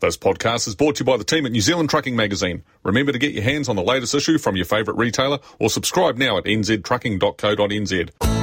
[0.00, 2.62] This podcast is brought to you by the team at New Zealand Trucking Magazine.
[2.82, 6.18] Remember to get your hands on the latest issue from your favourite retailer or subscribe
[6.18, 8.33] now at nztrucking.co.nz.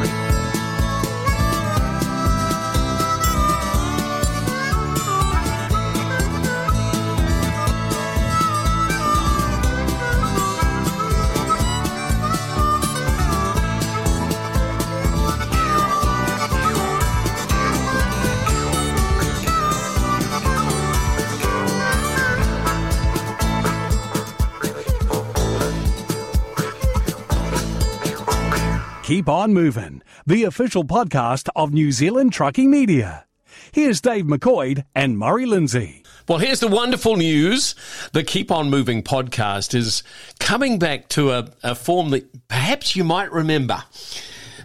[29.22, 33.28] Keep on moving, the official podcast of New Zealand Trucking Media.
[33.72, 36.04] Here's Dave McCoy and Murray Lindsay.
[36.28, 37.76] Well, here's the wonderful news.
[38.14, 40.02] The Keep On Moving podcast is
[40.40, 43.84] coming back to a, a form that perhaps you might remember.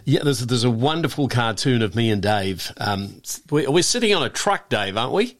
[0.05, 2.71] Yeah, there's, there's a wonderful cartoon of me and Dave.
[2.77, 5.37] Um, we're, we're sitting on a truck, Dave, aren't we?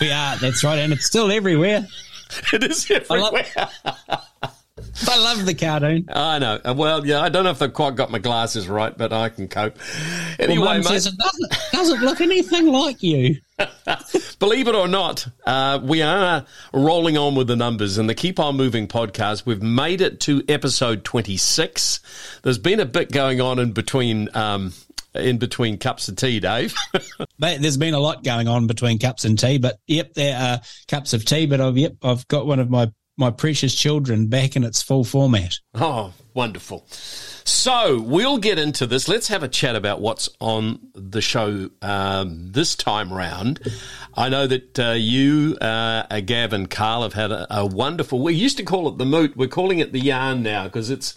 [0.00, 1.86] We are, that's right, and it's still everywhere.
[2.54, 3.44] it is everywhere.
[5.08, 6.06] I love the cartoon.
[6.08, 6.60] I know.
[6.64, 9.28] Uh, Well, yeah, I don't know if they've quite got my glasses right, but I
[9.28, 9.76] can cope.
[10.38, 13.36] Anyway, well, mate, says it doesn't, doesn't look anything like you.
[14.38, 18.38] believe it or not, uh, we are rolling on with the numbers and the Keep
[18.38, 19.44] On Moving podcast.
[19.44, 22.40] We've made it to episode 26.
[22.42, 24.28] There's been a bit going on in between.
[24.34, 24.72] Um,
[25.14, 26.74] in between cups of tea, Dave.
[27.38, 29.56] But there's been a lot going on between cups and tea.
[29.56, 31.46] But yep, there are cups of tea.
[31.46, 35.04] But I've yep, I've got one of my my precious children back in its full
[35.04, 35.58] format.
[35.74, 36.86] Oh, wonderful.
[36.88, 39.08] So we'll get into this.
[39.08, 43.60] Let's have a chat about what's on the show um, this time round.
[44.14, 48.20] I know that uh, you, uh, Gav, and Carl have had a, a wonderful.
[48.20, 49.36] We used to call it the moot.
[49.36, 51.16] We're calling it the yarn now because it's.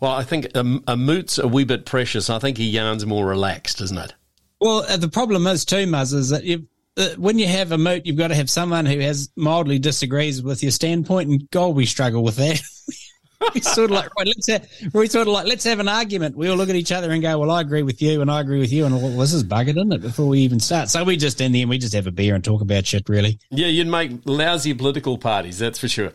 [0.00, 2.28] Well, I think a, a moot's a wee bit precious.
[2.28, 4.14] I think a yarn's more relaxed, isn't it?
[4.60, 6.60] Well, uh, the problem is too, Muzz, is that you uh,
[6.96, 10.42] Uh, when you have a moot, you've got to have someone who has mildly disagrees
[10.42, 12.60] with your standpoint, and God, we struggle with that.
[13.54, 16.36] we sort of like right, let's have, we sort of like let's have an argument.
[16.36, 18.40] We all look at each other and go, "Well, I agree with you, and I
[18.40, 20.02] agree with you," and well, this is buggered, isn't it?
[20.02, 22.34] Before we even start, so we just in the end we just have a beer
[22.34, 23.08] and talk about shit.
[23.08, 26.12] Really, Yeah, you'd make lousy political parties, that's for sure.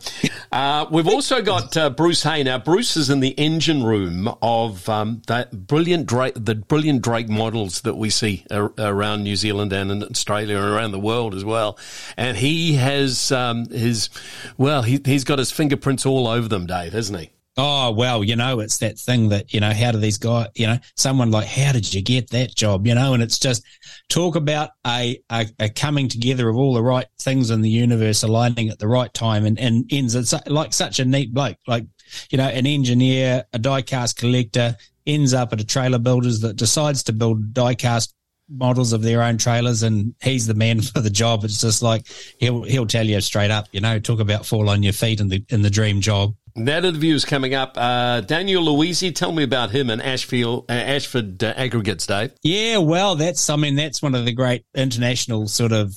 [0.50, 2.42] Uh, we've also got uh, Bruce Hay.
[2.42, 7.28] Now, Bruce is in the engine room of um, that brilliant Drake, the brilliant Drake
[7.28, 11.34] models that we see ar- around New Zealand and in Australia and around the world
[11.34, 11.78] as well.
[12.16, 14.08] And he has um, his,
[14.56, 17.17] well, he, he's got his fingerprints all over them, Dave, hasn't he?
[17.60, 19.72] Oh well, you know, it's that thing that you know.
[19.72, 20.46] How do these guys?
[20.54, 22.86] You know, someone like, how did you get that job?
[22.86, 23.64] You know, and it's just
[24.08, 28.22] talk about a, a, a coming together of all the right things in the universe
[28.22, 31.84] aligning at the right time, and and ends it's like such a neat bloke, like
[32.30, 37.02] you know, an engineer, a diecast collector, ends up at a trailer builders that decides
[37.02, 38.12] to build diecast
[38.48, 42.06] models of their own trailers and he's the man for the job it's just like
[42.38, 45.28] he'll he'll tell you straight up you know talk about fall on your feet in
[45.28, 47.74] the in the dream job That interview is coming up.
[47.76, 52.32] Uh, Daniel Louisy, tell me about him and Ashfield, uh, Ashford uh, Aggregates, Dave.
[52.42, 55.94] Yeah, well, that's I mean that's one of the great international sort of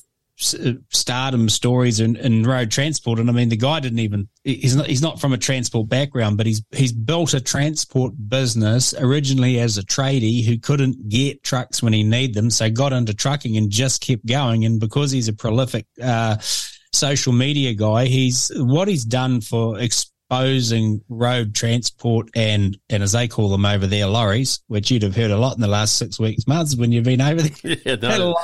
[0.53, 3.19] uh, stardom stories in, in road transport.
[3.19, 6.37] And I mean the guy didn't even he's not he's not from a transport background,
[6.37, 11.81] but he's he's built a transport business originally as a tradie who couldn't get trucks
[11.83, 14.65] when he needed them, so got into trucking and just kept going.
[14.65, 16.37] And because he's a prolific uh,
[16.93, 19.79] social media guy, he's what he's done for.
[20.31, 25.13] Exposing road transport and and as they call them over there lorries, which you'd have
[25.15, 27.95] heard a lot in the last six weeks, months when you've been over there Yeah,
[27.95, 28.37] no.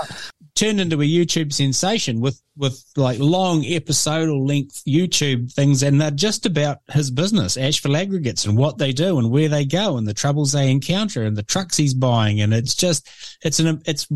[0.54, 6.12] turned into a YouTube sensation with with like long episodal length YouTube things, and they're
[6.12, 10.06] just about his business, Ashville Aggregates, and what they do and where they go and
[10.06, 13.08] the troubles they encounter and the trucks he's buying, and it's just
[13.46, 14.08] it's an it's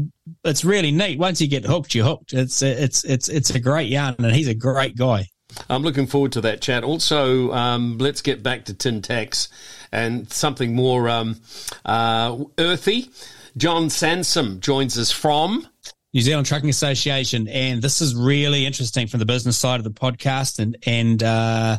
[0.43, 1.19] it's really neat.
[1.19, 2.33] Once you get hooked, you're hooked.
[2.33, 5.27] It's it's it's it's a great yarn, and he's a great guy.
[5.69, 6.83] I'm looking forward to that chat.
[6.83, 9.49] Also, um, let's get back to tin tax
[9.91, 11.39] and something more um,
[11.85, 13.09] uh, earthy.
[13.57, 15.67] John Sansom joins us from.
[16.13, 19.91] New Zealand Trucking Association, and this is really interesting from the business side of the
[19.91, 21.77] podcast, and and uh,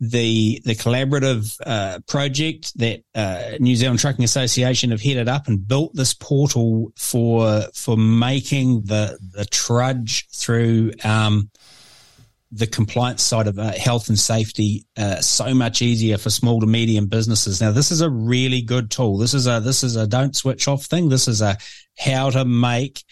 [0.00, 5.66] the the collaborative uh, project that uh, New Zealand Trucking Association have headed up and
[5.66, 10.92] built this portal for for making the the trudge through.
[11.04, 11.50] Um,
[12.52, 16.66] the compliance side of uh, health and safety uh, so much easier for small to
[16.66, 17.60] medium businesses.
[17.60, 19.18] Now, this is a really good tool.
[19.18, 21.08] This is a this is a don't switch off thing.
[21.08, 21.56] This is a
[21.98, 23.02] how to make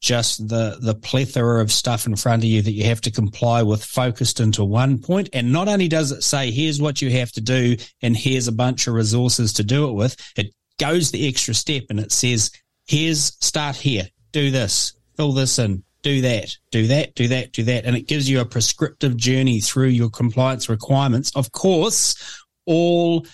[0.00, 3.62] just the the plethora of stuff in front of you that you have to comply
[3.62, 7.32] with focused into one point and not only does it say here's what you have
[7.32, 11.26] to do and here's a bunch of resources to do it with it goes the
[11.26, 12.52] extra step and it says
[12.86, 17.64] here's start here do this fill this in do that, do that, do that, do
[17.64, 17.84] that.
[17.84, 21.32] And it gives you a prescriptive journey through your compliance requirements.
[21.34, 23.26] Of course, all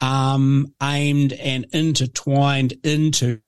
[0.00, 3.40] um, aimed and intertwined into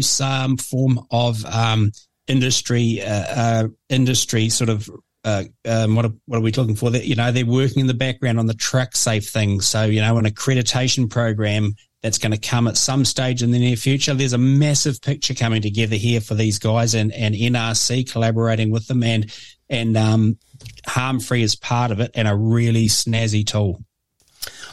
[0.00, 1.92] some form of um,
[2.26, 4.90] industry, uh, uh, industry sort of.
[5.24, 6.90] Uh, um, what, are, what are we looking for?
[6.90, 9.60] That you know they're working in the background on the truck safe thing.
[9.60, 11.74] So you know an accreditation program
[12.06, 14.14] that's going to come at some stage in the near future.
[14.14, 18.86] There's a massive picture coming together here for these guys and, and NRC collaborating with
[18.86, 19.32] them and
[19.68, 20.38] and um,
[20.86, 23.82] HARMfree is part of it and a really snazzy tool.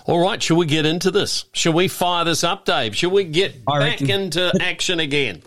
[0.06, 1.46] All right, shall we get into this?
[1.54, 2.96] Shall we fire this up, Dave?
[2.96, 5.42] Shall we get I back into action again?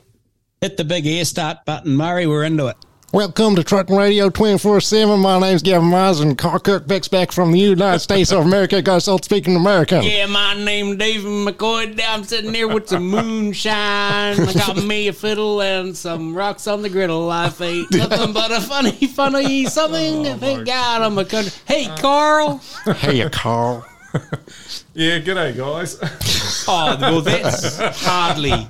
[0.61, 2.27] Hit the big air start button, Murray.
[2.27, 2.77] We're into it.
[3.13, 5.21] Welcome to Trucking Radio 24 7.
[5.21, 8.83] My name's Gavin Myers, and Carl Kirkbeck's back from the United States of America.
[8.83, 10.03] Goes out speaking American.
[10.03, 11.99] Yeah, my name David McCoy.
[12.07, 14.41] I'm sitting here with some moonshine.
[14.41, 17.25] I got me a fiddle and some rocks on the griddle.
[17.27, 20.25] Life ain't nothing but a funny, funny something.
[20.39, 21.53] Thank God I'm a country.
[21.65, 22.61] Hey, Carl.
[22.85, 23.87] Hey, Carl.
[24.95, 25.99] Yeah, g'day, guys.
[26.67, 28.67] Oh, well, that's hardly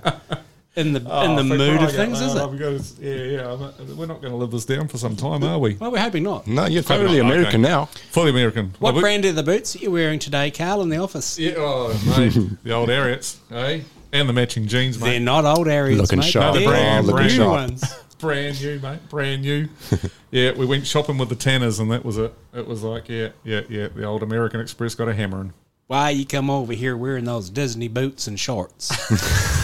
[0.76, 3.02] in the in the mood of things, is it?
[3.02, 3.49] yeah, yeah.
[3.50, 5.75] I'm- we're not going to live this down for some time, are we?
[5.75, 6.46] Well, we're hoping not.
[6.46, 7.28] No, you're totally Okay.
[7.28, 7.87] American now.
[8.11, 8.67] Fully American.
[8.78, 11.38] What Well, we- brand are the boots that you're wearing today, Carl, in the office?
[11.38, 12.38] Yeah, oh, mate.
[12.62, 13.81] the old Ariats, eh?
[14.12, 15.11] And the matching jeans, mate.
[15.11, 16.31] They're not old areas, Looking mate.
[16.31, 16.55] sharp.
[16.55, 17.50] They're Brand- looking new sharp.
[17.50, 17.94] ones.
[18.19, 18.99] brand new, mate.
[19.08, 19.69] Brand new.
[20.31, 22.32] yeah, we went shopping with the Tanners, and that was it.
[22.55, 23.88] It was like, yeah, yeah, yeah.
[23.88, 25.52] The old American Express got a hammering.
[25.87, 28.90] Why you come over here wearing those Disney boots and shorts?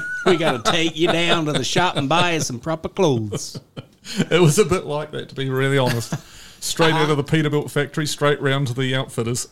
[0.26, 3.58] we got to take you down to the shop and buy you some proper clothes.
[4.30, 6.14] It was a bit like that, to be really honest.
[6.62, 9.48] Straight out of the Peterbilt factory, straight round to the outfitters.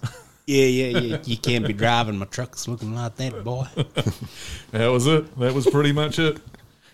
[0.46, 1.18] Yeah, yeah, yeah.
[1.24, 3.66] You can't be driving my trucks looking like that, boy.
[4.72, 5.38] that was it.
[5.38, 6.38] That was pretty much it.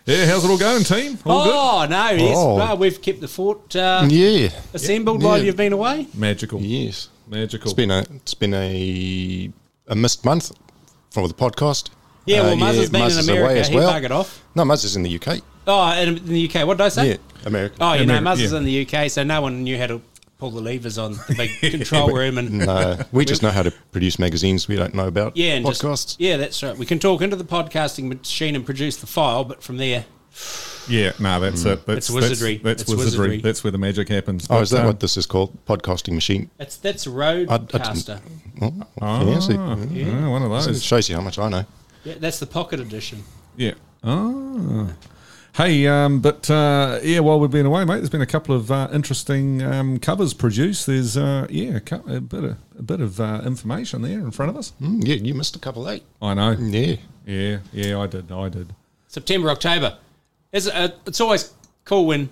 [0.05, 1.19] Yeah, how's it all going, team?
[1.25, 1.55] All good?
[1.55, 2.57] Oh no, yes, Oh.
[2.57, 4.51] well, we've kept the fort uh, Yeah.
[4.75, 5.29] assembled Yeah.
[5.29, 6.07] while you've been away.
[6.15, 6.61] Magical.
[6.61, 7.09] Yes.
[7.27, 7.65] Magical.
[7.71, 9.51] It's been a it's been a
[9.89, 10.53] a missed month
[11.11, 11.89] for the podcast.
[12.27, 13.45] Yeah, well, Uh, Muzz has been Muzz in is America.
[13.51, 13.93] away as he well.
[13.93, 14.43] buggered off.
[14.55, 15.41] No, Muzz is in the UK.
[15.67, 16.67] Oh, in, in the UK.
[16.67, 17.09] What did I say?
[17.11, 17.77] Yeah, America.
[17.81, 18.59] Oh, you know, America, Muzz is yeah.
[18.59, 20.03] in the UK, so no one knew how to
[20.39, 23.71] pull the levers on the big control room and No, we just know how to
[23.93, 24.69] produce magazines.
[24.69, 26.17] We don't know about yeah, and just- podcasts.
[26.19, 26.77] yeah, that's right.
[26.77, 30.05] We can talk into the podcasting machine and produce the file, but from there,
[30.89, 31.87] Yeah, no, that's it.
[31.87, 32.57] That's, It's wizardry.
[32.59, 33.29] That's, that's It's wizardry.
[33.29, 33.41] wizardry.
[33.41, 34.47] That's where the magic happens.
[34.51, 35.57] oh, is that um, what this is called?
[35.67, 36.51] Podcasting machine.
[36.59, 38.21] that's that's a I didn't- RODECaster.
[38.63, 40.83] Oh, Ah, yeah, see, yeah, one of it those.
[40.83, 41.65] shows you how much I know.
[42.07, 43.25] Yeah, that's the pocket edition.
[43.57, 43.75] Yeah.
[44.05, 44.93] Oh.
[45.55, 48.71] Hey, um, but uh, yeah, while we've been away, mate, there's been a couple of
[48.71, 50.87] uh, interesting um, covers produced.
[50.87, 54.31] There's uh, yeah, a, cou- a bit of a bit of uh, information there in
[54.31, 54.73] front of us.
[54.81, 56.05] Mm, yeah, you missed a couple eight.
[56.23, 56.51] I know.
[56.53, 56.97] Yeah.
[57.27, 58.31] Yeah, yeah, I did.
[58.31, 58.73] I did.
[59.09, 59.99] September, October.
[60.53, 61.53] It's, uh, it's always
[61.85, 62.29] cool when,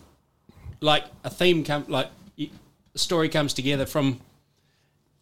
[0.81, 2.51] like, a theme come like y-
[2.95, 4.21] a story comes together from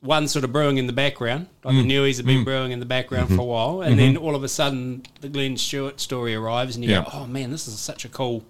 [0.02, 1.46] one sort of brewing in the background.
[1.64, 4.34] Like the Newies have been brewing in the background for a while, and then all
[4.34, 7.02] of a sudden the Glenn Stewart story arrives, and you Yeah.
[7.04, 8.44] go, "Oh man, this is such a cool."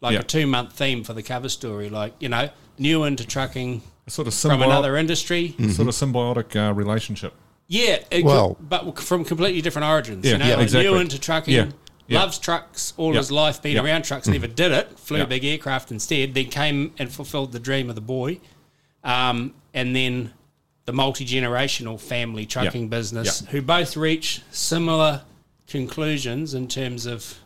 [0.00, 0.20] Like Yeah.
[0.20, 4.10] a two month theme for the cover story, like you know, new into trucking A
[4.10, 5.54] sort of from symbiotic, another industry.
[5.70, 7.32] sort of symbiotic uh, relationship.
[7.68, 10.24] Yeah, it Well- but from completely different origins.
[10.26, 10.90] Yeah, you know, yeah, like exactly.
[10.92, 11.66] new into trucking, Yeah,
[12.08, 12.18] yeah.
[12.20, 13.78] loves trucks all Yeah, his life, been yeah.
[13.78, 13.86] Mm-hmm.
[13.86, 15.22] around trucks, never did it, flew Yeah.
[15.22, 18.40] a big aircraft instead, then came and fulfilled the dream of the boy.
[19.04, 20.32] Um, and then
[20.84, 23.50] the multi generational family trucking business, Yeah.
[23.50, 25.22] who both reach similar
[25.68, 27.38] conclusions in terms of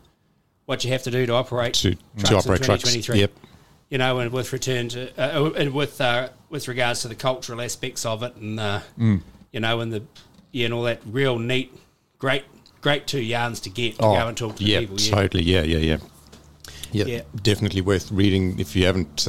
[0.65, 3.09] what you have to do to operate To, to operate trucks.
[3.09, 3.31] Yep.
[3.91, 7.61] you know, and with return to uh, and with uh, with regards to the cultural
[7.61, 9.23] aspects of it, and uh, Mm.
[9.53, 10.03] you know, and the
[10.53, 11.73] yeah, and all that real neat,
[12.19, 12.45] great,
[12.81, 14.97] great two yarns to get to Oh, go and talk to yeah, people.
[14.99, 15.45] Yeah, totally.
[15.45, 15.99] Yeah, yeah, yeah,
[16.93, 17.05] yeah.
[17.05, 17.21] Yeah.
[17.43, 19.29] Definitely worth reading if you haven't.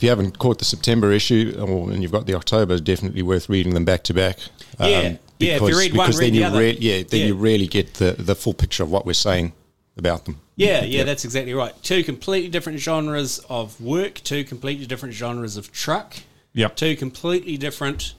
[0.00, 3.20] If you haven't caught the September issue, or, and you've got the October, it's definitely
[3.20, 4.38] worth reading them back to back.
[4.78, 6.58] Um, Yeah, yeah, if you read one, because read then the you other.
[6.58, 7.26] really, yeah, then Yeah.
[7.26, 9.52] you really get the the full picture of what we're saying
[9.98, 10.40] about them.
[10.56, 11.74] yeah, yeah, that's exactly right.
[11.82, 16.16] Two completely different genres of work, two completely different genres of truck,
[16.54, 16.76] Yep.
[16.76, 18.14] two completely different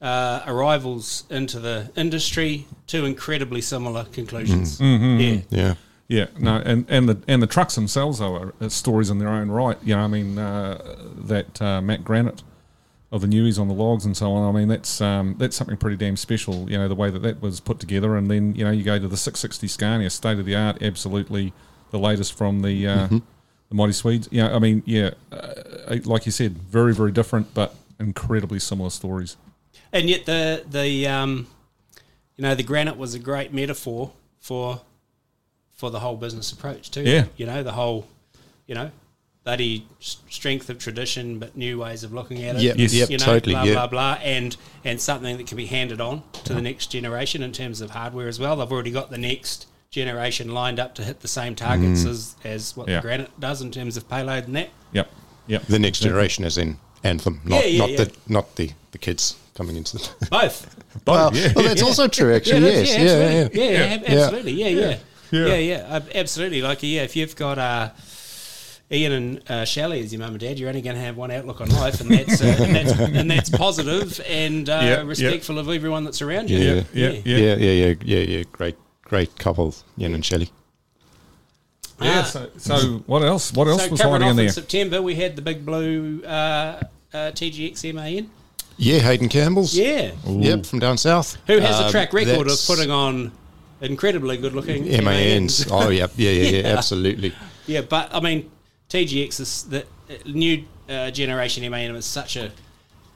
[0.00, 4.78] uh, arrivals into the industry, two incredibly similar conclusions.
[4.78, 5.20] Mm-hmm.
[5.20, 5.40] Yeah.
[5.50, 5.74] Yeah.
[6.10, 9.28] Yeah, no, and, and the and the trucks themselves though are uh, stories in their
[9.28, 9.78] own right.
[9.84, 12.42] You know, I mean uh, that uh, Mack Granite
[13.12, 14.52] of the Newies on the logs and so on.
[14.52, 16.68] I mean that's um, that's something pretty damn special.
[16.68, 18.98] You know the way that that was put together, and then you know you go
[18.98, 21.52] to the 660 Scania, state of the art, absolutely
[21.92, 23.22] the latest from the uh, the
[23.76, 24.28] mighty Swedes.
[24.32, 25.52] Yeah, I mean yeah, uh,
[26.06, 29.36] like you said, very very different, but incredibly similar stories.
[29.92, 31.46] And yet the the um,
[32.36, 34.80] you know the granite was a great metaphor for
[35.80, 37.02] for the whole business approach too.
[37.02, 37.24] Yeah.
[37.38, 38.06] you know the whole
[38.66, 38.90] you know,
[39.44, 42.62] bloody strength of tradition, but new ways of looking at it.
[42.62, 42.92] Yep, Yes.
[42.94, 43.54] yep, you know, totally.
[43.54, 43.72] blah yeah.
[43.72, 47.50] blah blah, and and something that can be handed on to the next generation in
[47.52, 48.56] terms of hardware as well.
[48.56, 52.10] They've already got the next generation lined up to hit the same targets Mm.
[52.10, 52.96] as as what Yeah.
[52.96, 54.68] the Granite does in terms of payload and that.
[54.92, 55.10] Yep.
[55.48, 55.62] Yep.
[55.66, 57.96] The next generation is in Anthem, not Yeah, yeah, not yeah.
[58.04, 60.28] the not the, the kids coming into the.
[60.30, 60.76] Both.
[61.06, 61.52] well, yeah.
[61.56, 62.60] well, that's also true, actually.
[62.60, 63.64] that's- yes, yeah, yeah, absolutely.
[63.64, 64.20] yeah, ab- Yeah.
[64.24, 64.96] absolutely, yeah, yeah,
[65.30, 65.46] Yeah.
[65.46, 66.62] yeah, yeah, absolutely.
[66.62, 67.90] Like, yeah, if you've got uh,
[68.90, 71.30] Ian and uh, Shelley as your mum and dad, you're only going to have one
[71.30, 75.02] outlook on life, and that's uh, and that's and that's positive and uh, Yeah, yeah.
[75.02, 76.58] respectful of everyone that's around you.
[76.58, 76.82] Yeah.
[76.92, 77.10] Yeah.
[77.24, 78.42] yeah, yeah, yeah, yeah, yeah.
[78.50, 80.50] Great, great couple, Ian and Shelley.
[82.00, 82.20] Yeah.
[82.20, 82.22] Ah.
[82.24, 83.52] So, so what else?
[83.52, 84.52] What else So was covering hiding off in in there?
[84.52, 86.82] September, we had the big blue uh, uh,
[87.32, 88.30] TGX MAN.
[88.78, 89.74] Yeah, Hayden Campbell's.
[89.76, 91.36] Yeah, Yep, from down south.
[91.46, 93.30] who has a Um, track record of putting on
[93.80, 95.66] incredibly good-looking MANs.
[95.70, 97.34] oh, yeah, yeah, yeah, yeah, absolutely.
[97.66, 98.50] Yeah, but I mean,
[98.88, 102.52] TGX is the uh, new uh, generation MAN is such a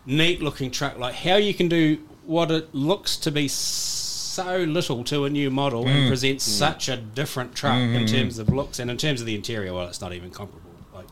[0.06, 0.98] neat looking truck.
[0.98, 5.50] Like how you can do what it looks to be so little to a new
[5.50, 9.26] model and present such a different truck in terms of looks and in terms of
[9.26, 9.72] the interior.
[9.72, 10.70] Well, it's not even comparable.
[10.92, 11.06] Like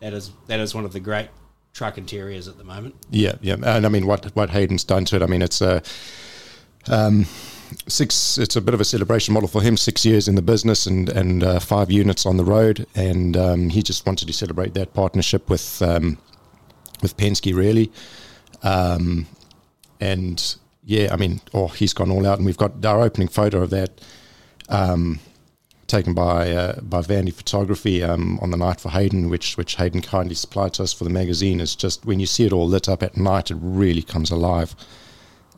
[0.00, 1.28] that is that is one of the great
[1.72, 2.94] truck interiors at the moment.
[3.10, 5.22] Yeah, yeah, and I mean what what Hayden's done to it.
[5.22, 5.82] I mean it's a
[6.88, 7.26] um,
[7.86, 8.38] six.
[8.38, 9.76] It's a bit of a celebration model for him.
[9.76, 13.68] Six years in the business and and uh, five units on the road, and um,
[13.68, 16.18] he just wanted to celebrate that partnership with um,
[17.02, 17.90] with Penske really.
[18.62, 19.26] Um,
[20.00, 23.62] and yeah, I mean, oh, he's gone all out, and we've got our opening photo
[23.62, 24.00] of that.
[24.68, 25.20] Um,
[25.88, 30.02] taken by uh, by Vandy Photography um, on the night for Hayden, which which Hayden
[30.02, 31.60] kindly supplied to us for the magazine.
[31.60, 34.76] Is just when you see it all lit up at night, it really comes alive.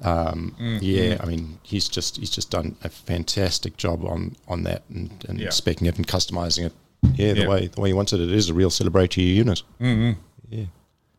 [0.03, 4.83] Um, Yeah, I mean, he's just he's just done a fantastic job on on that
[4.89, 5.49] and, and Yeah.
[5.49, 6.73] speccing it and customizing it.
[7.15, 7.49] Yeah, the Yeah.
[7.49, 8.31] way the way he wanted it.
[8.31, 9.63] It is a real celebratory unit.
[9.81, 10.65] Yeah.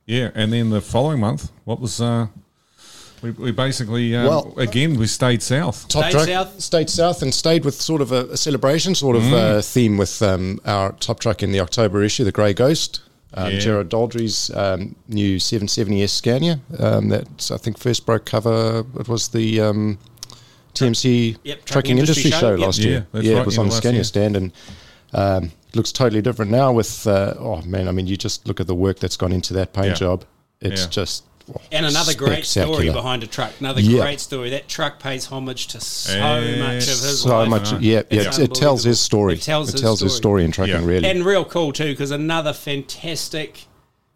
[0.07, 2.01] Yeah, and then the following month, what was?
[2.01, 2.27] Uh,
[3.21, 5.87] we, we basically um, Well- again we stayed south.
[5.87, 6.59] Top Stayed truck, south?
[6.61, 10.21] stayed south, and stayed with sort of a, a celebration sort of uh, theme with
[10.23, 13.01] um, our top truck in the October issue, the Grey Ghost.
[13.33, 13.59] Um, Yeah.
[13.59, 16.59] Gerard Daldry's um, new 770S Scania.
[16.77, 18.83] Um, that I think first broke cover.
[18.99, 19.97] It was the um,
[20.73, 22.59] TMC Yep, Trucking Industry, Show, Yep.
[22.59, 23.07] last Yeah, year.
[23.11, 24.03] that's yeah, right, it was on the Scania year.
[24.03, 24.51] stand and.
[25.13, 28.67] Um, looks totally different now with uh, oh man I mean you just look at
[28.67, 29.93] the work that's gone into that paint Yeah.
[29.93, 30.25] job
[30.61, 30.87] it's Yeah.
[30.89, 31.25] just
[31.71, 33.53] And another great story behind a truck.
[33.59, 34.01] Another Yeah.
[34.03, 34.49] great story.
[34.51, 37.49] That truck pays homage to so much of his so life.
[37.49, 37.81] much Right.
[37.81, 40.09] yeah, yeah It's it, it tells his story It tells his his story.
[40.09, 40.85] story in trucking Yeah.
[40.85, 43.65] really and real cool too because another fantastic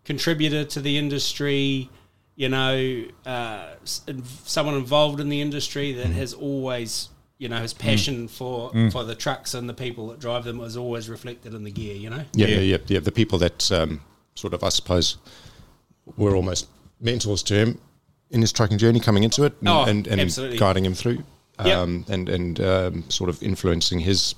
[0.03, 1.89] contributor to the industry
[2.35, 3.65] you know uh,
[4.45, 9.15] someone involved in the industry that has always you know his passion for for the
[9.15, 12.23] trucks and the people that drive them is always reflected in the gear you know
[12.33, 12.55] Yeah, Yeah.
[12.57, 12.99] yeah, yeah, yeah.
[12.99, 14.01] The people that um,
[14.35, 15.17] sort of, I suppose,
[16.17, 16.67] were almost
[16.99, 17.79] mentors to him
[18.31, 21.23] in his trucking journey, coming into it, and, Oh, and, and guiding him through,
[21.63, 21.77] Yep.
[21.77, 24.35] um, and and um, sort of influencing his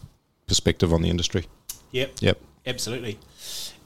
[0.48, 1.46] perspective on the industry.
[1.92, 2.38] yep Yep.
[2.66, 3.18] absolutely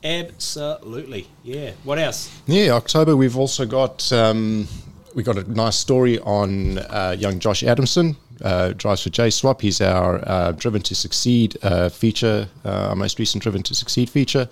[0.04, 3.16] absolutely yeah what else Yeah, October.
[3.16, 4.68] We've also got um,
[5.16, 8.16] we got a nice story on uh, young Josh Adamson.
[8.44, 9.62] Uh, drives for J Swap.
[9.62, 14.10] He's our uh, Driven to Succeed uh, feature, uh, our most recent Driven to Succeed
[14.10, 14.50] feature.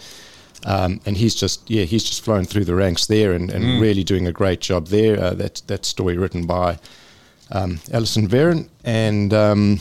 [0.65, 4.03] Um, and he's just yeah he's just flown through the ranks there and, and really
[4.03, 5.19] doing a great job there.
[5.19, 6.77] Uh, that that story written by
[7.51, 9.79] um, Alison Veron and um,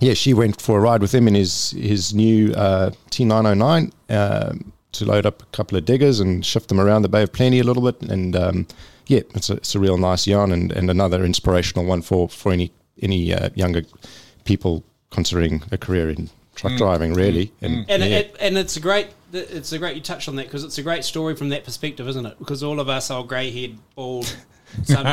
[0.00, 4.72] yeah she went for a ride with him in his his new uh, T909 um,
[4.92, 7.60] to load up a couple of diggers and shift them around the Bay of Plenty
[7.60, 8.02] a little bit.
[8.10, 8.66] And um,
[9.06, 12.52] yeah it's a, it's a real nice yarn and, and another inspirational one for for
[12.52, 13.82] any any uh, younger
[14.44, 18.18] people considering a career in truck driving really and, and yeah.
[18.18, 20.82] it, and it's a great it's a great you touched on that because it's a
[20.82, 24.24] great story from that perspective isn't it because all of us are grey haired bald
[24.84, 25.06] some,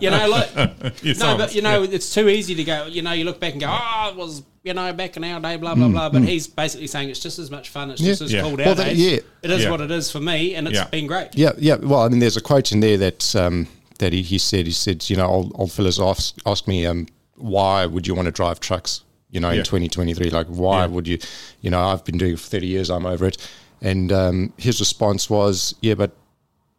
[0.00, 0.50] you know like
[1.02, 1.90] Yes, no but you know yeah.
[1.92, 4.42] it's too easy to go you know you look back and go oh it was
[4.62, 7.20] you know back in our day blah Mm, blah blah but he's basically saying it's
[7.20, 8.42] just as much fun it's just as Yeah.
[8.42, 9.18] cool Well, that- yeah.
[9.42, 9.70] it is Yeah.
[9.70, 10.86] what it is for me and it's Yeah.
[10.88, 11.74] been great Yeah, yeah.
[11.76, 13.66] Well, I mean, there's a quote in there that um,
[13.98, 14.66] that he, he said.
[14.66, 18.26] He said, you know, old, old fellas ask, ask me, um, why would you want
[18.26, 19.02] to drive trucks?
[19.34, 19.58] You know, Yeah.
[19.58, 20.86] in 2023, like, why Yeah.
[20.86, 21.18] would you?
[21.60, 22.88] You know, I've been doing it for 30 years.
[22.88, 23.36] I'm over it.
[23.82, 26.12] And um, his response was, yeah, but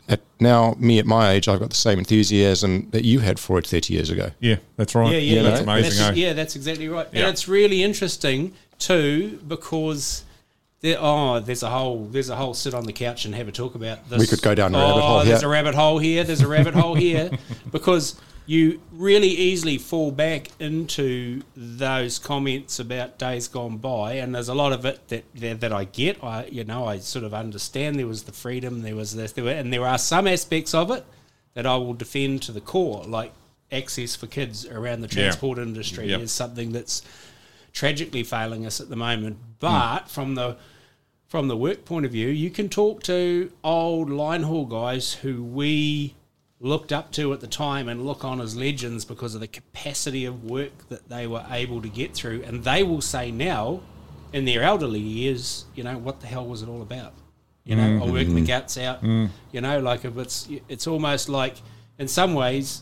[0.08, 3.60] at now, me at my age, I've got the same enthusiasm that you had for
[3.60, 4.32] it 30 years ago.
[4.40, 5.12] Yeah, that's right.
[5.12, 5.98] Yeah, yeah, that's amazing.
[5.98, 6.22] That's, eh?
[6.22, 7.08] yeah, that's exactly right.
[7.12, 7.22] Yeah.
[7.22, 10.24] And it's really interesting too because
[10.82, 13.52] there, oh, there's a whole there's a whole sit on the couch and have a
[13.52, 14.20] talk about this.
[14.20, 15.50] We could go down a oh, rabbit hole There's here.
[15.50, 16.24] a rabbit hole here.
[16.24, 17.32] There's a rabbit hole here
[17.72, 18.16] because
[18.46, 24.54] you really easily fall back into those comments about days gone by, and there's a
[24.54, 26.24] lot of it that that, that I get.
[26.24, 27.98] I you know I sort of understand.
[27.98, 30.92] There was the freedom, there was this, there were, and there are some aspects of
[30.92, 31.06] it
[31.56, 33.34] that I will defend to the core, like
[33.72, 36.22] access for kids around the transport industry Yep.
[36.22, 37.02] is something that's
[37.74, 39.38] tragically failing us at the moment.
[39.60, 40.08] But hmm.
[40.08, 40.58] from the
[41.28, 45.44] from the work point of view, you can talk to old line haul guys who
[45.44, 46.14] we
[46.66, 50.26] looked up to at the time and look on as legends because of the capacity
[50.26, 53.82] of work that they were able to get through, and they will say now,
[54.34, 57.14] in their elderly years, you know, what the hell was it all about?
[57.64, 59.02] You know, I worked the guts out.
[59.52, 61.56] You know, like if it's it's almost like
[61.98, 62.82] in some ways,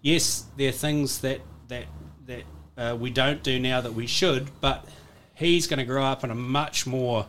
[0.00, 1.84] yes, there are things that that
[2.26, 2.42] that
[2.76, 4.84] uh, we don't do now that we should, but
[5.34, 7.26] he's going to grow up in a much more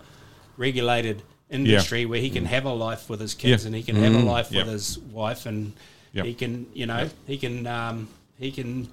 [0.58, 3.68] regulated industry where he can have a life with his kids Yeah.
[3.68, 4.66] and he can have a life Yep.
[4.66, 5.74] with his wife and
[6.14, 6.26] Yep.
[6.26, 8.08] he can you know he can um,
[8.40, 8.88] he can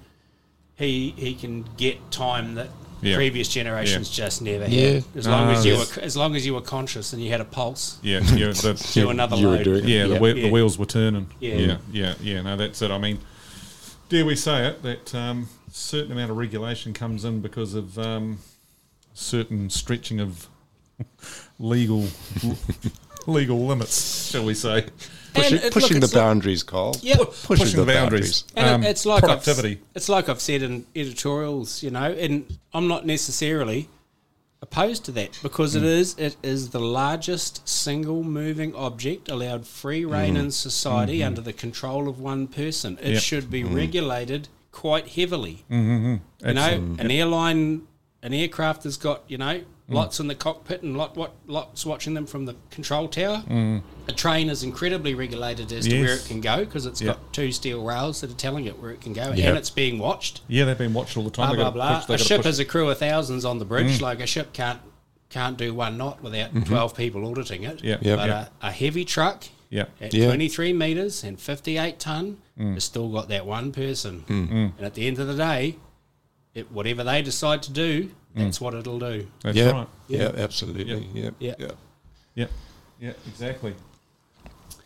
[0.75, 2.69] he he can get time that
[3.01, 3.15] Yeah.
[3.15, 4.89] previous generations just never Yeah.
[4.93, 5.95] had as long Ah, as you yes.
[5.95, 8.91] were as long as you were conscious and you had a pulse Yeah, yeah, the,
[8.93, 9.89] do another you were load doing it.
[9.89, 10.33] yeah, the, Yeah.
[10.33, 10.33] Yeah.
[10.45, 11.27] the wheels were turning.
[11.39, 11.55] Yeah.
[11.55, 12.41] yeah, yeah, yeah.
[12.41, 12.89] No, that's it.
[12.89, 13.19] I mean,
[14.09, 18.39] dare we say it that um, certain amount of regulation comes in because of um,
[19.13, 20.47] certain stretching of
[21.59, 22.05] legal
[23.25, 24.85] legal limits, shall we say?
[25.33, 26.95] Pushing, it- pushing look, the it's like- boundaries, Carl.
[27.01, 27.17] Yeah.
[27.43, 28.43] pushing, the boundaries.
[28.55, 29.71] And Um, it, it's like productivity.
[29.73, 33.89] I've, it's like I've said in editorials, you know, and I'm not necessarily
[34.61, 35.79] opposed to that because Mm.
[35.79, 41.41] it is it is the largest single moving object allowed free reign in society under
[41.41, 42.93] the control of one person.
[42.93, 43.13] It Mm-hmm.
[43.13, 43.21] Yep.
[43.21, 45.63] should be regulated quite heavily.
[45.69, 46.47] Mm-hmm.
[46.47, 47.83] You know, an airline,
[48.23, 49.65] an aircraft has got you know Mm.
[49.89, 53.43] Lots in the cockpit and lot what lots watching them from the control tower.
[54.07, 56.25] A train is incredibly regulated as to where Mm.
[56.25, 57.07] It can go because it's Yeah.
[57.07, 59.49] got two steel rails that are telling it where it can go, Yeah.
[59.49, 60.41] and it's being watched.
[60.47, 61.55] Yeah, they've been watched all the time.
[61.55, 62.15] Blah blah gotta blah.
[62.15, 62.49] push- a ship push- Mm.
[62.49, 64.01] has a crew of thousands on the bridge.
[64.01, 64.79] Like a ship can't
[65.29, 67.77] can't do one knot without twelve people auditing it.
[67.77, 67.85] Mm-hmm.
[67.87, 67.97] Yeah.
[68.01, 68.15] Yeah.
[68.15, 68.47] But Yeah.
[68.61, 70.27] A, a heavy truck yeah, at Yeah.
[70.27, 72.75] 23 meters and 58 ton Mm.
[72.75, 74.23] has still got that one person.
[74.29, 75.75] And at the end of the day,
[76.55, 78.43] it, whatever they decide to do, Mm.
[78.45, 79.27] that's what it'll do.
[79.43, 79.87] that's yeah, right.
[80.07, 81.09] yeah, absolutely.
[81.13, 81.55] Yeah, Yeah.
[81.59, 81.71] yeah.
[82.35, 82.47] Yeah,
[83.01, 83.73] yeah, exactly.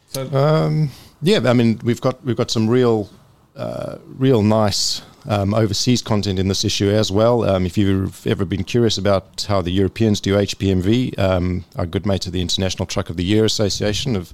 [0.09, 0.89] So Um,
[1.21, 3.09] yeah, I mean, we've got we've got some real,
[3.55, 7.43] uh, real nice um, overseas content in this issue as well.
[7.43, 12.05] Um, if you've ever been curious about how the Europeans do HPMV, um, our good
[12.05, 14.33] mates at the International Truck of the Year Association have,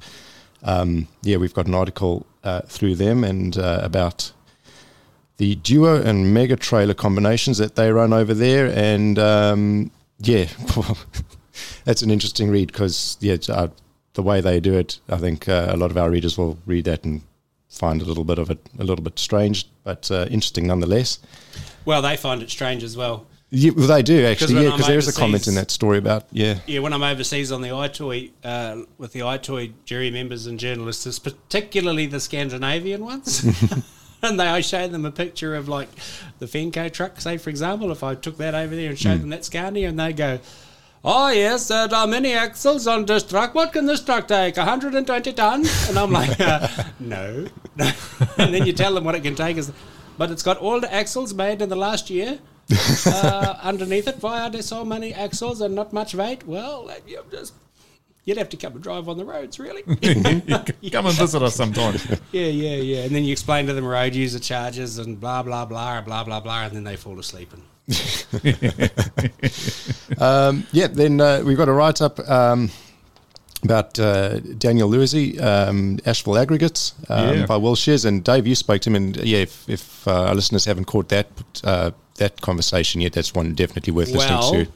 [0.64, 4.32] um, yeah, we've got an article uh, through them and uh, about
[5.38, 10.46] the duo and mega trailer combinations that they run over there, and um, yeah,
[11.86, 13.68] that's an interesting read because yeah, uh,
[14.14, 16.86] the way they do it, I think uh, a lot of our readers will read
[16.86, 17.22] that and
[17.70, 21.20] find a little bit of it a little bit strange, but uh, interesting nonetheless.
[21.86, 23.28] Well, they find it strange as well.
[23.50, 26.26] Yeah, well, they do actually, yeah, because there is a comment in that story about
[26.34, 30.60] yeah, Yeah, when I'm overseas on the iToy uh, with the iToy jury members and
[30.60, 33.46] journalists, particularly the Scandinavian ones.
[34.24, 35.90] and they I show them a picture of like
[36.40, 39.30] the Fenco truck, say for example, if I took that over there and showed them
[39.30, 40.40] that Scania, and they go,
[41.04, 43.54] "Oh yes, there are many axles on this truck.
[43.56, 44.58] What can this truck take?
[44.58, 46.68] 120 tons?" And I'm like, uh,
[47.00, 47.92] "No, no."
[48.38, 49.72] and then you tell them what it can take is,
[50.18, 52.40] but it's got all the axles made in the last year
[53.06, 54.18] uh, underneath it.
[54.22, 56.46] Why are there so many axles and not much weight?
[56.46, 57.54] Well, you just
[58.28, 59.82] you'd have to come and drive on the roads, really.
[60.92, 61.96] come and visit us sometime.
[62.32, 63.04] yeah, yeah, yeah.
[63.06, 66.40] And then you explain to them road user charges and blah blah blah blah blah
[66.40, 67.52] blah, and then they fall asleep.
[67.54, 67.64] And
[70.20, 70.86] um, yeah.
[70.88, 72.20] Then uh, we've got a write up.
[72.30, 72.70] Um,
[73.64, 77.46] about uh, Daniel Louisy, um, Ashville Aggregates um, Yeah.
[77.48, 78.06] by Will Shears.
[78.06, 81.10] And Dave, you spoke to him, and yeah, if, if uh, our listeners haven't caught
[81.10, 81.28] that
[81.64, 84.68] uh, that conversation yet, that's one definitely worth well, listening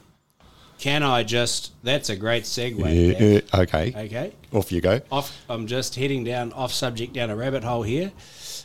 [0.82, 1.72] can I just?
[1.84, 2.76] That's a great segue.
[2.82, 4.32] Yeah, okay, Okay.
[4.52, 5.00] off you go.
[5.12, 5.32] off.
[5.48, 8.10] I'm just heading down off subject down a rabbit hole here,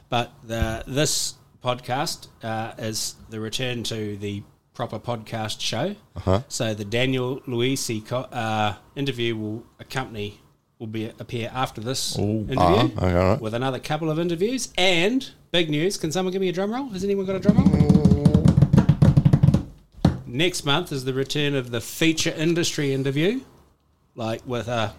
[0.09, 4.41] but the, this podcast uh, is the return to the
[4.73, 5.95] proper podcast show.
[6.15, 6.41] Uh-huh.
[6.47, 10.39] So the Daniel Louisy co- uh, interview will accompany
[10.79, 13.41] will be appear after this interview Uh-huh, okay, all right.
[13.41, 15.97] with another couple of interviews and big news.
[15.97, 16.89] Can someone give me a drum roll?
[16.89, 18.46] Has anyone got a drum roll?
[20.27, 23.39] Next month is the return of the feature industry interview,
[24.15, 24.93] like with a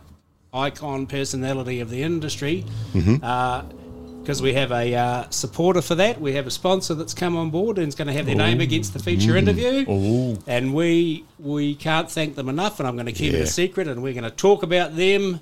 [0.55, 2.65] icon personality of the industry.
[2.93, 7.51] Because we have a uh, supporter for that, we have a sponsor that's come on
[7.51, 9.85] board and is going to have their name against the feature interview.
[9.91, 10.39] Ooh.
[10.47, 13.87] And we we can't thank them enough, and I'm going to keep it a secret,
[13.87, 15.41] and we're going to talk about them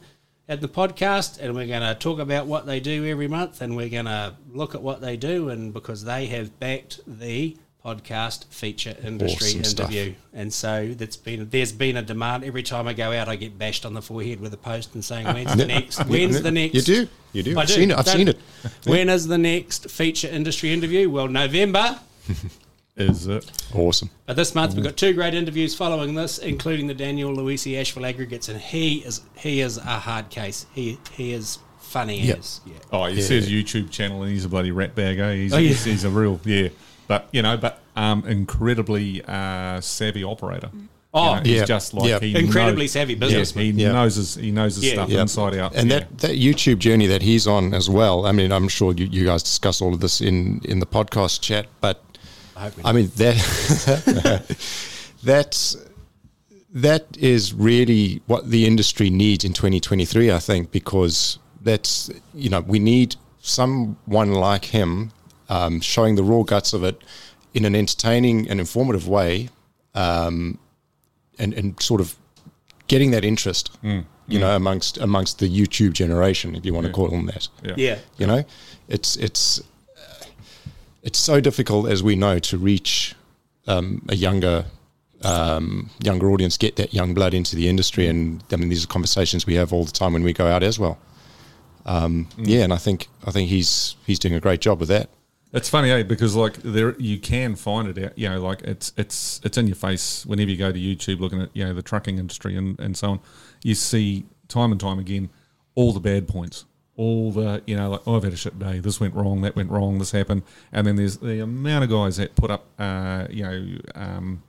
[0.49, 3.77] at the podcast, and we're going to talk about what they do every month, and
[3.77, 8.46] we're going to look at what they do, and because they have backed the podcast
[8.46, 9.90] feature industry Awesome stuff.
[9.92, 12.42] interview, and so that's been there's been a demand.
[12.44, 15.05] Every time I go out, I get bashed on the forehead with a post and
[15.05, 15.99] saying, "When's the next?
[16.07, 17.09] When's the next?" You do.
[17.33, 17.59] You do.
[17.59, 17.75] I I've do.
[17.75, 17.99] seen it.
[17.99, 18.38] I've Don't- seen it.
[18.87, 21.09] When is the next feature industry interview?
[21.11, 22.01] Well, November.
[22.96, 23.51] Is it?
[23.75, 24.09] Awesome.
[24.25, 28.07] But this month we've got two great interviews following this, including the Daniel Louisy Ashville
[28.07, 30.64] aggregates, and he is he is a hard case.
[30.75, 32.38] He he is funny Yep.
[32.38, 32.72] as yeah.
[32.90, 35.18] Oh, he says YouTube channel and he's a bloody rat bag.
[35.18, 35.35] Eh?
[35.35, 35.68] He's, Oh, yeah.
[35.68, 36.70] he's, he's a real yeah,
[37.09, 40.71] but you know, but um, incredibly uh, savvy operator.
[41.14, 41.64] Oh, You know, he's Yeah.
[41.64, 42.19] just like Yeah.
[42.21, 43.64] he Incredibly knows- savvy Yeah, businessman.
[43.77, 43.92] he Yeah.
[43.92, 44.92] knows his he knows his Yeah.
[44.92, 45.23] stuff Yeah.
[45.23, 45.75] inside out.
[45.75, 46.01] And yeah.
[46.01, 48.27] that, that YouTube journey that he's on as well.
[48.27, 51.40] I mean, I'm sure you, you guys discuss all of this in, in the podcast
[51.40, 52.03] chat, but
[52.57, 53.37] I I mean that
[55.23, 55.77] that's
[56.75, 60.31] that is really what the industry needs in 2023.
[60.31, 65.12] I think because that's you know we need someone like him
[65.49, 67.03] um, showing the raw guts of it
[67.55, 69.49] in an entertaining and informative way,
[69.95, 70.59] um,
[71.39, 72.17] and and sort of
[72.89, 73.71] getting that interest.
[74.29, 77.49] You know, amongst amongst the YouTube generation, if you want to call them that.
[77.63, 77.75] yeah.
[77.77, 77.99] yeah.
[78.19, 78.45] You know,
[78.89, 79.63] it's it's
[81.07, 83.15] it's so difficult, as we know, to reach
[83.69, 84.65] um, a younger
[85.23, 88.89] um, younger audience, get that young blood into the industry, and I mean, these are
[88.89, 90.99] conversations we have all the time when we go out as well.
[91.87, 95.09] Um, Yeah, and I think I think he's he's doing a great job with that.
[95.57, 96.03] It's funny, eh?
[96.03, 98.19] Because like there, you can find it out.
[98.19, 101.40] You know, like it's it's it's in your face whenever you go to YouTube, looking
[101.40, 103.21] at you know the trucking industry and and so on.
[103.62, 105.31] You see time and time again
[105.75, 106.66] all the bad points,
[106.99, 108.81] all the you know like oh, I've had a shit day.
[108.81, 109.40] This went wrong.
[109.40, 109.99] That went wrong.
[109.99, 110.42] This happened.
[110.73, 114.42] And then there's the amount of guys that put up uh, you know um,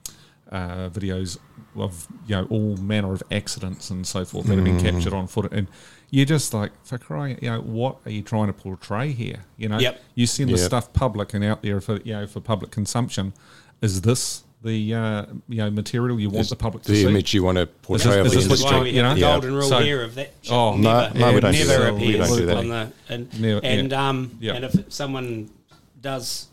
[0.52, 1.38] uh, videos
[1.74, 5.26] of you know all manner of accidents and so forth that have been captured on
[5.26, 5.68] foot and.
[6.10, 9.44] You're just like for crying, you know, what are you trying to portray here?
[9.58, 10.00] You know, Yep.
[10.14, 10.64] you send the Yeah.
[10.64, 13.34] stuff public and out there for you know for public consumption.
[13.82, 16.94] Is this the uh, you know material you want the public to see?
[16.94, 17.08] the see?
[17.10, 18.90] image you want to portray this- of is the this This is what why we
[18.90, 19.32] you have the know?
[19.32, 20.32] golden rule So- here of that.
[20.42, 21.94] should Oh, never, no, we don't do never that.
[21.94, 22.56] We appears don't do that.
[22.56, 24.08] on the and Never- and yeah.
[24.08, 24.54] um Yeah.
[24.54, 25.50] and if someone
[26.00, 26.46] does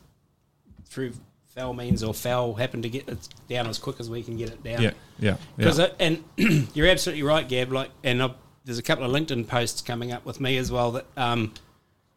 [0.85, 1.13] through
[1.55, 4.49] foul means or foul happen to get it down as quick as we can get
[4.49, 4.81] it down.
[4.81, 5.87] Yeah, yeah, Because yeah.
[5.99, 6.23] and
[6.73, 7.71] you're absolutely right, Gab.
[7.71, 8.31] Like, and i
[8.65, 11.53] there's a couple of LinkedIn posts coming up with me as well that um,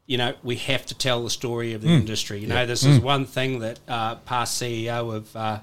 [0.06, 2.00] you know we have to tell the story of the Mm.
[2.00, 2.40] industry.
[2.40, 5.34] You know, this is one thing that uh, past CEO of.
[5.36, 5.60] Uh,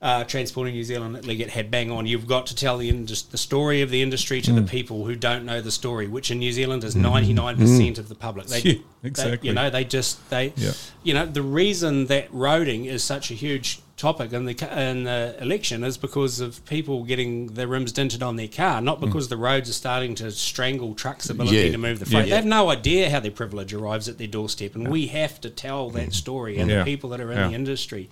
[0.00, 2.06] uh, Transporting New Zealand at Leggett had bang on.
[2.06, 4.56] You've got to tell the indus- the story of the industry to Mm.
[4.56, 7.98] the people who don't know the story, which in New Zealand is ninety nine percent
[7.98, 8.48] of the public.
[8.48, 8.64] They, Mm.
[8.74, 9.48] Yeah, they- exactly.
[9.48, 10.72] you know, they just they, Yeah.
[11.04, 14.54] you know, the reason that roading is such a huge topic in the
[14.90, 18.98] in the election is because of people getting their rims dented on their car, not
[18.98, 19.06] Mm.
[19.06, 21.70] because the roads are starting to strangle trucks' ability Yeah.
[21.72, 22.26] to move the freight.
[22.26, 22.30] Yeah.
[22.30, 25.50] They have no idea how their privilege arrives at their doorstep, and we have to
[25.50, 26.78] tell that story and Yeah.
[26.80, 27.48] the people that are in Yeah.
[27.48, 28.10] the industry.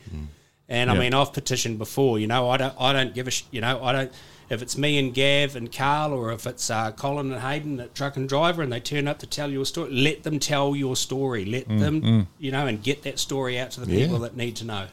[0.69, 2.21] And I mean, I've petitioned before.
[2.21, 4.13] You know, I don't, I don't give a, sh- you know, I don't.
[4.51, 7.95] If it's me and Gav and Carl, or if it's uh, Colin and Hayden at
[7.95, 10.97] Truck and Driver, and they turn up to tell your story, let them tell your
[10.97, 11.45] story.
[11.45, 14.07] Let Mm, them, you know, and get that story out to the Yeah.
[14.07, 14.87] people that need to know.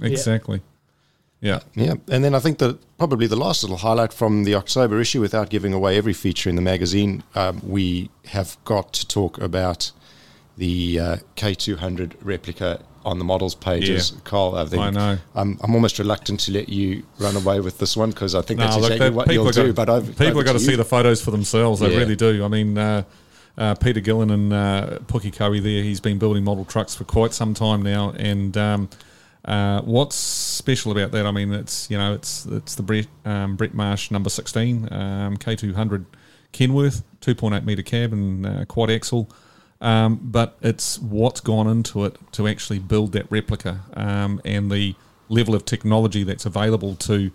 [0.00, 0.60] exactly.
[1.40, 5.00] Yeah, Yeah, and then I think that probably the last little highlight from the October
[5.00, 9.38] issue, without giving away every feature in the magazine, um, we have got to talk
[9.38, 9.90] about
[10.56, 14.12] the uh, K200 replica on the models pages.
[14.12, 14.20] Yeah.
[14.24, 15.18] Carl, I think I know.
[15.34, 18.60] I'm, I'm almost reluctant to let you run away with this one because I think
[18.60, 19.72] that's look, exactly that- what people you'll got- do.
[19.72, 20.66] But over, people have got to you.
[20.66, 21.80] see the photos for themselves.
[21.80, 21.98] They Yeah.
[21.98, 22.44] really do.
[22.44, 23.02] I mean, uh,
[23.58, 25.18] uh, Peter Gillen and uh, Coe
[25.60, 25.82] there.
[25.82, 28.88] He's been building model trucks for quite some time now, and um,
[29.44, 31.26] uh, what's special about that?
[31.26, 35.36] I mean, it's you know, it's it's the Brett um, Brett Marsh number sixteen um,
[35.36, 36.06] K two hundred
[36.52, 39.28] Kenworth two point eight meter cab and uh, quad axle.
[39.82, 44.94] Um, but it's what's gone into it to actually build that replica um, and the
[45.28, 47.32] level of technology that's available to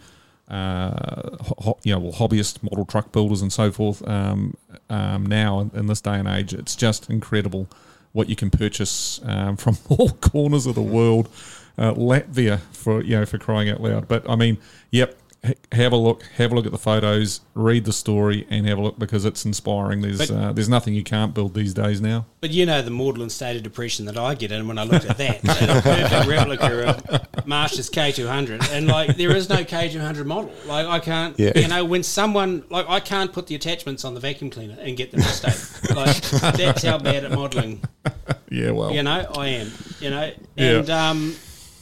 [0.48, 4.08] uh, ho- you know, well, hobbyist model truck builders and so forth.
[4.08, 4.56] Um,
[4.90, 7.68] um, now in, in this day and age, it's just incredible
[8.14, 11.30] what you can purchase um, from all corners of the world.
[11.78, 14.08] Uh, Latvia for you know for crying out loud.
[14.08, 14.58] But I mean,
[14.90, 15.18] yep.
[15.48, 16.24] H- Have a look.
[16.38, 17.42] Have a look at the photos.
[17.54, 20.02] Read the story, and have a look because it's inspiring.
[20.02, 22.26] There's But- uh, there's nothing you can't build these days now.
[22.42, 25.10] But you know the maudlin state of depression that I get in when I look
[25.10, 25.40] at that.
[25.62, 28.72] and a perfect replica of Marsh's K200.
[28.72, 30.52] And, like, there is no K200 model.
[30.66, 31.52] Like, I can't, Yeah.
[31.58, 34.96] you know, when someone, like, I can't put the attachments on the vacuum cleaner and
[34.98, 35.94] get them to stay.
[35.96, 36.22] Like,
[36.56, 37.82] that's how bad at modelling
[38.50, 40.78] Yeah, well, you know, I am, you know, Yeah.
[40.80, 41.36] and um,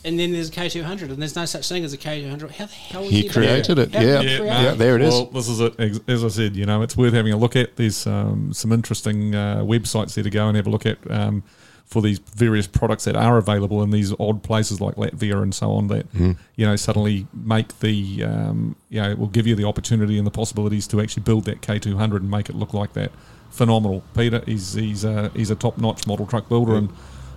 [0.05, 2.51] and then there's a K200, and there's no such thing as a K200.
[2.51, 3.89] How the hell is he, He created it.
[3.93, 3.99] Yeah.
[3.99, 4.45] he Yeah, create it?
[4.63, 5.13] Yeah, there it is.
[5.13, 5.79] Well, this is it.
[6.07, 7.75] As I said, you know, it's worth having a look at.
[7.75, 11.43] There's um, some interesting uh, websites there to go and have a look at um,
[11.85, 15.71] for these various products that are available in these odd places like Latvia and so
[15.71, 15.87] on.
[15.87, 16.31] That Mm-hmm.
[16.55, 20.31] you know suddenly make the um, you know will give you the opportunity and the
[20.31, 23.11] possibilities to actually build that K200 and make it look like that.
[23.49, 24.41] Phenomenal, Peter.
[24.45, 26.89] He's he's a, he's a top notch model truck builder and.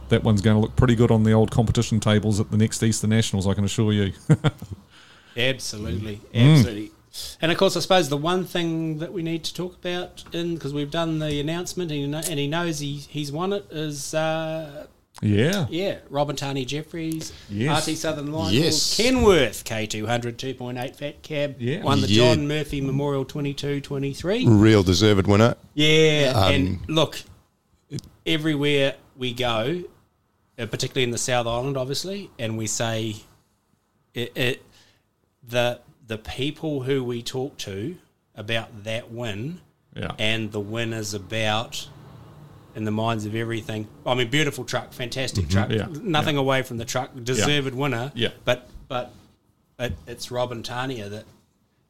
[0.09, 2.83] That one's going to look pretty good on the old competition tables at the next
[2.83, 4.13] Easter Nationals, I can assure you.
[5.37, 6.57] Absolutely, Mm.
[6.57, 6.91] absolutely.
[7.41, 10.55] And of course, I suppose the one thing that we need to talk about, in
[10.55, 13.67] because we've done the announcement and he, kno- and he knows he, he's won it,
[13.71, 14.87] is uh,
[15.23, 15.67] yeah.
[15.71, 17.89] yeah, Robin Tania Jeffries, Yes.
[17.89, 18.97] RT Southern Line, Yes.
[18.97, 21.83] Kenworth K200 2.8 Fat Cab, Yeah.
[21.83, 22.35] won the Yeah.
[22.35, 24.47] John Murphy Memorial 22 23.
[24.47, 25.57] Real deserved winner.
[25.75, 27.21] Yeah, Um, and look,
[28.27, 29.83] everywhere we go,
[30.59, 33.17] Uh, particularly in the South Island, obviously, and we say
[34.15, 34.63] it, it
[35.47, 37.97] the the people who we talk to
[38.35, 39.61] about that win,
[39.95, 40.13] Yeah.
[40.19, 41.89] and the win is about.
[42.75, 45.53] In the minds of everything, I mean, beautiful truck, fantastic mm-hmm.
[45.53, 45.71] truck.
[45.71, 46.01] Yeah.
[46.01, 48.13] Nothing away from the truck, deserved winner.
[48.15, 48.29] Yeah.
[48.45, 49.11] but but
[49.81, 51.25] it, it's Robin Tania that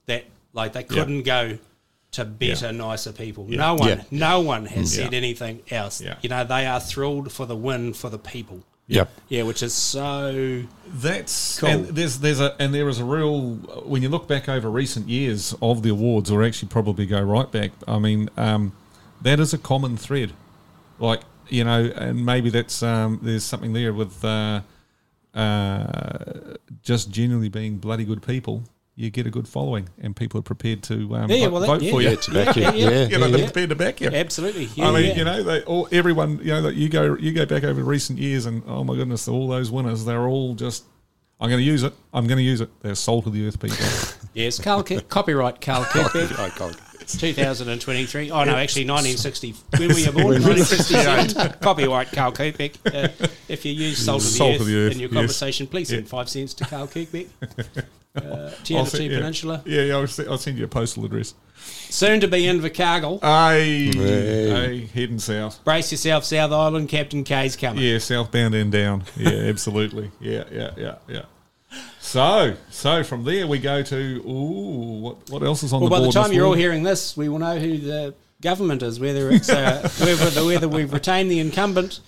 [0.07, 1.59] that like they couldn't go
[2.13, 2.71] to better, Yeah.
[2.73, 3.45] nicer people.
[3.49, 4.03] No one, Yeah.
[4.11, 5.05] no one has Yeah.
[5.05, 6.01] said anything else.
[6.01, 6.15] Yeah.
[6.23, 8.61] You know, they are thrilled for the win for the people.
[8.91, 9.11] Yep.
[9.29, 11.69] Yeah, which is so That's Cool.
[11.69, 15.11] and there's there's a and there is a real when you look back over recent
[15.11, 17.73] years of the awards, or actually probably go right back.
[17.87, 18.73] I mean, um,
[19.21, 20.33] that is a common thread.
[20.99, 24.63] Like you know, and maybe that's um, there's something there with uh,
[25.35, 28.65] uh, just genuinely being bloody good people.
[29.01, 31.67] You get a good following, and people are prepared to um, Yeah, vote, well, that-
[31.69, 32.11] vote yeah, for yeah.
[32.11, 32.17] you.
[32.17, 32.63] To back you.
[32.65, 33.07] Yeah, Yeah, yeah.
[33.07, 34.09] you know, yeah, they're prepared to back you.
[34.09, 34.65] absolutely.
[34.75, 35.15] Yeah, I mean, yeah.
[35.15, 38.19] you know, they all everyone, you know, that you go you go back over recent
[38.19, 40.85] years, and oh my goodness, all those winners, they're all just.
[41.41, 41.93] I'm going to use it.
[42.13, 42.69] I'm going to use it.
[42.83, 43.77] They're salt of the earth people.
[44.35, 48.31] yes, Carl, Ki- copyright Carl Kirkbeck, 2023.
[48.33, 49.55] Oh no, actually 1960.
[49.79, 50.43] When were you born?
[50.43, 51.61] 1968.
[51.61, 52.75] Copyright Carl Kirkbeck.
[52.93, 55.17] Uh, if you use salt, of the, Salt earth of the earth, in your yes.
[55.17, 56.09] conversation, please send Yeah.
[56.09, 57.29] five cents to Carl Kirkbeck.
[58.19, 59.19] Uh, I'll TNT send- yeah.
[59.19, 59.63] Peninsula.
[59.67, 59.95] Yeah, yeah.
[59.97, 61.35] I'll, se- I'll send you a postal address.
[61.91, 63.21] Soon to be in Invercargill.
[63.23, 64.51] Hey, Hey.
[64.51, 65.63] hey, heading south.
[65.65, 66.89] Brace yourself, South Island.
[66.89, 67.83] Captain K's coming.
[67.83, 69.05] Yeah, southbound and down.
[69.17, 70.11] Yeah, absolutely.
[70.21, 71.23] Yeah, yeah, yeah, yeah.
[72.01, 75.97] So, so from there we go to ooh, what what else is on Well, the
[75.97, 79.31] by the time you're all hearing this, we will know who the government is, whether
[79.31, 82.01] it's uh, whether, whether we've retained the incumbent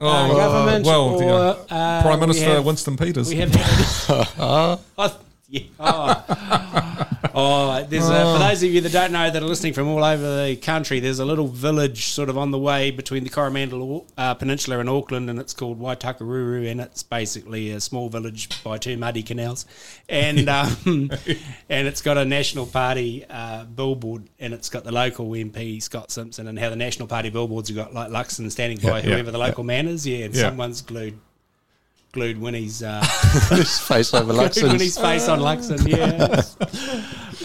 [0.00, 1.76] oh, uh, uh, government well, or yeah.
[1.76, 3.28] uh, Prime we Minister have- Winston Peters.
[3.28, 4.26] We have had.
[4.38, 4.80] oh,
[5.48, 5.62] yeah.
[5.80, 7.06] oh.
[7.38, 10.02] Oh, there's a, for those of you that don't know that are listening from all
[10.02, 14.06] over the country, there's a little village sort of on the way between the Coromandel
[14.16, 18.78] uh, Peninsula and Auckland, and it's called Waitakaruru, and it's basically a small village by
[18.78, 19.66] two muddy canals,
[20.08, 21.10] and um,
[21.68, 26.10] and it's got a National Party uh, billboard, and it's got the local MP Scott
[26.10, 29.24] Simpson, and how the National Party billboards have got like Luxon standing by Yeah, whoever
[29.24, 30.42] yeah, the local man is, yeah, and Yeah.
[30.42, 31.18] someone's glued
[32.16, 32.82] glued Winnie's.
[32.82, 33.00] Uh,
[33.50, 36.42] His face over Glued Winnie's Luxon's face on Luxon, yeah.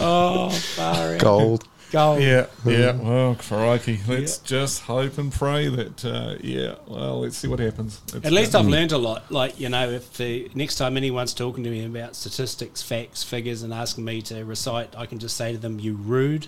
[0.00, 1.20] oh, far out.
[1.20, 1.68] gold.
[1.90, 2.22] Gold.
[2.22, 2.92] Yeah, yeah.
[2.92, 4.00] Well, crikey.
[4.08, 8.00] Let's just hope and pray that, uh, yeah, well, let's see what happens.
[8.14, 9.30] It's At least gonna- I've learned a lot.
[9.30, 13.62] Like, you know, if the next time anyone's talking to me about statistics, facts, figures,
[13.62, 16.46] and asking me to recite, I can just say to them, you rude,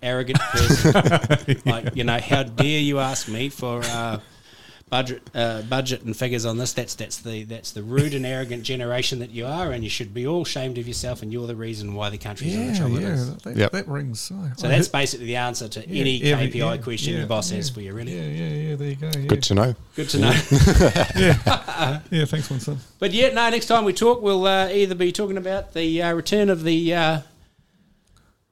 [0.00, 1.60] arrogant person.
[1.66, 4.20] Like, you know, how dare you ask me for uh,
[4.90, 6.72] budget uh, budget and figures on this?
[6.72, 10.12] That's that's the that's the rude and arrogant generation that you are, and you should
[10.14, 12.78] be all ashamed of yourself, and you're the reason why the country's in the Yeah,
[12.78, 13.08] trouble yeah.
[13.08, 13.36] is.
[13.36, 13.72] That, Yep.
[13.72, 14.20] that rings.
[14.20, 17.50] So, So that's basically the answer to any every- KPI yeah, question yeah, your boss
[17.50, 17.74] has yeah.
[17.74, 18.14] for you, really.
[18.16, 18.76] Yeah, yeah, yeah.
[18.76, 19.10] There you go.
[19.16, 19.74] Yeah, Good to know.
[19.96, 20.30] Good to know.
[22.10, 22.78] yeah thanks, Winston.
[22.98, 23.48] But yeah, no.
[23.50, 26.94] Next time we talk, we'll uh, either be talking about the uh, return of the
[26.94, 27.20] uh,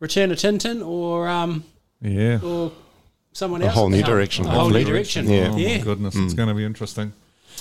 [0.01, 1.65] return of Tintin, or um,
[2.01, 2.41] Yeah.
[2.43, 2.73] or
[3.37, 5.29] someone A whole new Um, direction, A whole new direction.
[5.29, 5.51] Yeah.
[5.53, 5.77] Oh, yeah.
[5.77, 6.17] my goodness.
[6.17, 7.13] It's going to be interesting.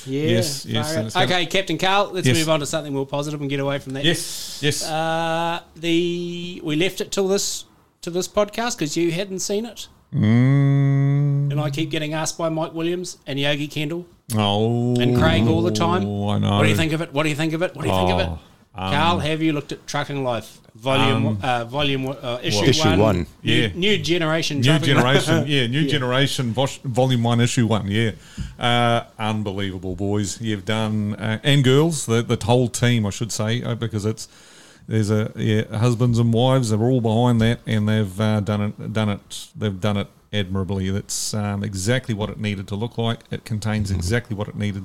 [0.06, 0.24] Yeah.
[0.24, 1.32] Yes, yes, far out.
[1.32, 2.12] Okay, Captain Carl.
[2.14, 2.38] Let's Yes.
[2.38, 4.06] move on to something more positive and get away from that.
[4.06, 4.84] Yes, yes.
[4.84, 7.66] Uh, the we left it till this
[8.02, 12.50] to this podcast because you hadn't seen it, mm, and I keep getting asked by
[12.50, 16.04] Mike Williams and Yogi Kendall oh, and Craig all the time.
[16.04, 16.58] I know.
[16.58, 17.12] What do you think of it?
[17.12, 17.76] What do you think of it?
[17.76, 18.30] What do you think of it?
[18.78, 22.90] Um, Carl, have you looked at Trucking Life Volume Um, uh, Volume uh, Issue Issue
[22.90, 23.00] One?
[23.00, 23.28] one.
[23.42, 23.68] New, Yeah.
[23.74, 24.58] new generation.
[24.58, 25.26] New Trucking Life.
[25.26, 28.12] generation, yeah, new generation, volume one, issue one, yeah,
[28.60, 30.42] uh, unbelievable, boys.
[30.42, 34.28] You've done uh, and girls, the the whole team, I should say, uh, because it's
[34.88, 38.92] there's a yeah, husbands and wives, they're all behind that, and they've uh, done it,
[38.94, 40.90] done it, they've done it admirably.
[40.90, 43.20] That's um, exactly what it needed to look like.
[43.32, 44.84] It contains exactly what it needed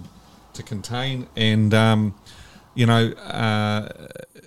[0.54, 2.14] to contain, and um,
[2.74, 3.88] you know, uh,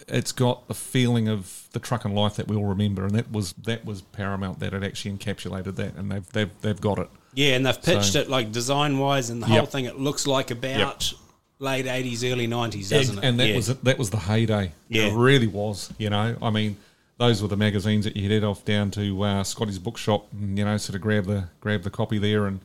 [0.07, 3.31] it's got the feeling of the truck and life that we all remember, and that
[3.31, 4.59] was that was paramount.
[4.59, 7.09] That it actually encapsulated that, and they've they've they've got it.
[7.33, 9.86] Yeah, and they've pitched So- it like design wise, and the whole thing.
[9.86, 11.12] It looks like about
[11.59, 13.27] late eighties, early nineties, doesn't and, it?
[13.27, 13.55] and that Yeah.
[13.55, 14.71] was that was the heyday.
[14.89, 15.03] Yeah.
[15.07, 15.91] It really was.
[15.97, 16.77] You know, I mean,
[17.17, 20.65] those were the magazines that you head off down to uh, Scotty's bookshop, and you
[20.65, 22.59] know, sort of grab the grab the copy there, and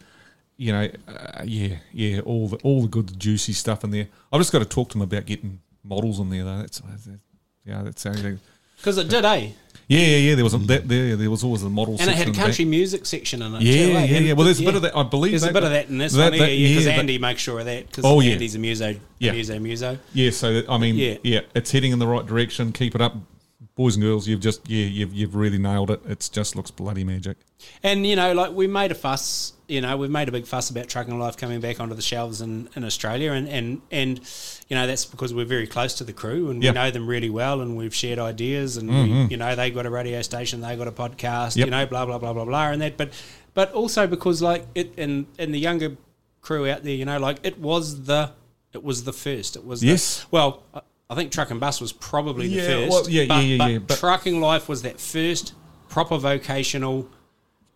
[0.59, 4.09] you know, uh, yeah, yeah, all the all the good juicy stuff in there.
[4.33, 6.59] I've just got to talk to them about getting models in there though.
[6.59, 7.09] That's that's-
[7.65, 8.41] yeah, that's everything.
[8.79, 9.51] because it did, eh?
[9.89, 10.35] Yeah, yeah, yeah.
[10.35, 11.17] There was a, that, there.
[11.17, 13.63] There was always a model, And it had the country music section in it.
[13.63, 14.05] Yeah, too, eh?
[14.05, 14.33] yeah, yeah.
[14.35, 14.97] Well, there's a bit of that.
[14.97, 16.69] I believe There's a bit of that in this that- one, yeah, that- yeah.
[16.69, 17.87] Because yeah, that- Andy makes sure of that.
[17.87, 18.33] Because Oh, yeah.
[18.33, 19.33] Andy's a muso, Yeah.
[19.33, 19.99] muso, muso.
[20.13, 21.17] Yeah, so I mean, Yeah.
[21.23, 21.41] yeah.
[21.55, 22.73] it's heading in the right direction.
[22.73, 23.17] Keep it up,
[23.77, 24.27] boys and girls.
[24.29, 26.01] You've just yeah, you've you've really nailed it.
[26.09, 27.37] It just looks bloody magic.
[27.83, 29.53] And you know, like we made a fuss.
[29.69, 32.41] You know, we've made a big fuss about trucking life coming back onto the shelves
[32.41, 34.19] in, in Australia, and, and and
[34.69, 36.71] you know that's because we're very close to the crew and Yeah.
[36.71, 39.31] we know them really well, and we've shared ideas, and we, mm-hmm.
[39.31, 41.67] you know they got a radio station, they got a podcast, Yep.
[41.67, 42.97] you know, blah blah blah blah blah, and that.
[42.97, 43.13] But
[43.53, 45.99] but also because like it and and the younger
[46.41, 48.31] crew out there, you know, like it was the
[48.73, 49.55] it was the first.
[49.55, 50.25] It was the- Yes.
[50.31, 52.91] well, I- think truck and bus was probably the Yeah, first.
[52.91, 55.53] well, yeah, but, yeah, yeah, but yeah, but- trucking life was that first
[55.89, 57.09] proper vocational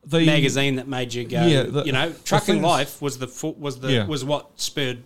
[0.05, 1.47] The magazine that made you go.
[1.47, 4.07] Yeah, the- you know, trucking life was the fo- was the Yeah.
[4.07, 4.99] was what spurred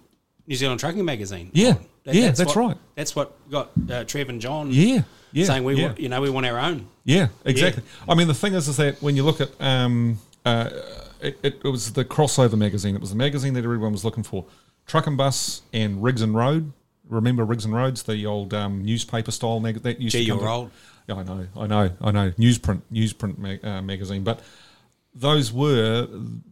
[0.47, 1.51] New Zealand Trucking Magazine.
[1.53, 1.79] Yeah, on.
[2.07, 2.77] yeah, that's what- right.
[2.95, 4.69] That's what got uh, Trev and John.
[4.71, 5.87] Yeah, yeah, saying we yeah.
[5.89, 6.87] want, you know we want our own.
[7.05, 7.83] Yeah, exactly.
[8.09, 10.71] I mean, the thing is, is that when you look at um, uh,
[11.21, 12.95] it, it, it was the crossover magazine.
[12.95, 14.45] It was the magazine that everyone was looking for.
[14.87, 16.73] Truck and Bus and Rigs and Road.
[17.09, 20.39] Remember Rigs and Roads, the old um, newspaper style magazine that used Gee, to come
[20.39, 20.71] you're to- old.
[21.09, 22.31] Yeah, I know, I know, I know.
[22.33, 24.41] Newsprint, newsprint mag- uh, magazine, but
[25.19, 26.07] those were,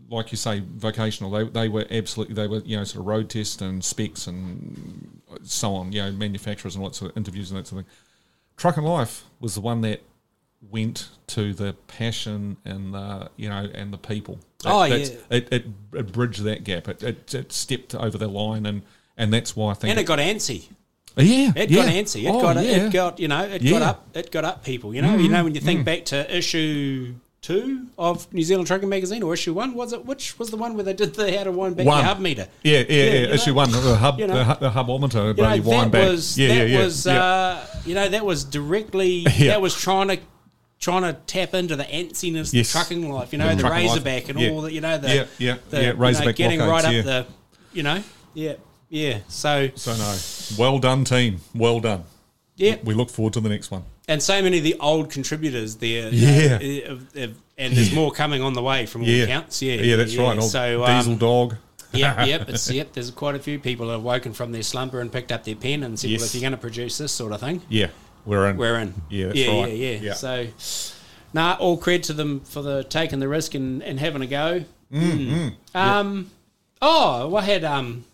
[0.09, 1.31] like you say, vocational.
[1.31, 5.21] They, they were absolutely, they were, you know, sort of road test and specs and
[5.43, 7.95] so on, you know, manufacturers and lots of interviews and that sort of thing.
[8.57, 10.01] Trucking Life was the one that
[10.71, 14.39] went to the passion and the, you know, and the people.
[14.63, 14.95] That- Oh, yeah.
[15.31, 16.89] It, it, it bridged that gap.
[16.89, 18.81] It, it, it stepped over the line and,
[19.19, 19.91] and that's why I think.
[19.91, 20.69] And it got antsy.
[21.17, 21.53] yeah.
[21.55, 21.85] It yeah.
[21.85, 22.25] got antsy.
[22.25, 22.87] It Oh, got yeah.
[22.87, 23.73] it got you know it got Yeah.
[23.79, 23.83] Mm-hmm.
[23.83, 24.95] up it got up people.
[24.95, 28.89] You know you know when you think back to issue two of New Zealand Trucking
[28.89, 31.45] Magazine or issue one was it which was the one where they did the how
[31.45, 31.99] to wind back One.
[31.99, 32.49] your hub meter.
[32.63, 33.13] Yeah, yeah, yeah.
[33.13, 36.09] you Issue know, one, the hub, you know, the, the hubometer, you know, back.
[36.09, 37.23] was yeah, that yeah, yeah, was yeah.
[37.23, 39.49] Uh, you know that was directly Yeah.
[39.53, 40.19] that was trying to
[40.81, 42.67] trying to tap into the antsiness Yes.
[42.69, 43.33] of trucking life.
[43.33, 43.73] You know The the, life.
[43.73, 44.49] razorback and Yeah.
[44.51, 44.73] all that.
[44.73, 47.03] You know the Yeah, yeah, the, yeah, you know, Razorback getting right up yeah.
[47.03, 47.27] the
[47.75, 48.03] you know
[48.33, 48.55] yeah
[48.89, 50.17] yeah so So no,
[50.59, 51.41] well done, team.
[51.55, 52.05] Well done.
[52.57, 53.85] yeah We look forward to the next one.
[54.09, 56.09] And so many of the old contributors there.
[56.13, 56.95] Yeah.
[57.17, 59.63] uh, and there's more coming on the way from all Yeah, accounts.
[59.63, 60.37] Yeah, yeah, that's right.
[60.39, 61.57] Old So Diesel um, dog.
[61.93, 62.93] yep, yep, it's, yep.
[62.93, 65.55] There's quite a few people who have woken from their slumber and picked up their
[65.55, 67.89] pen and said, "Well, if you're going to produce this sort of thing, Yeah,
[68.27, 68.57] we're in.
[68.57, 69.73] we're in." Yeah, that's yeah, right.
[69.73, 70.15] yeah, yeah, Yeah.
[70.15, 70.47] So,
[71.33, 74.65] nah, all credit to them for the taking the risk and, and having a go.
[74.93, 75.55] Mm.
[75.75, 76.31] Um,
[76.83, 78.05] oh, I had um,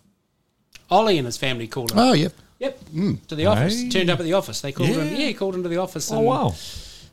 [0.90, 1.98] Ollie and his family called him.
[1.98, 2.32] Oh, yep.
[2.60, 2.80] Yep,
[3.28, 3.80] to the office.
[3.80, 3.88] Hey.
[3.88, 4.60] Turned up at the office.
[4.60, 5.08] They called him.
[5.08, 5.18] Yeah.
[5.18, 6.12] Yeah, he called into the office.
[6.12, 6.54] Oh and wow.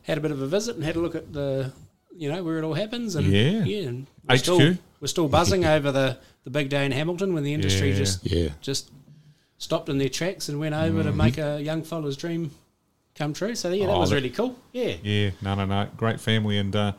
[0.02, 1.72] Had a bit of a visit and had a look at the,
[2.16, 3.14] you know, where it all happens.
[3.16, 3.64] And Yeah.
[3.64, 3.88] yeah.
[3.88, 4.40] And we're HQ.
[4.42, 7.96] Still, we're still buzzing over the, the big day in Hamilton when the industry Yeah.
[7.96, 8.48] just Yeah.
[8.60, 8.90] just
[9.56, 11.08] stopped in their tracks and went over Mm-hmm.
[11.10, 12.50] to make a young fella's dream
[13.14, 13.54] come true.
[13.54, 14.54] So yeah, that Oh, was that- really cool.
[14.72, 14.94] Yeah.
[15.02, 15.88] Yeah, no, no, no.
[15.96, 16.92] Great family, and uh,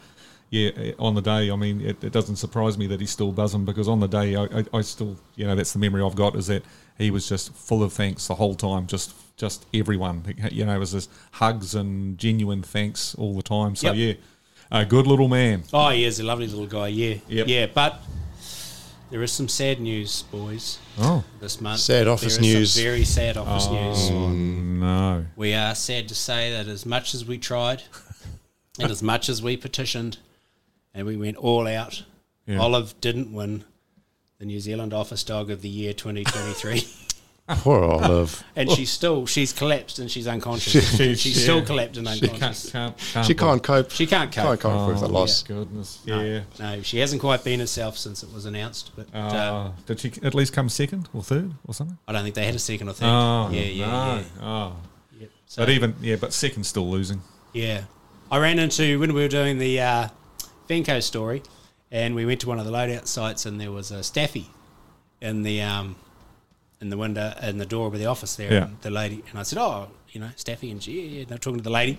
[0.50, 3.32] yeah, eh, on the day, I mean, it, it doesn't surprise me that he's still
[3.32, 6.16] buzzing because on the day, I, I, I still, you know, that's the memory I've
[6.16, 6.64] got is that
[7.00, 10.80] he was just full of thanks the whole time, just just everyone, you know, it
[10.80, 13.74] was just hugs and genuine thanks all the time.
[13.76, 13.96] So Yep.
[14.70, 15.64] yeah, a good little man.
[15.74, 16.90] Oh, he is a lovely little guy.
[16.90, 17.16] Yeah.
[17.30, 17.48] Yep.
[17.48, 17.68] Yeah.
[17.74, 18.02] But
[19.10, 21.80] there is some sad news, boys, Oh this month.
[21.80, 22.78] Sad office There is some news.
[22.78, 24.10] very sad office oh, news.
[24.10, 27.84] no, We are sad to say that as much as we tried
[28.80, 30.18] and as much as we petitioned
[30.94, 32.04] and we went all out,
[32.46, 32.60] Yeah.
[32.60, 33.64] Olive didn't win
[34.40, 36.88] the New Zealand Office Dog of the Year 2023.
[37.50, 38.44] Poor Olive.
[38.56, 40.92] and she's still, she's collapsed and she's unconscious.
[40.92, 42.72] She- she's she- still collapsed and can't, unconscious.
[42.72, 43.90] can't, can't She can't cope.
[43.92, 44.46] She can't cope.
[44.46, 45.42] Can't cope with the loss.
[45.44, 46.42] Goodness, No, yeah.
[46.60, 48.92] no, she hasn't quite been herself since it was announced.
[48.96, 51.98] But uh, Uh, did she at least come second or third or something?
[52.08, 53.08] I don't think they had a second or third.
[53.10, 54.16] Oh, yeah, yeah, no.
[54.16, 54.24] yeah.
[54.46, 54.76] Oh.
[55.20, 55.30] Yep.
[55.48, 57.22] So, But even yeah, but second still losing.
[57.52, 57.82] Yeah.
[58.32, 60.08] I ran into when we were doing the uh,
[60.70, 61.42] Venco story,
[61.92, 64.48] and we went to one of the loadout sites, and there was a staffy
[65.22, 65.96] in the um,
[66.82, 68.52] in the window in the door of the office there.
[68.52, 68.68] Yeah.
[68.82, 71.64] The lady and I said, "Oh, you know, staffy," and she, yeah, I'm talking to
[71.64, 71.98] the lady,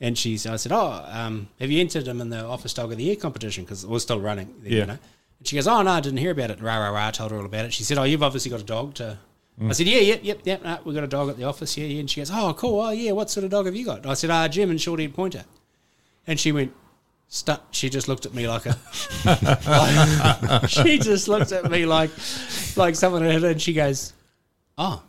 [0.00, 0.46] and she's.
[0.46, 3.16] I said, "Oh, um, have you entered him in the office dog of the year
[3.16, 3.64] competition?
[3.64, 4.70] Because it was still running, Yeah.
[4.80, 4.98] you know."
[5.38, 7.08] And she goes, "Oh no, I didn't hear about it." Rah rah rah.
[7.08, 7.72] I told her all about it.
[7.72, 9.18] She said, "Oh, you've obviously got a dog to."
[9.62, 10.62] I said, yeah, yep, yep, yep.
[10.64, 11.76] No, we've got a dog at the office.
[11.76, 12.00] Yeah, yeah.
[12.00, 12.80] And she goes, oh, cool.
[12.80, 13.12] Oh, yeah.
[13.12, 14.06] What sort of dog have you got?
[14.06, 15.44] I said, ah, German Shorty Pointer.
[16.26, 16.72] And she went,
[17.32, 17.52] Stu-.
[17.70, 18.76] she just looked at me like a.
[20.68, 22.10] she just looked at me like,
[22.76, 24.12] like someone had, and she goes,
[24.76, 25.02] oh.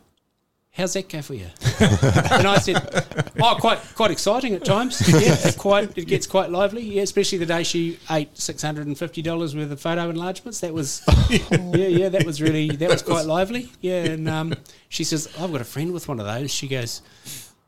[0.74, 1.48] How's that go for you?
[1.80, 3.04] and I said,
[3.38, 5.06] "Oh, quite quite exciting at times.
[5.20, 6.80] Yeah, it quite it gets quite lively.
[6.80, 10.60] Yeah, especially the day she ate six hundred and fifty dollars worth of photo enlargements.
[10.60, 13.70] That was, yeah, yeah, that was really that was quite lively.
[13.82, 14.54] Yeah, and um,
[14.88, 16.50] she says, I've got a friend with one of those.
[16.50, 17.02] She goes,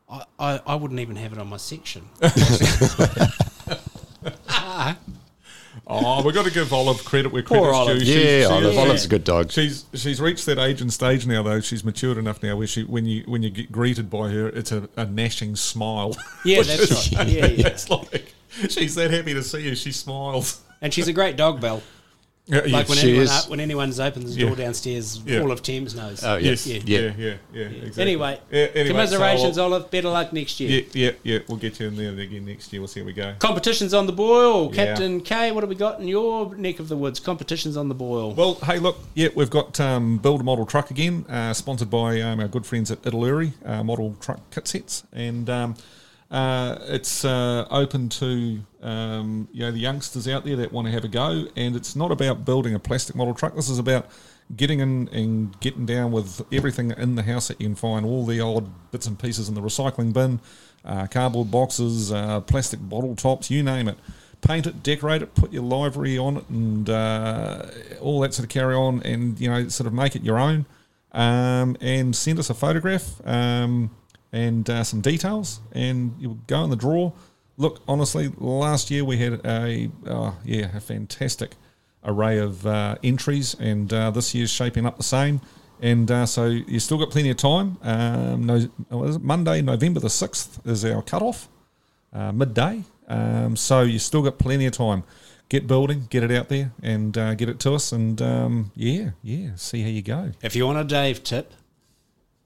[0.09, 2.09] I, I, I wouldn't even have it on my section.
[5.87, 7.99] Oh, we've got to give Olive credit where Poor credit's Olive.
[7.99, 8.05] due.
[8.05, 8.77] Yeah, She's- Olive.
[8.77, 9.51] Olive's a good dog.
[9.51, 11.59] She's she's reached that age and stage now, though.
[11.59, 14.71] She's matured enough now where she when you when you get greeted by her, it's
[14.71, 16.15] a, a gnashing smile.
[16.45, 17.27] Yeah, that's right.
[17.27, 17.67] Yeah, yeah.
[17.67, 18.33] It's like
[18.69, 19.75] she's that happy to see you.
[19.75, 20.61] She smiles.
[20.81, 21.81] And she's a great dog, Belle.
[22.47, 23.45] Yeah, Like when anyone, is.
[23.47, 24.47] when anyone's opens the Yeah.
[24.47, 25.39] door downstairs, Yeah.
[25.39, 26.23] all of Thames knows.
[26.23, 26.67] Oh, yes.
[26.67, 26.99] yes, Yeah.
[26.99, 27.61] yeah, yeah, yeah.
[27.63, 28.01] exactly.
[28.03, 29.89] Anyway, Yeah, anyway, commiserations, so Olive.
[29.89, 30.69] Better luck next year.
[30.69, 31.39] Yeah, yeah, yeah.
[31.47, 32.81] We'll get you in there again next year.
[32.83, 33.33] We'll see how we go.
[33.39, 34.69] Competitions on the boil.
[34.75, 34.85] Yeah.
[34.85, 37.19] Captain K, what have we got in your neck of the woods?
[37.19, 38.33] Competitions on the boil.
[38.35, 42.21] Well, hey, look, yeah, we've got um, Build a Model Truck again, uh, sponsored by
[42.21, 45.75] um, our good friends at Italeri uh, Model Truck Kit Sets, and um,
[46.35, 50.91] uh, it's uh, open to um, you know the youngsters out there that want to
[50.91, 51.47] have a go.
[51.55, 53.55] And it's not about building a plastic model truck.
[53.55, 54.07] This is about
[54.53, 58.25] getting in and getting down with everything in the house that you can find, all
[58.25, 60.41] the odd bits and pieces in the recycling bin,
[60.83, 63.97] uh, cardboard boxes, uh, plastic bottle tops, you name it
[64.41, 67.65] paint it, decorate it, put your livery on it, and uh,
[67.99, 70.65] all that sort of carry on, and you know, sort of make it your own.
[71.13, 73.89] Um, and send us a photograph um,
[74.35, 77.13] and uh, some details, and you'll go in the draw.
[77.55, 81.55] Look, honestly, last year we had a oh, yeah a fantastic
[82.03, 85.39] array of uh, entries, and uh, this year's shaping up the same.
[85.81, 87.77] And uh, so you still got plenty of time.
[87.81, 89.21] Um, no, it?
[89.21, 91.47] Monday, November the sixth is our cutoff
[92.13, 92.83] uh, midday.
[93.07, 95.03] Um, so you still got plenty of time.
[95.47, 97.91] Get building, get it out there, and uh, get it to us.
[97.91, 100.31] And um, yeah, yeah, see how you go.
[100.41, 101.53] If you want a Dave tip,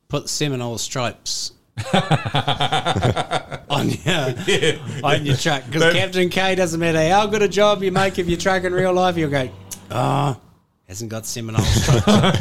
[0.08, 1.54] put Seminole stripes
[3.70, 7.92] on your on your truck because Captain K doesn't matter how good a job you
[7.92, 9.50] make of your truck in real life, you'll go,
[9.92, 10.40] oh,
[10.88, 12.40] hasn't got Seminole stripes.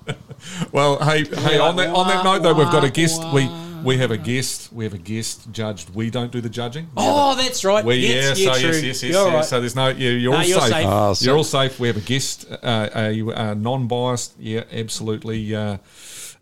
[0.73, 3.23] Well, hey, hey, on that on that note though, we've got a guest.
[3.33, 3.49] We
[3.85, 4.73] we have a guest.
[4.73, 5.95] We have a guest judged.
[5.95, 6.89] We don't do the judging.
[6.97, 7.85] oh, that's right.
[7.85, 8.69] We, yes, yeah, yeah, so true.
[8.71, 9.35] yes, yes, yes, You're yes.
[9.35, 9.45] right.
[9.45, 10.71] So there's no, you, you're No, all you're safe.
[10.71, 10.87] safe.
[10.87, 11.79] Ah, so- You're all safe.
[11.79, 15.79] We have a guest, uh, a, a non-biased, yeah, absolutely, uh,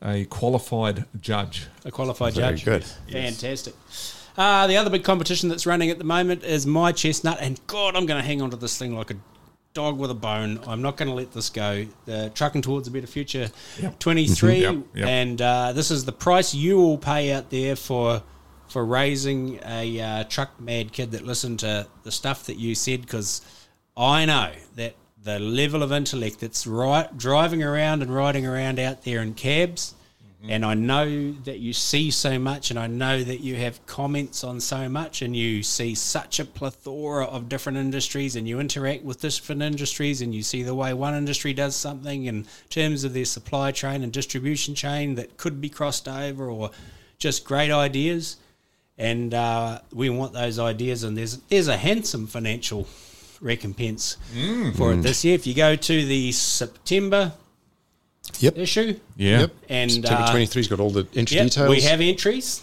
[0.03, 1.67] a qualified judge.
[1.85, 2.65] a qualified Very judge.
[2.65, 2.85] good.
[3.13, 3.75] Fantastic.
[4.37, 7.97] Uh, the other big competition that's running at the moment is My Chestnut, and God,
[7.97, 9.17] I'm going to hang on to this thing like a
[9.75, 10.61] dog with a bone.
[10.67, 11.87] I'm not going to let this go.
[12.07, 13.51] The Trucking Towards a Better Future
[13.99, 15.07] 23, Yep, yep.
[15.09, 18.23] and uh, this is the price you will pay out there for
[18.69, 23.01] for raising a uh, truck mad kid that listened to the stuff that you said,
[23.03, 23.41] because
[23.97, 29.05] I know that the level of intellect that's right driving around and riding around out
[29.05, 29.95] there in cabs
[30.49, 34.43] and I know that you see so much, and I know that you have comments
[34.43, 39.05] on so much, and you see such a plethora of different industries, and you interact
[39.05, 43.13] with different industries, and you see the way one industry does something in terms of
[43.13, 46.71] their supply chain and distribution chain that could be crossed over, or
[47.19, 48.37] just great ideas.
[48.97, 52.87] And uh, we want those ideas, and there's there's a handsome financial
[53.41, 54.17] recompense
[54.77, 55.35] for it this year.
[55.35, 57.33] If you go to the September
[58.39, 58.59] Yep.
[58.59, 59.41] issue, Yeah.
[59.41, 59.53] Yep.
[59.69, 61.69] and September uh, 23's got all the entry Yep, details.
[61.71, 62.63] we have entries.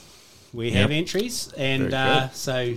[0.54, 0.98] We have Yep.
[0.98, 2.76] entries, and uh, so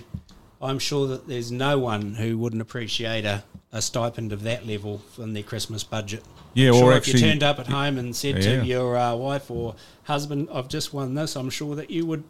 [0.60, 5.00] I'm sure that there's no one who wouldn't appreciate a, a stipend of that level
[5.14, 6.22] from their Christmas budget.
[6.52, 8.60] Yeah, I'm or sure if you turned up at home and said Yeah.
[8.60, 12.24] to your uh, wife or husband, "I've just won this," I'm sure that you would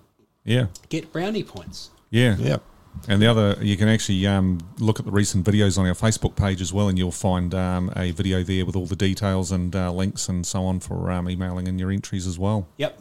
[0.44, 0.66] Yeah.
[0.90, 1.88] get brownie points.
[2.10, 2.36] Yeah.
[2.38, 2.62] Yep.
[3.08, 6.36] And the other, you can actually um, look at the recent videos on our Facebook
[6.36, 9.74] page as well, and you'll find um, a video there with all the details and
[9.74, 12.68] uh, links and so on for um, emailing in your entries as well.
[12.76, 13.00] Yep.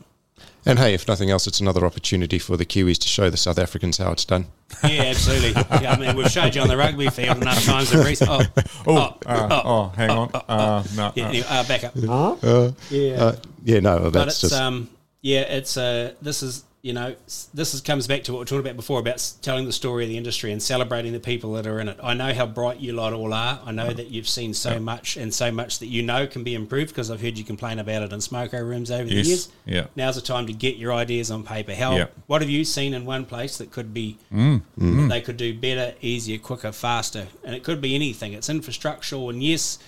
[0.66, 3.60] And hey, if nothing else, it's another opportunity for the Kiwis to show the South
[3.60, 4.46] Africans how it's done.
[4.84, 5.52] Yeah, absolutely.
[5.82, 8.30] yeah, I mean, we've showed you on the rugby field enough times in recent.
[8.30, 8.46] Oh,
[8.88, 10.30] Oh, uh, oh, hang on.
[10.34, 11.94] Uh, no, yeah, uh, anyway, uh, back up.
[11.98, 13.24] Uh, Yeah.
[13.24, 14.54] uh, yeah, no, but that's it's just.
[14.62, 14.90] um
[15.22, 17.14] yeah it's uh this is you know
[17.54, 20.10] this is comes back to what we talking about before about telling the story of
[20.10, 21.98] the industry and celebrating the people that are in it.
[22.02, 23.60] I know how bright you lot all are.
[23.66, 26.56] I know that you've seen so much and so much that you know can be
[26.56, 29.50] improved because i've heard you complain about it in smoko rooms over the years.
[29.66, 29.88] Yeah.
[29.96, 31.76] now's the time to get your ideas on paper.
[31.76, 32.06] How Yeah.
[32.28, 35.54] what have you seen in one place that could be Mm, that they could do
[35.54, 37.28] better easier quicker faster?
[37.44, 38.34] And it could be anything.
[38.34, 39.80] It's infrastructural and yes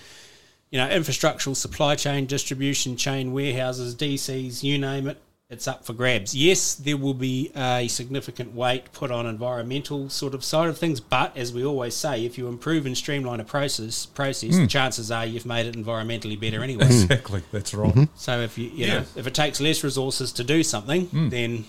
[0.70, 5.18] you know, infrastructural, supply chain, distribution chain, warehouses, DCs, you name it,
[5.52, 6.34] it's up for grabs.
[6.34, 10.98] Yes, there will be a significant weight put on environmental sort of side of things,
[10.98, 15.10] but as we always say, if you improve and streamline a process, process, the chances
[15.10, 16.86] are you've made it environmentally better anyway.
[16.86, 17.42] Exactly.
[17.52, 18.08] That's right.
[18.16, 18.94] so if you, you Yeah.
[19.00, 21.66] know, if it takes less resources to do something, then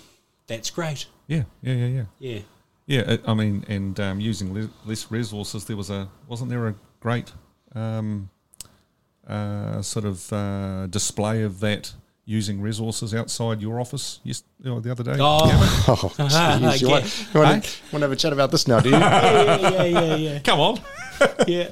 [0.47, 1.05] that's great.
[1.27, 1.43] Yeah.
[1.61, 1.73] Yeah.
[1.73, 1.88] Yeah.
[1.88, 2.03] Yeah.
[2.19, 2.39] Yeah.
[2.86, 6.75] Yeah, I mean, and um, using le- less resources, there was a wasn't there a
[6.99, 7.31] great
[7.75, 8.29] um,
[9.27, 11.93] uh, sort of uh, display of that
[12.26, 15.17] using resources outside your office yes, you know, the other day?
[15.19, 15.39] Oh,
[15.89, 16.82] Oh, jeez.
[16.82, 16.93] you, Yeah.
[16.93, 18.95] want, you, want, to, want to have a chat about this now, do you?
[18.97, 20.39] yeah, yeah, yeah, yeah.
[20.39, 20.80] Come on.
[21.47, 21.69] yeah.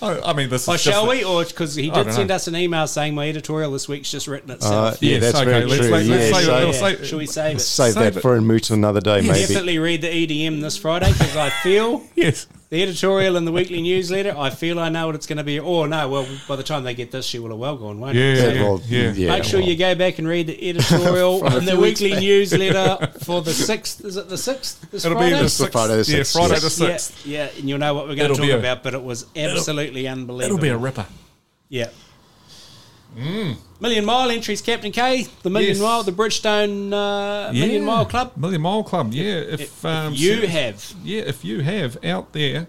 [0.00, 1.24] I, I mean, this is Oh, just shall the- we?
[1.24, 2.36] Or because he did send know.
[2.36, 5.02] us an email saying my editorial this week's just written Uh, itself.
[5.02, 5.90] yeah, Yes, that's okay, very let's- true.
[5.90, 7.60] let's- yeah, let's say- so let's say- Should we save it?
[7.60, 8.20] save, Save that it.
[8.20, 9.40] for a moot another day, maybe.
[9.40, 12.46] Definitely read the EDM this Friday because I feel Yes.
[12.70, 14.34] The editorial and the weekly newsletter.
[14.36, 15.58] I feel I know what it's going to be.
[15.58, 18.14] Or no, well, by the time they get this, she will have well gone, won't
[18.14, 18.36] Yeah, it?
[18.36, 19.12] So yeah, well, yeah.
[19.12, 22.10] yeah, Make sure well, you go back and read the editorial From and the weekly
[22.10, 22.20] back.
[22.20, 24.04] newsletter for the sixth.
[24.04, 24.90] Is it the sixth?
[24.90, 25.30] This It'll Friday?
[25.32, 25.72] be the This is the sixth.
[25.72, 26.62] Friday Yeah, Friday yes.
[26.62, 27.26] the sixth.
[27.26, 28.82] Yeah, yeah, and you'll know what we're going It'll to talk a- about.
[28.82, 30.56] But it was absolutely unbelievable.
[30.56, 31.06] It'll be a ripper.
[31.70, 31.88] Yeah.
[33.80, 35.26] Million Mile entries, Captain K.
[35.42, 35.80] The Million Yes.
[35.80, 37.86] Mile, the Bridgestone uh, Million Yeah.
[37.86, 38.32] Mile Club.
[38.36, 39.12] Million Mile Club.
[39.12, 39.34] Yeah.
[39.40, 40.94] If, um, you serious- have.
[41.04, 42.66] Yeah, if you have out there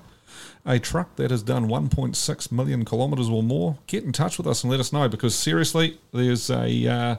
[0.65, 4.63] a truck that has done 1.6 million kilometres or more, get in touch with us
[4.63, 7.15] and let us know because seriously, there's a uh,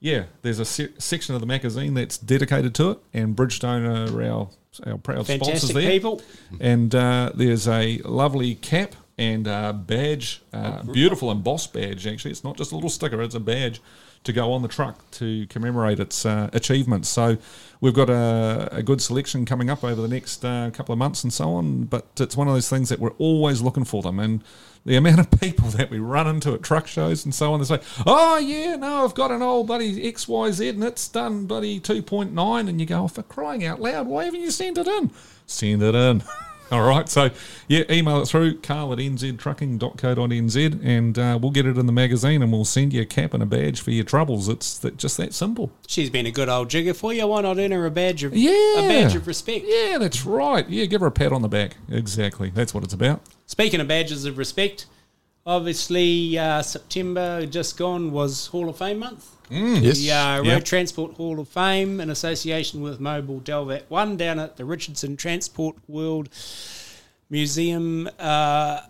[0.00, 4.22] yeah, there's a se- section of the magazine that's dedicated to it, and Bridgestone are
[4.22, 4.48] our
[4.86, 5.90] our proud sponsors there.
[5.90, 6.20] people.
[6.60, 12.06] And uh, there's a lovely cap and a badge, uh, beautiful embossed badge.
[12.06, 13.80] Actually, it's not just a little sticker; it's a badge
[14.24, 17.08] to go on the truck to commemorate its uh, achievements.
[17.08, 17.38] So
[17.80, 21.22] we've got a, a good selection coming up over the next uh, couple of months
[21.22, 21.84] and so on.
[21.84, 24.44] But it's one of those things that we're always looking for them and.
[24.84, 27.66] The amount of people that we run into at truck shows and so on, they
[27.66, 31.46] say, "Oh yeah, no, I've got an old buddy X Y Z and it's done
[31.46, 34.52] buddy two point nine, and you go, "Oh, "For crying out loud, why haven't you
[34.52, 35.10] sent it in?
[35.44, 36.22] Send it in."
[36.72, 37.30] All right, so
[37.68, 42.42] yeah, email it through carl at nztrucking.co.nz and uh, we'll get it in the magazine
[42.42, 44.48] and we'll send you a cap and a badge for your troubles.
[44.48, 45.70] It's that, just that simple.
[45.86, 47.26] She's been a good old jigger for you.
[47.28, 48.50] Why not earn her a badge of Yeah.
[48.78, 49.64] a badge of respect?
[49.68, 50.68] Yeah, that's right.
[50.68, 51.76] Yeah, give her a pat on the back.
[51.88, 52.50] Exactly.
[52.50, 53.20] That's what it's about.
[53.46, 54.86] Speaking of badges of respect,
[55.46, 59.35] obviously uh, September just gone was Hall of Fame month.
[59.50, 59.98] Yes.
[59.98, 60.64] The uh, Road Yep.
[60.64, 65.76] Transport Hall of Fame in association with Mobil Delvac One down at the Richardson Transport
[65.88, 66.28] World
[67.30, 68.08] Museum.
[68.18, 68.80] Uh,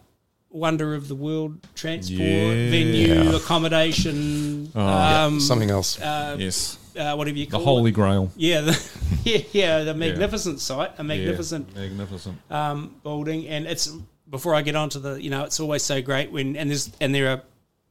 [0.51, 2.71] Wonder of the World Transport Yeah.
[2.71, 4.71] venue accommodation.
[4.75, 5.99] Oh, um, Something else.
[6.01, 6.79] yes.
[6.99, 7.95] uh, whatever you call The Holy it.
[7.95, 8.33] Grail.
[8.37, 8.91] Yeah, the,
[9.25, 12.39] yeah, yeah, the magnificent site, a magnificent Yeah, magnificent.
[12.51, 13.93] um, building, and it's
[14.31, 16.91] before I get on to the, you know, it's always so great when and there's
[17.03, 17.43] and there are,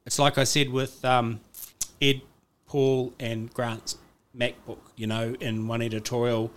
[0.04, 1.38] it's like I said with um,
[2.02, 2.20] Ed,
[2.66, 3.96] Paul, and Grant's
[4.36, 6.50] MacBook, you know, in one editorial.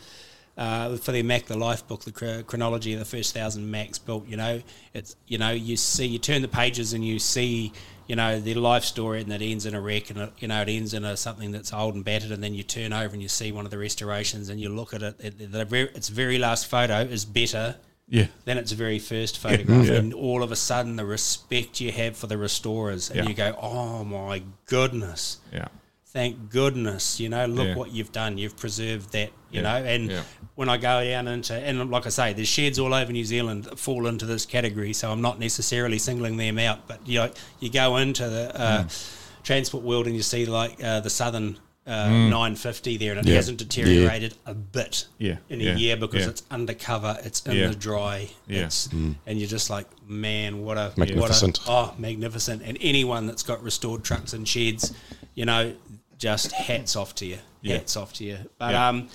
[0.57, 4.28] Uh, for their Mack the Life book, the chronology of the first thousand Macks built,
[4.28, 4.62] you know,
[4.93, 7.72] it's you know you see you turn the pages and you see
[8.10, 10.62] you know their life story and it ends in a wreck and it, you know
[10.62, 13.22] it ends in a something that's old and battered and then you turn over and
[13.22, 16.10] you see one of the restorations and you look at it, it the very, its
[16.10, 17.78] very last photo is better
[18.10, 18.26] Yeah.
[18.43, 19.93] then its very first photograph, Yeah.
[19.93, 23.28] and all of a sudden the respect you have for the restorers, and Yeah.
[23.30, 25.68] you go, "Oh my goodness, Yeah.
[26.14, 27.76] Thank goodness!" You know, look Yeah.
[27.76, 28.38] what you've done.
[28.38, 29.32] You've preserved that.
[29.51, 29.80] You Yeah.
[29.80, 30.22] know, and Yeah.
[30.55, 33.64] when I go down into and like I say, there's sheds all over New Zealand
[33.66, 36.88] that fall into this category, so I'm not necessarily singling them out.
[36.88, 39.14] But you know, you go into the uh, Mm.
[39.43, 41.57] transport world and you see like uh, the Southern.
[41.88, 43.36] Uh, 950 there, and it Yeah.
[43.38, 45.38] hasn't deteriorated a bit Yeah.
[45.49, 45.74] in Yeah.
[45.74, 46.30] a year because Yeah.
[46.30, 47.68] it's undercover, it's in Yeah.
[47.70, 48.66] the dry, Yeah.
[48.66, 51.57] it's and you're just like, man, what a Magnificent.
[51.66, 52.62] What a, oh, magnificent!
[52.64, 54.93] And anyone that's got restored trucks and sheds,
[55.34, 55.74] you know,
[56.20, 57.78] just hats off to you, Yeah.
[57.78, 58.38] hats off to you.
[58.59, 58.89] But Yeah.
[58.89, 59.07] um,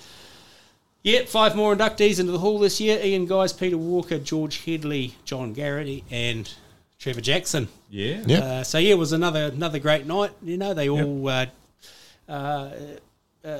[1.03, 5.15] yeah, five more inductees into the hall this year: Ian Guys, Peter Walker, George Headley,
[5.23, 6.51] John Garrity, and
[6.99, 7.67] Trevor Jackson.
[7.89, 8.23] Yeah.
[8.25, 8.39] Yeah.
[8.39, 10.31] Uh, so yeah, it was another another great night.
[10.43, 11.45] You know, they all, uh,
[12.27, 12.69] uh,
[13.43, 13.59] uh,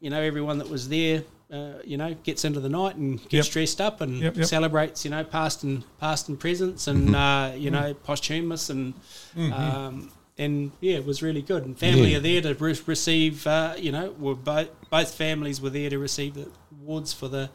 [0.00, 1.22] you know, everyone that was there,
[1.52, 3.52] uh, you know, gets into the night and gets Yep.
[3.52, 4.46] dressed up and Yep, yep.
[4.46, 8.94] celebrates, you know, past and past and presents and uh, you know, posthumous and.
[9.36, 10.10] Um,
[10.44, 11.64] and yeah, it was really good.
[11.64, 12.18] And family Yeah.
[12.18, 13.46] are there to re- receive.
[13.46, 16.48] Uh, you know, were both both families were there to receive the
[16.82, 17.48] awards for the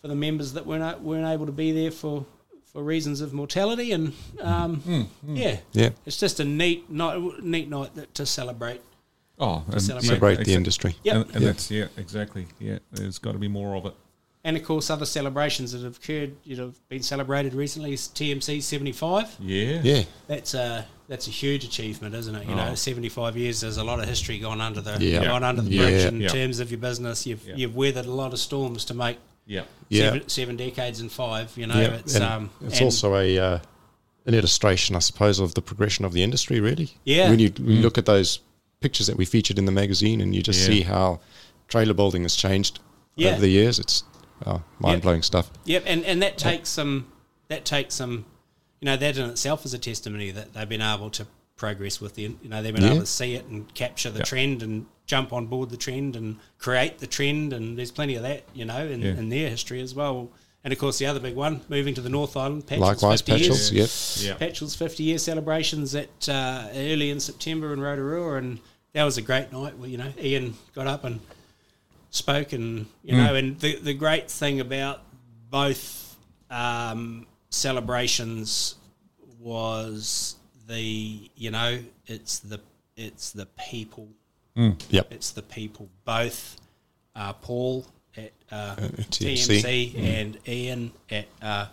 [0.00, 2.26] for the members that weren't weren't able to be there for
[2.72, 3.92] for reasons of mortality.
[3.92, 5.90] And um, yeah, Yeah.
[6.06, 8.80] it's just a neat night, neat night that, to celebrate.
[9.38, 10.06] Oh, and celebrate.
[10.06, 10.54] Celebrate the exactly.
[10.54, 10.96] industry.
[11.04, 11.14] Yep.
[11.16, 11.50] And, and Yeah.
[11.50, 12.46] that's yeah, exactly.
[12.60, 13.94] Yeah, there's got to be more of it.
[14.46, 18.60] And of course, other celebrations that have occurred, you know, been celebrated recently is TMC
[18.62, 19.34] seventy five.
[19.40, 19.80] Yeah.
[19.82, 20.02] Yeah.
[20.26, 22.46] That's uh, that's a huge achievement, isn't it?
[22.46, 22.56] You Oh.
[22.56, 23.60] know, seventy five years.
[23.60, 25.24] There's a lot of history gone under the Yeah.
[25.24, 25.82] gone under the Yeah.
[25.82, 26.28] bridge in Yeah.
[26.28, 27.26] terms of your business.
[27.26, 27.54] You've Yeah.
[27.56, 29.64] you've weathered a lot of storms to make Yeah.
[29.88, 30.04] Yeah.
[30.10, 31.52] seven, seven decades in five.
[31.56, 33.58] You know, yeah, it's and um, it's and- also a uh,
[34.26, 36.58] an illustration, I suppose, of the progression of the industry.
[36.60, 37.28] Really, Yeah.
[37.28, 38.38] When you, when you look at those
[38.80, 40.66] pictures that we featured in the magazine, and you just Yeah.
[40.66, 41.20] see how
[41.68, 42.78] trailer building has changed
[43.16, 43.32] Yeah.
[43.32, 44.02] over the years, it's
[44.46, 45.50] oh, mind blowing stuff.
[45.66, 47.06] Yep, and, and that takes some
[47.48, 48.24] that takes some
[48.84, 51.26] you know, that in itself is a testimony that they've been able to
[51.56, 52.90] progress with the you know, they've been Yeah.
[52.90, 54.24] able to see it and capture the Yeah.
[54.26, 58.22] trend and jump on board the trend and create the trend and there's plenty of
[58.24, 59.12] that, you know, in, Yeah.
[59.12, 60.28] in their history as well.
[60.62, 63.32] And of course the other big one, moving to the North Island, Patchell's Likewise, 50
[63.44, 63.70] years.
[63.70, 64.38] Patchell's, yep.
[64.40, 64.46] Yeah.
[64.46, 68.58] Patchell's 50 year celebrations at uh, early in September in Rotorua, and
[68.92, 69.78] that was a great night.
[69.78, 71.20] Where, you know, Ian got up and
[72.10, 75.00] spoke, and you know, and the the great thing about
[75.50, 76.16] both
[76.50, 78.74] um, celebrations
[79.40, 80.36] was
[80.66, 82.60] the you know it's the
[82.96, 84.08] it's the people
[84.56, 85.08] Yep.
[85.12, 86.56] it's the people both
[87.16, 87.84] uh, Paul
[88.16, 89.60] at uh, TMC.
[89.62, 91.66] TMC and Ian at uh,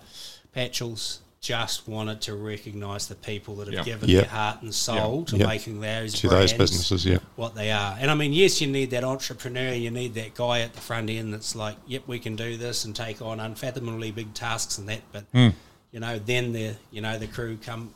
[0.51, 3.93] Patchell's just wanted to recognise the people that have Yeah.
[3.93, 4.21] given Yeah.
[4.21, 5.45] their heart and soul to Yeah.
[5.47, 7.17] making those To those businesses, yeah.
[7.35, 7.95] what they are.
[7.99, 11.09] And I mean, yes, you need that entrepreneur, you need that guy at the front
[11.11, 14.87] end that's like, yep, we can do this and take on unfathomably big tasks and
[14.89, 15.01] that.
[15.11, 15.49] But Hmm.
[15.91, 17.93] You know, then the you know the crew come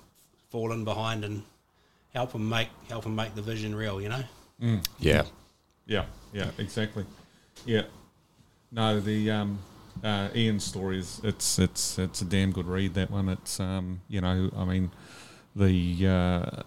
[0.49, 1.43] fall in behind and
[2.13, 4.01] help them make help them make the vision real.
[4.01, 4.23] You know.
[4.99, 5.23] Yeah.
[5.87, 7.05] Yeah, yeah, exactly.
[7.65, 7.83] Yeah.
[8.71, 9.59] No, the um,
[10.03, 12.95] uh, Ian story is it's it's it's a damn good read.
[12.95, 13.29] That one.
[13.29, 14.91] It's um, you know, I mean,
[15.55, 16.63] the uh,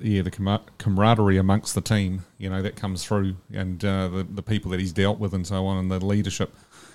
[0.00, 4.24] yeah, the camar- camaraderie amongst the team, you know, that comes through, and uh, the
[4.24, 6.54] the people that he's dealt with and so on, and the leadership.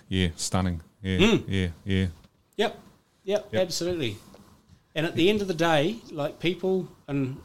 [0.10, 0.82] Yeah, stunning.
[1.02, 2.08] Yeah, yeah, yeah.
[2.58, 2.80] Yep.
[3.24, 3.54] Yep.
[3.54, 4.18] Absolutely.
[4.96, 7.38] And at the end of the day, like people and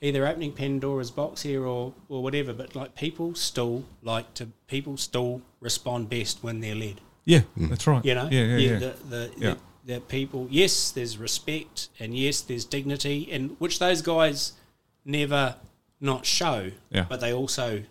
[0.00, 4.96] either opening Pandora's box here or, or whatever, but like people still like to people
[4.96, 7.00] still respond best when they're led.
[7.24, 7.68] Yeah, mm.
[7.70, 8.04] that's right.
[8.04, 8.78] You know, yeah, yeah, yeah.
[8.78, 9.54] The, the, Yeah.
[9.84, 10.48] the, the people.
[10.50, 14.52] Yes, there's respect, and yes, there's dignity, and which those guys
[15.04, 15.56] never
[16.00, 16.72] not show.
[16.90, 17.06] Yeah.
[17.08, 17.82] But they also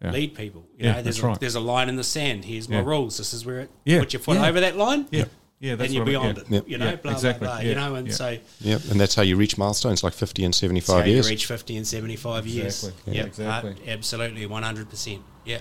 [0.00, 0.10] Yeah.
[0.12, 0.66] lead people.
[0.78, 1.40] You Yeah, know, there's that's a, right.
[1.40, 2.44] there's a line in the sand.
[2.44, 3.18] Here's my rules.
[3.18, 3.70] This is where it.
[3.84, 4.48] Yeah, Put your foot yeah.
[4.48, 5.06] over that line.
[5.10, 5.24] yeah,
[5.60, 6.58] yeah, that's Then you're what I beyond yeah.
[6.58, 6.68] it.
[6.68, 7.46] You know, Yeah, blah exactly.
[7.46, 7.62] blah blah.
[7.62, 8.12] Yeah, You know, and yeah.
[8.14, 8.38] so.
[8.60, 8.80] Yep.
[8.90, 11.30] And that's how you reach milestones like 50 and That's how 75 you years.
[11.30, 12.84] reach 50 and 75 years.
[12.84, 13.14] Exactly.
[13.14, 13.76] Yep, Yeah, exactly.
[13.86, 15.20] uh, absolutely, 100%.
[15.44, 15.58] Yeah.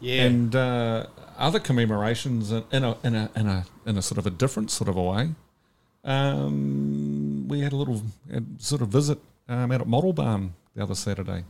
[0.00, 0.24] Yeah.
[0.24, 1.06] and uh,
[1.38, 4.70] other commemorations in in a in a in a in a sort of a different
[4.70, 5.30] sort of a way.
[6.04, 8.02] Um, we had a little
[8.34, 9.18] uh, sort of visit
[9.48, 11.44] um, out at Model Barn the other Saturday.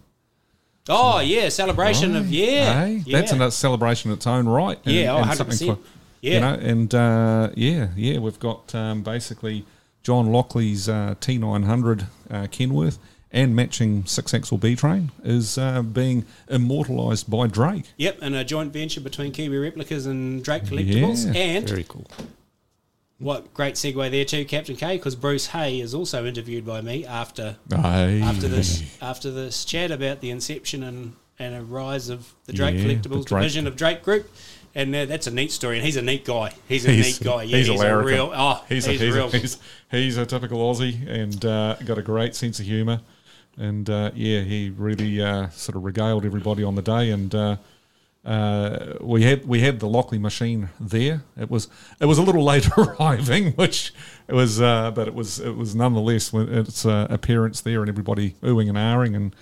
[0.89, 2.87] oh, yeah, celebration of, yeah.
[2.87, 3.21] Hey, yeah.
[3.21, 4.79] that's a celebration in its own right.
[4.85, 5.79] and- Yeah, oh, and 100%.
[6.23, 6.35] For- Yeah.
[6.35, 9.65] You know, and uh, yeah, yeah, we've got um, basically
[10.03, 12.99] John Lockley's uh, T900 uh, Kenworth
[13.35, 17.87] and matching six axle B train is uh, being immortalised by Drake.
[17.97, 21.25] Yep, and a joint venture between Kiwi Replicas and Drake Collectibles.
[21.35, 22.07] Yeah, and Very cool.
[23.19, 27.07] what great segue there too, Captain K, because Bruce Hay is also interviewed by me
[27.07, 28.21] after Aye.
[28.23, 32.75] after this after this chat about the inception and, and a rise of the Drake
[32.77, 34.31] Yeah, the Collectibles Drake- division of Drake Group.
[34.75, 36.53] And uh, that's a neat story, and he's a neat guy.
[36.67, 37.43] He's a He's, neat guy.
[37.43, 38.33] Yeah, he's, he's, a real.
[38.35, 39.27] Oh, he's, he's, a, he's, real.
[39.27, 39.59] A, he's,
[39.91, 43.01] he's a typical Aussie and uh, got a great sense of humour.
[43.59, 47.11] And uh, yeah, he really uh, sort of regaled everybody on the day.
[47.11, 47.57] And uh,
[48.25, 51.25] uh, we had we had the Lockley machine there.
[51.37, 51.69] It was
[52.01, 53.93] it was a little late arriving, which
[54.29, 58.37] it was, uh, but it was it was nonetheless its uh, appearance there and everybody
[58.43, 59.35] oohing and ahhing and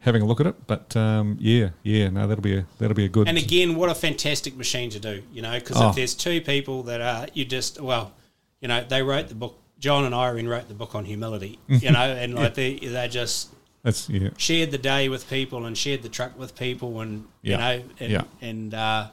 [0.00, 0.54] having a look at it.
[0.66, 3.28] But um, yeah, yeah, no, that'll be a that'll be a good.
[3.28, 5.90] And again, what a fantastic machine to do, you know, because Oh.
[5.90, 8.12] if there's two people that are, you just, well,
[8.60, 11.90] you know, they wrote the book, John and Irene wrote the book on humility, you
[11.92, 13.50] know, and like they, they just
[13.82, 17.52] that's yeah, shared the day with people and shared the truck with people and, you
[17.52, 17.56] Yeah.
[17.58, 18.22] know, and, Yeah.
[18.40, 19.06] and uh,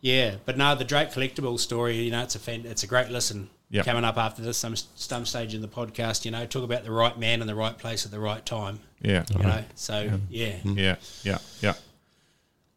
[0.00, 3.08] yeah, but no, the Drake Collectible story, you know, it's a fan, it's a great
[3.10, 3.50] listen.
[3.70, 3.82] Yeah.
[3.82, 6.92] Coming up after this, some some stage in the podcast, you know, talk about the
[6.92, 9.64] right man in the right place at the right time, yeah, you know.
[9.74, 11.74] So yeah, Yeah, yeah, yeah,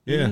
[0.06, 0.32] yeah.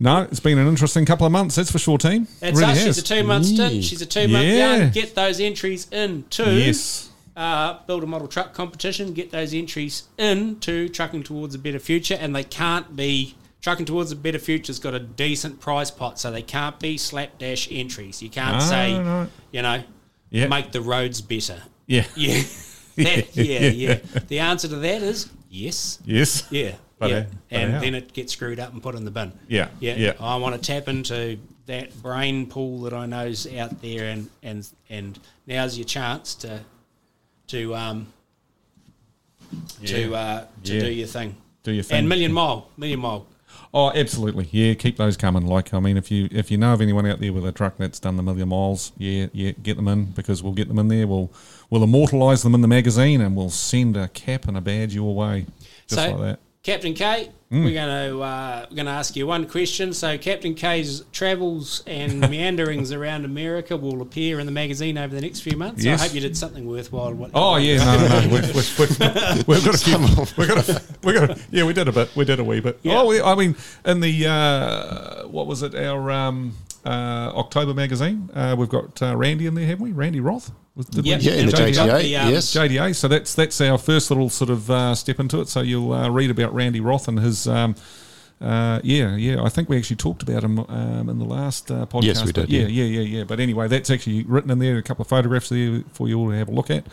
[0.00, 1.54] No, it's been an interesting couple of months.
[1.54, 2.26] That's for sure, team.
[2.40, 2.78] That's really us.
[2.84, 2.96] has.
[2.96, 3.84] She's a two month stint.
[3.84, 4.76] She's a two month Yeah.
[4.78, 4.90] yarn.
[4.90, 9.12] Get those entries in to Yes, uh, build a model truck competition.
[9.12, 13.86] Get those entries in to trucking towards a better future, and they can't be trucking
[13.86, 18.20] towards a better future's got a decent prize pot, so they can't be slapdash entries.
[18.20, 19.28] You can't No, say, no.
[19.52, 19.84] you know,
[20.30, 20.48] Yeah.
[20.48, 21.62] make the roads better.
[21.86, 22.42] yeah, Yeah,
[23.04, 23.98] That- yeah, yeah.
[24.28, 25.98] The answer to that is yes.
[26.04, 27.80] yes, Yeah, But, yeah, but and how?
[27.80, 29.32] then it gets screwed up and put in the bin.
[29.48, 30.12] Yeah, yeah, yeah.
[30.20, 34.68] I want to tap into that brain pool that I know's out there, and and
[34.90, 36.60] and now's your chance to
[37.48, 38.12] to um
[39.84, 40.80] to uh, to Yeah.
[40.80, 41.36] do your thing.
[41.62, 41.98] Do your thing.
[41.98, 43.26] And million mile, million mile.
[43.74, 44.48] Oh, absolutely.
[44.50, 45.46] Yeah, keep those coming.
[45.46, 47.78] Like, I mean, if you if you know of anyone out there with a truck
[47.78, 50.88] that's done the million miles, yeah, yeah, get them in because we'll get them in
[50.88, 51.06] there.
[51.06, 51.32] We'll
[51.70, 55.14] we'll immortalise them in the magazine and we'll send a cap and a badge your
[55.14, 55.46] way,
[55.86, 56.40] just so, like that.
[56.62, 59.92] Captain K, we're going to uh, we're going to ask you one question.
[59.92, 65.20] So, Captain K's travels and meanderings around America will appear in the magazine over the
[65.20, 65.84] next few months.
[65.84, 66.00] Yes.
[66.00, 67.14] I hope you did something worthwhile.
[67.14, 68.28] What- Oh yeah, no, no, no.
[68.32, 70.36] We've, we've, we've, we've got to keep.
[70.38, 70.82] We've got to.
[71.02, 71.40] We got to.
[71.50, 72.14] Yeah, we did a bit.
[72.14, 72.78] We did a wee bit.
[72.84, 73.00] Yeah.
[73.00, 75.74] Oh, we, I mean, in the uh, what was it?
[75.74, 76.54] Our um,
[76.84, 78.30] uh, October magazine.
[78.34, 79.92] Uh, we've got uh, Randy in there, haven't we?
[79.92, 80.50] Randy Roth.
[80.74, 81.04] Was- did?
[81.04, 81.22] Yep.
[81.22, 82.52] Yeah, in the JDA, JTA, the, um, yes.
[82.54, 82.94] JDA.
[82.94, 85.48] So that's that's our first little sort of uh, step into it.
[85.48, 87.46] So you'll uh, read about Randy Roth and his.
[87.46, 87.74] Um,
[88.40, 89.40] uh, yeah, yeah.
[89.40, 92.02] I think we actually talked about him um, in the last uh, podcast.
[92.02, 92.66] Yes, we did, Yeah, yeah.
[92.66, 93.24] yeah, yeah, yeah.
[93.24, 94.78] But anyway, that's actually written in there.
[94.78, 96.84] A couple of photographs there for you all to have a look at.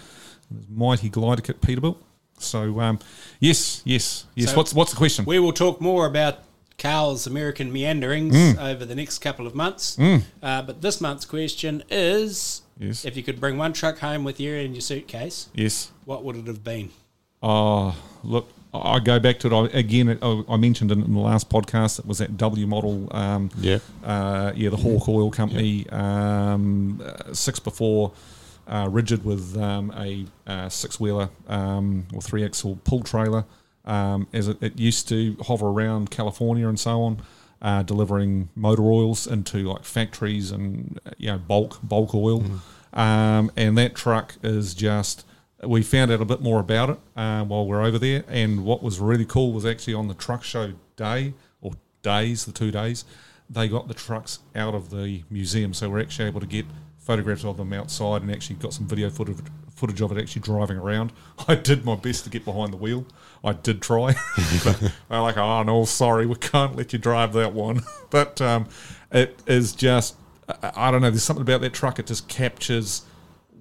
[0.69, 1.97] Mighty glider kit Peterbilt.
[2.37, 2.99] So um,
[3.39, 4.51] yes, yes, yes.
[4.51, 5.25] So what's what's the question?
[5.25, 6.39] We will talk more about
[6.79, 8.57] Carl's American meanderings Mm.
[8.59, 9.97] over the next couple of months.
[9.99, 13.03] Uh, but this month's question is Yes.
[13.05, 15.91] if you could bring one truck home with you in your suitcase, Yes.
[16.05, 16.89] what would it have been?
[17.43, 20.17] Oh, look, I I go back to it I, again.
[20.21, 23.07] I, I mentioned in, in the last podcast it was that W model.
[23.11, 23.79] Um, Yeah.
[24.03, 25.87] uh, yeah, the Hawk Oil Company.
[25.89, 28.11] Um, uh, six before,
[28.67, 33.45] uh, rigid with um, a uh, six wheeler um, or three axle pull trailer.
[33.89, 37.21] Um, as it, it used to hover around California and so on,
[37.61, 42.43] uh, delivering motor oils into like factories and you know bulk bulk oil.
[42.93, 45.25] Um, and that truck is just
[45.63, 48.23] we found out a bit more about it uh, while we are over there.
[48.27, 52.51] And what was really cool was actually on the truck show day or days, the
[52.51, 53.05] two days,
[53.49, 55.73] they got the trucks out of the museum.
[55.73, 56.65] So we're actually able to get
[56.97, 59.37] photographs of them outside and actually got some video footage,
[59.73, 61.11] footage of it actually driving around.
[61.47, 63.05] I did my best to get behind the wheel.
[63.43, 64.15] I did try.
[64.63, 67.81] but they're like, oh no, sorry, we can't let you drive that one.
[68.09, 68.67] but um,
[69.11, 70.15] it is just,
[70.61, 71.99] I, don't know, there's something about that truck.
[71.99, 73.03] It just captures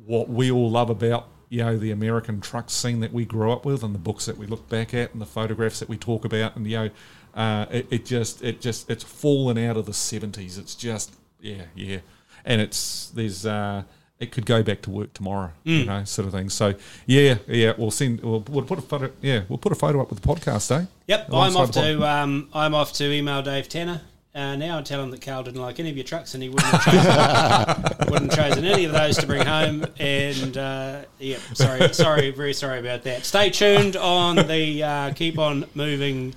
[0.06, 3.64] what we all love about you know the American truck scene that we grew up
[3.64, 6.24] with, and the books that we look back at, and the photographs that we talk
[6.24, 6.90] about, and you know,
[7.34, 10.58] uh, it, it just it just it's fallen out of the seventies.
[10.58, 11.98] It's just yeah yeah,
[12.44, 13.84] and it's there's uh,
[14.20, 16.48] it could go back to work tomorrow, you know, sort of thing.
[16.48, 16.74] So
[17.06, 20.10] yeah yeah, we'll send we'll, we'll put a photo yeah we'll put a photo up
[20.10, 20.86] with the podcast, eh?
[21.06, 24.02] Yep, I'm off to um, I'm off to email Dave Tanner
[24.34, 26.48] uh, now and tell him that Carl didn't like any of your trucks and he
[26.48, 29.84] wouldn't have chosen, wouldn't have chosen any of those to bring home.
[29.98, 33.24] And uh, yeah, sorry, sorry, very sorry about that.
[33.24, 36.34] Stay tuned on the uh, Keep On Moving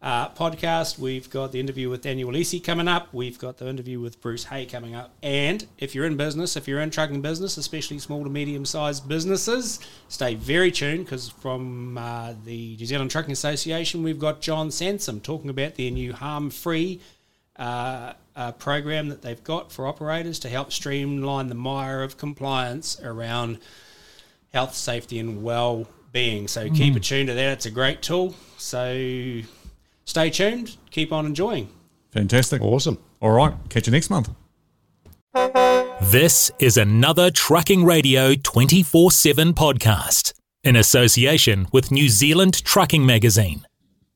[0.00, 0.98] uh, podcast.
[0.98, 3.08] We've got the interview with Daniel Louisy coming up.
[3.12, 5.12] We've got the interview with Bruce Hay coming up.
[5.22, 9.08] And if you're in business, if you're in trucking business, especially small to medium sized
[9.08, 14.70] businesses, stay very tuned because from uh, the New Zealand Trucking Association, we've got John
[14.70, 17.00] Sansom talking about their new HARMfree
[17.56, 23.00] uh, uh, program that they've got for operators to help streamline the mire of compliance
[23.00, 23.58] around
[24.52, 26.46] health, safety, and well being.
[26.48, 27.52] So keep it tuned to that.
[27.54, 28.34] It's a great tool.
[28.56, 29.42] So
[30.08, 30.76] stay tuned.
[30.90, 31.68] Keep on enjoying.
[32.10, 32.62] Fantastic.
[32.62, 32.98] Awesome.
[33.20, 34.30] All right, catch you next month.
[36.00, 40.32] This is another Trucking Radio 24 7 podcast
[40.64, 43.67] in association with New Zealand Trucking Magazine.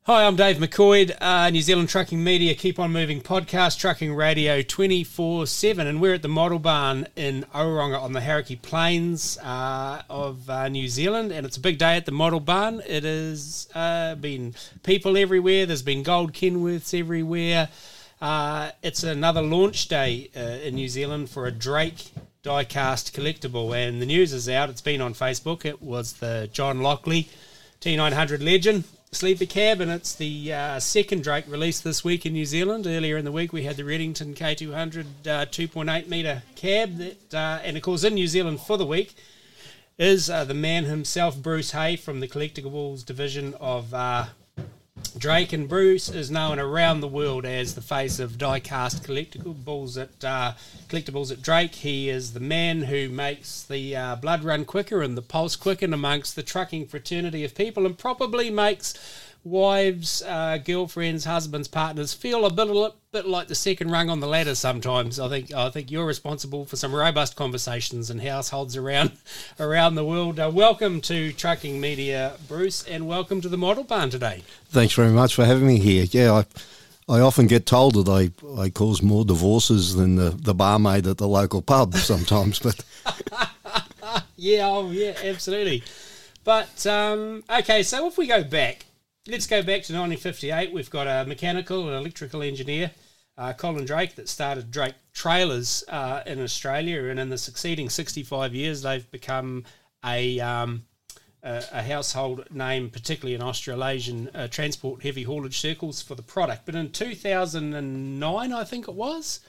[0.05, 4.61] Hi, I'm Dave McCoid, uh, New Zealand Trucking Media Keep On Moving podcast, Trucking Radio
[4.61, 5.87] 24 7.
[5.87, 10.67] And we're at the Model Barn in Oronga on the Hauraki Plains uh, of uh,
[10.67, 11.31] New Zealand.
[11.31, 12.83] And it's a big day at the Model Barn.
[12.85, 17.69] It has uh, been people everywhere, there's been gold Kenworths everywhere.
[18.21, 22.11] Uh, it's another launch day uh, in New Zealand for a Drake
[22.43, 23.73] diecast collectible.
[23.73, 25.65] And the news is out, it's been on Facebook.
[25.65, 27.29] It was the John Lockley
[27.81, 28.83] T900 Legend
[29.13, 32.87] sleeper cab, and it's the uh, second Drake released this week in New Zealand.
[32.87, 37.61] Earlier in the week, we had the Reddington K200 uh, 2.8 metre cab, that, uh,
[37.63, 39.15] and of course, in New Zealand for the week
[39.99, 44.27] is uh, the man himself, Bruce Hay, from the Collectibles division of uh,
[45.19, 45.53] Drake.
[45.53, 50.55] And Bruce is known around the world as the face of diecast collectibles at uh,
[50.89, 51.75] collectibles at Drake.
[51.75, 55.93] He is the man who makes the uh, blood run quicker and the pulse quicken
[55.93, 58.95] amongst the trucking fraternity of people, and probably makes
[59.45, 64.21] wives, uh, girlfriends, husbands, partners feel a bit, a bit like the second rung on
[64.21, 64.55] the ladder.
[64.55, 69.13] Sometimes I think I think you're responsible for some robust conversations in households around
[69.61, 70.39] around the world.
[70.39, 74.43] Uh, welcome to Trucking Media, Bruce, and welcome to the Model Barn today.
[74.67, 76.07] Thanks very much for having me here.
[76.11, 76.33] Yeah,
[77.09, 78.31] I, I often get told that I,
[78.61, 82.85] I cause more divorces than the, the barmaid at the local pub sometimes, but
[84.37, 85.85] Yeah, oh yeah, absolutely.
[86.43, 88.87] But um, okay, so if we go back,
[89.29, 90.73] let's go back to 1958.
[90.73, 92.91] We've got a mechanical and electrical engineer,
[93.39, 98.55] uh, Colin Drake, that started Drake Trailers uh, in Australia, and in the succeeding 65
[98.55, 99.65] years, they've become
[100.05, 100.85] a um,
[101.43, 106.67] a, a household name, particularly in Australasian uh, transport heavy haulage circles for the product.
[106.67, 109.41] But in 2009, I think it was,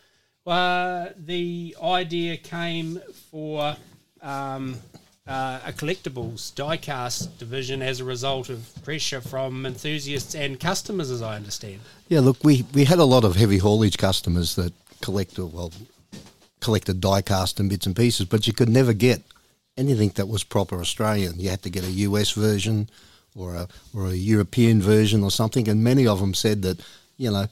[0.46, 3.00] uh, the idea came
[3.32, 3.76] for
[4.22, 4.78] um,
[5.26, 11.22] uh, a collectibles diecast division as a result of pressure from enthusiasts and customers, as
[11.22, 11.80] I understand.
[12.10, 15.72] Yeah, look, we, we had a lot of heavy haulage customers that collected well
[16.60, 19.22] collected diecast and bits and pieces, but you could never get
[19.78, 21.40] anything that was proper Australian.
[21.40, 22.90] You had to get a US version
[23.36, 26.80] or a or a European version or something, and many of them said that
[27.18, 27.48] you know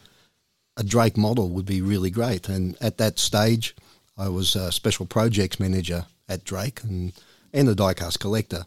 [0.78, 2.48] a Drake model would be really great.
[2.48, 3.76] And at that stage,
[4.18, 7.12] I was a special projects manager at Drake and
[7.54, 8.66] and a diecast collector.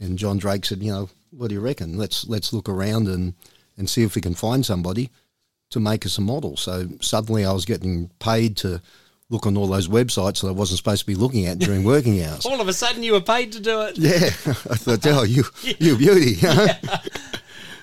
[0.00, 1.96] And John Drake said, you know, what do you reckon?
[1.98, 3.34] Let's let's look around and
[3.76, 5.10] and see if we can find somebody
[5.70, 6.56] to make us a model.
[6.56, 8.80] So suddenly I was getting paid to
[9.30, 12.22] look on all those websites that I wasn't supposed to be looking at during working
[12.22, 12.44] hours.
[12.46, 13.98] All of a sudden, you were paid to do it.
[13.98, 14.26] Yeah,
[14.70, 16.36] I thought, oh, you, you beauty.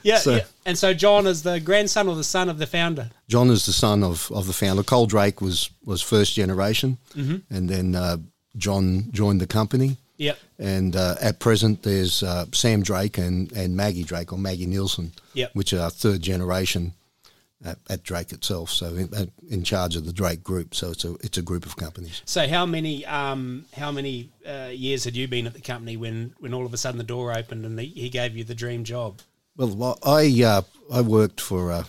[0.04, 0.44] Yeah, So- yeah.
[0.66, 3.10] And so John is the grandson or the son of the founder.
[3.28, 4.84] John is the son of, of the founder.
[4.84, 8.18] Cole Drake was, was first generation, and then uh,
[8.58, 9.98] John joined the company.
[10.22, 10.38] Yep.
[10.60, 15.12] And uh, at present, there's uh, Sam Drake and, and Maggie Drake, or Maggie Nielsen,
[15.34, 15.56] Yep.
[15.56, 16.94] which are third generation
[17.66, 18.70] at, at Drake itself.
[18.70, 20.76] So in, in charge of the Drake Group.
[20.76, 22.22] So it's a it's a group of companies.
[22.26, 26.34] So how many um, how many uh, years had you been at the company when,
[26.40, 28.84] when all of a sudden the door opened and the, he gave you the dream
[28.84, 29.20] job?
[29.58, 30.62] Well, I uh,
[30.94, 31.84] I worked for uh,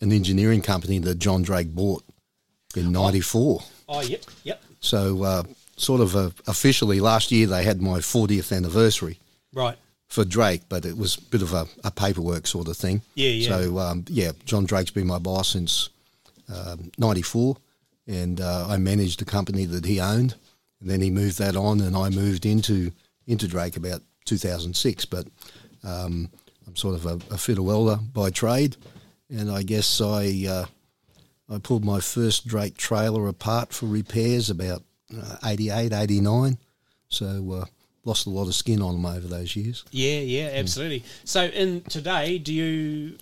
[0.00, 2.02] an engineering company that John Drake bought
[2.76, 3.62] in '94.
[3.88, 5.42] Oh, yep, yep, So, uh,
[5.76, 9.18] sort of uh, officially last year, they had my 40th anniversary
[9.52, 9.76] right.
[10.08, 13.02] for Drake, but it was a bit of a, a paperwork sort of thing.
[13.14, 13.48] Yeah, yeah.
[13.48, 15.90] So, um, yeah, John Drake's been my boss since
[16.52, 17.56] um, 94,
[18.06, 20.34] and uh, I managed the company that he owned.
[20.80, 22.92] And then he moved that on, and I moved into
[23.26, 25.04] into Drake about 2006.
[25.06, 25.26] But
[25.82, 26.30] um,
[26.66, 28.76] I'm sort of a, a fitter welder by trade,
[29.30, 30.66] and I guess I uh,
[31.48, 34.82] I pulled my first Drake trailer apart for repairs about
[35.14, 36.58] uh, 88, 89.
[37.08, 37.64] So uh,
[38.04, 39.84] lost a lot of skin on them over those years.
[39.90, 41.04] Yeah, yeah, absolutely.
[41.24, 43.18] So in today, do you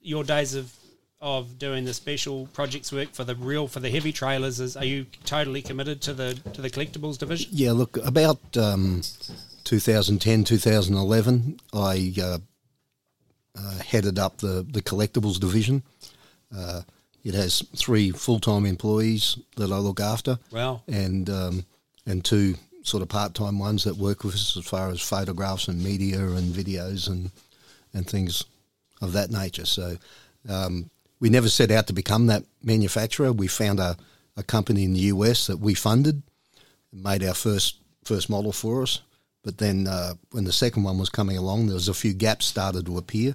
[0.00, 0.72] your days of
[1.20, 4.84] of doing the special projects work for the real for the heavy trailers is are
[4.84, 7.50] you totally committed to the to the collectibles division?
[7.52, 9.02] Yeah, look, about um,
[9.64, 12.38] 2010, 2011, I uh,
[13.58, 15.82] uh, headed up the, the collectibles division.
[16.56, 16.82] Uh,
[17.24, 20.82] it has three full time employees that I look after, Wow.
[20.88, 21.64] and um,
[22.06, 25.68] and two sort of part time ones that work with us as far as photographs
[25.68, 27.30] and media and videos and
[27.94, 28.44] and things
[29.00, 29.64] of that nature.
[29.66, 29.96] So
[30.48, 30.90] um,
[31.20, 33.32] we never set out to become that manufacturer.
[33.32, 33.96] We found a,
[34.36, 36.22] a company in the US that we funded,
[36.92, 39.00] made our first first model for us.
[39.44, 42.46] But then uh, when the second one was coming along, there was a few gaps
[42.46, 43.34] started to appear,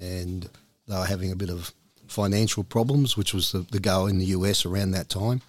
[0.00, 0.48] and
[0.88, 1.72] they were having a bit of
[2.12, 5.40] financial problems, which was the, the go in the US around that time.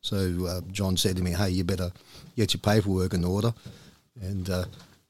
[0.00, 1.90] So uh, John said to me, "Hey, you better
[2.36, 3.52] get your paperwork in order,
[4.20, 4.64] and uh,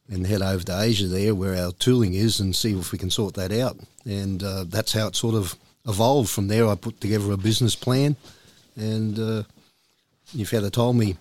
[0.08, 3.10] and head over to Asia there, where our tooling is, and see if we can
[3.10, 5.54] sort that out." And uh, that's how it sort of
[5.86, 6.30] evolved.
[6.30, 8.16] From there, I put together a business plan,
[8.74, 9.42] and uh,
[10.34, 11.16] if you'd have told me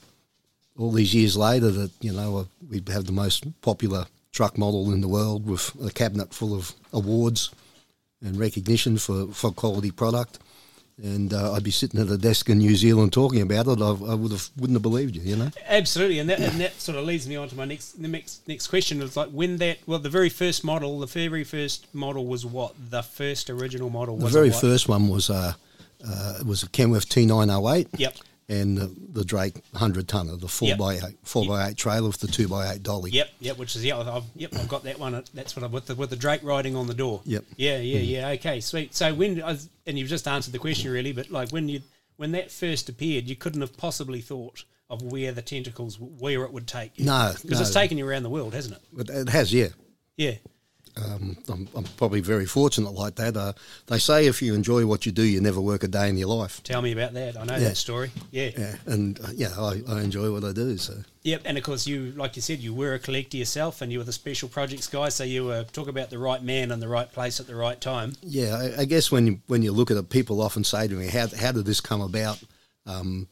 [0.78, 4.92] all these years later that you know uh, we'd have the most popular truck model
[4.92, 7.52] in the world with a cabinet full of awards
[8.24, 10.40] and recognition for, for quality product.
[11.02, 13.82] And uh, I'd be sitting at a desk in New Zealand talking about it.
[13.82, 15.52] I, I would have wouldn't have believed you, you know.
[15.68, 18.48] Absolutely, and that and that sort of leads me on to my next the next
[18.48, 19.02] next question.
[19.02, 22.76] Is like when that well the very first model, the very first model was what
[22.92, 25.58] the first original model The very first one was a
[26.08, 27.88] uh, was a Kenworth T908.
[27.98, 28.16] Yep.
[28.48, 30.78] And the, the Drake hundred tonner, the four Yep.
[30.78, 33.10] by eight four by eight trailer with the two by eight dolly.
[33.10, 35.24] Yep, yep, which is yeah, I've, yep, I've got that one.
[35.34, 37.22] That's what I with the with the Drake riding on the door.
[37.26, 37.44] Yep.
[37.58, 38.08] Yeah, yeah, mm.
[38.08, 38.28] yeah.
[38.38, 38.94] Okay, sweet.
[38.94, 41.82] So when was- and you've just answered the question really, but like when you
[42.18, 46.54] when that first appeared, you couldn't have possibly thought of where the tentacles where it
[46.54, 47.06] would take you.
[47.06, 49.10] No, because it's taken you around the world, hasn't it?
[49.10, 49.70] It has, yeah.
[50.18, 50.36] Yeah.
[50.98, 53.36] I'm, I'm probably very fortunate like that.
[53.36, 53.54] Uh,
[53.88, 56.30] they say if you enjoy what you do, you never work a day in your
[56.30, 56.64] life.
[56.64, 57.38] Tell me about that.
[57.38, 57.60] I know Yeah.
[57.70, 58.12] that story.
[58.32, 58.52] Yeah.
[58.58, 60.78] Yeah, and uh, yeah, I, I enjoy what I do.
[60.78, 60.94] So
[61.24, 63.98] Yep, and of course you, like you said, you were a collector yourself, and you
[63.98, 65.10] were the special projects guy.
[65.10, 67.80] So you were talk about the right man in the right place at the right
[67.82, 68.14] time.
[68.22, 70.94] yeah, I, I guess when you, when you look at it, people often say to
[70.96, 72.42] me, "How how did this come about?
[72.86, 73.28] Um,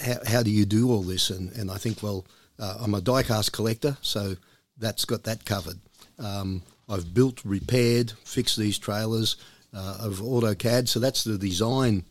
[0.00, 2.24] how, how do you do all this?" And and I think, well,
[2.58, 4.36] uh, I'm a diecast collector, so
[4.78, 5.78] that's got that covered.
[6.18, 9.36] Um, I've built, repaired, fixed these trailers
[9.74, 12.04] uh, of AutoCAD, so that's the design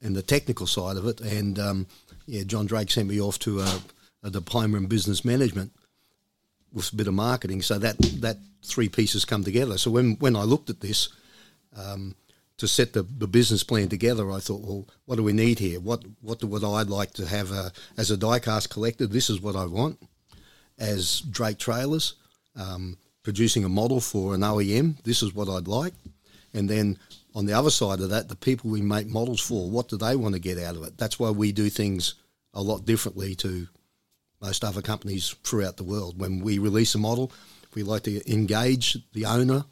[0.00, 1.20] and the technical side of it.
[1.20, 1.86] And um,
[2.26, 3.80] yeah, John Drake sent me off to a,
[4.22, 5.72] a diploma in business management
[6.72, 7.62] with a bit of marketing.
[7.62, 9.78] So that that three pieces come together.
[9.78, 11.08] So when when I looked at this
[11.76, 12.14] um,
[12.58, 15.80] to set the, the business plan together, I thought, well, what do we need here?
[15.80, 19.06] What what would I'd like to have a, as a diecast collector?
[19.06, 20.00] This is what I want.
[20.78, 22.14] As Drake trailers,
[22.54, 22.98] um,
[23.28, 25.92] producing a model for an OEM, this is what I'd like.
[26.54, 26.98] And then
[27.34, 30.16] on the other side of that, the people we make models for, what do they
[30.16, 30.96] want to get out of it?
[30.96, 32.14] That's why we do things
[32.54, 33.68] a lot differently to
[34.40, 36.18] most other companies throughout the world.
[36.18, 37.30] When we release a model,
[37.74, 39.66] we like to engage the owner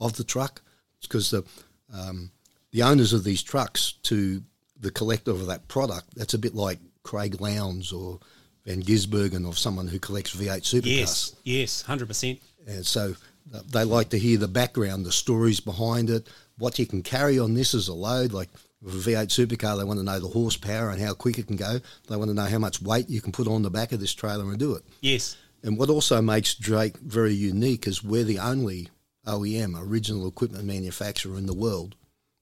[0.00, 0.62] of the truck
[1.02, 1.44] because the
[1.92, 2.30] um,
[2.70, 4.42] the owners of these trucks to
[4.80, 6.14] the collector of that product.
[6.16, 8.20] That's a bit like Craig Lowndes or
[8.64, 10.86] Van Gisbergen or someone who collects V8 supercars.
[10.86, 12.40] Yes, yes, hundred percent.
[12.66, 13.14] And so
[13.54, 17.38] uh, they like to hear the background, the stories behind it, what you can carry
[17.38, 18.32] on this as a load.
[18.32, 18.48] Like
[18.82, 21.56] with a V8 supercar, they want to know the horsepower and how quick it can
[21.56, 21.80] go.
[22.08, 24.14] They want to know how much weight you can put on the back of this
[24.14, 24.82] trailer and do it.
[25.00, 28.88] Yes, And what also makes Drake very unique is we're the only
[29.26, 31.94] OEM, original equipment manufacturer in the world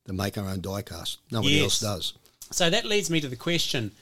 [0.04, 1.18] that make our own diecast.
[1.30, 2.14] Nobody else does.
[2.50, 3.92] So that leads me to the question,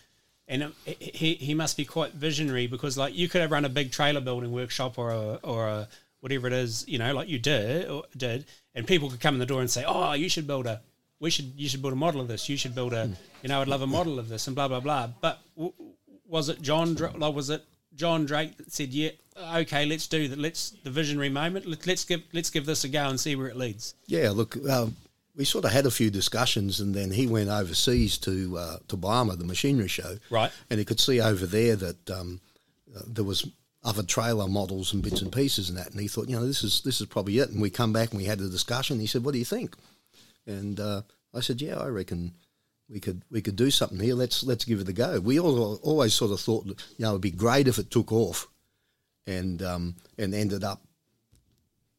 [0.48, 3.68] and um, he he must be quite visionary because like you could have run a
[3.68, 5.88] big trailer building workshop or a or a
[6.22, 9.40] whatever it is, you know, like you did or did, and people could come in
[9.40, 10.80] the door and say, "Oh, you should build a,
[11.20, 12.48] we should you should build a model of this.
[12.48, 13.10] You should build a,
[13.42, 15.08] you know, I'd love a model of this," and blah blah blah.
[15.20, 15.74] But w-
[16.26, 16.94] was it John?
[16.94, 17.64] Dra- Like, was it
[17.94, 19.10] John Drake that said, "Yeah,
[19.56, 20.38] okay, let's do that.
[20.38, 21.66] Let's the visionary moment.
[21.66, 24.56] Let, let's give let's give this a go and see where it leads." Yeah, look,
[24.68, 24.96] um,
[25.34, 28.96] we sort of had a few discussions, and then he went overseas to uh, to
[28.96, 30.52] Bauma, the machinery show, Right.
[30.70, 32.40] And he could see over there that um,
[32.96, 33.46] uh, there was
[33.84, 36.62] other trailer models and bits and pieces and that, and he thought, you know, this
[36.62, 37.50] is this is probably it.
[37.50, 39.00] And we come back and we had a discussion.
[39.00, 39.74] He said, "What do you think?"
[40.46, 41.02] And uh,
[41.34, 42.32] I said, "Yeah, I reckon."
[42.90, 44.14] We could we could do something here.
[44.14, 45.18] Let's let's give it a go.
[45.18, 48.48] We all, always sort of thought, you know, it'd be great if it took off,
[49.26, 50.82] and um, and ended up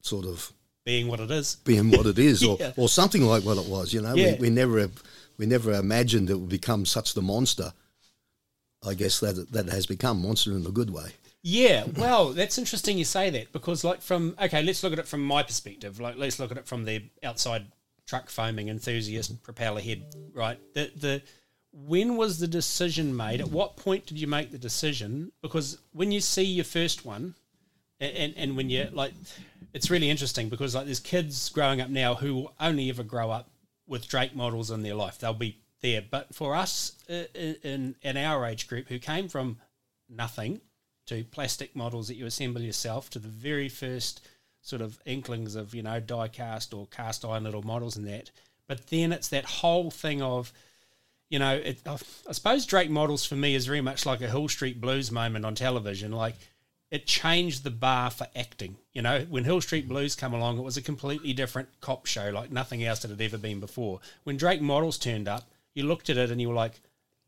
[0.02, 0.52] sort of
[0.86, 1.56] Being what it is.
[1.64, 2.74] being what it is, or, Yeah.
[2.78, 3.92] or something like what it was.
[3.92, 4.34] You know, Yeah.
[4.34, 4.88] we, we never
[5.38, 7.74] we never imagined it would become such the monster.
[8.86, 11.14] I guess that that has become monster in a good way.
[11.46, 15.08] Yeah, well, that's interesting you say that because, like, from okay, let's look at it
[15.08, 16.00] from my perspective.
[16.00, 17.66] Like, let's look at it from the outside
[18.08, 20.58] truck foaming enthusiast, propeller head, right?
[20.74, 21.22] The the
[21.74, 23.42] when was the decision made?
[23.42, 25.34] At what point did you make the decision?
[25.42, 27.36] Because when you see your first one,
[28.00, 29.14] and and when you like,
[29.74, 33.32] it's really interesting because like there's kids growing up now who will only ever grow
[33.32, 33.50] up
[33.86, 35.20] with Drake models in their life.
[35.20, 39.58] They'll be there, but for us uh, in in our age group who came from
[40.08, 40.62] nothing
[41.08, 44.22] to plastic models that you assemble yourself to the very first
[44.62, 48.32] sort of inklings of you know die cast or cast iron little models and that.
[48.68, 50.52] But then it's that whole thing of
[51.30, 51.98] you know it, i
[52.32, 55.54] suppose drake models for me is very much like a hill street blues moment on
[55.56, 56.12] television.
[56.12, 56.36] Like
[56.90, 59.26] it changed the bar for acting you know?
[59.30, 62.84] When hill street blues come along it was a completely different cop show like nothing
[62.84, 64.00] else that had ever been before.
[64.24, 66.80] When drake models turned up you looked at it and you were like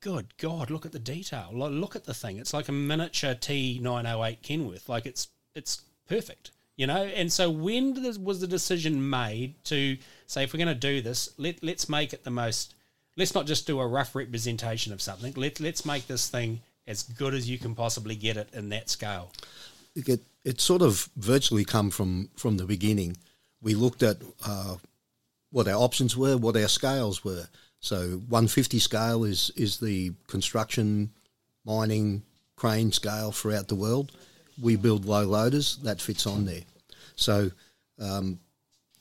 [0.05, 1.49] good God, look at the detail.
[1.51, 2.37] Look at the thing.
[2.37, 4.87] It's like a miniature T908 Kenworth.
[4.87, 7.05] Like it's it's perfect, you know.
[7.05, 9.97] And so when was the decision made to
[10.27, 12.75] say if we're going to do this, let let's make it the most.
[13.17, 15.33] Let's not just do a rough representation of something.
[15.35, 18.91] Let let's make this thing as good as you can possibly get it in that
[18.91, 19.31] scale.
[19.95, 23.17] It it sort of virtually come from from the beginning.
[23.59, 24.75] We looked at uh,
[25.49, 27.47] what our options were, what our scales were.
[27.85, 27.97] So
[28.29, 31.11] 150 scale is is the construction,
[31.65, 32.23] mining,
[32.55, 34.11] crane scale throughout the world.
[34.59, 36.63] We build low loaders that fits on there.
[37.15, 37.51] So,
[37.99, 38.39] um,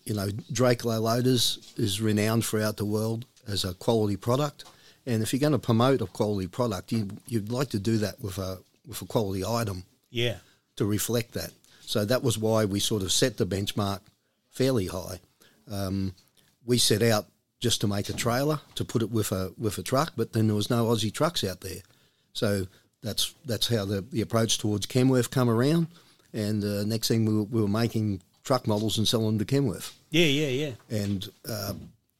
[0.04, 4.64] you know, Drake low loaders is renowned throughout the world as a quality product.
[5.06, 8.20] And if you're going to promote a quality product, you, you'd like to do that
[8.20, 10.36] with a with a quality item Yeah,
[10.76, 11.52] to reflect that.
[11.80, 14.00] So that was why we sort of set the benchmark
[14.50, 15.20] fairly high.
[15.70, 16.14] Um,
[16.66, 17.26] we set out
[17.64, 20.48] just to make a trailer to put it with a with a truck, but then
[20.48, 21.80] there was no Aussie trucks out there,
[22.34, 22.66] so
[23.02, 25.86] that's that's how the, the approach towards Kenworth come around.
[26.34, 29.46] And uh, next thing we were, we were making truck models and selling them to
[29.46, 29.94] Kenworth.
[30.10, 30.72] yeah, yeah, yeah.
[30.90, 31.72] And uh,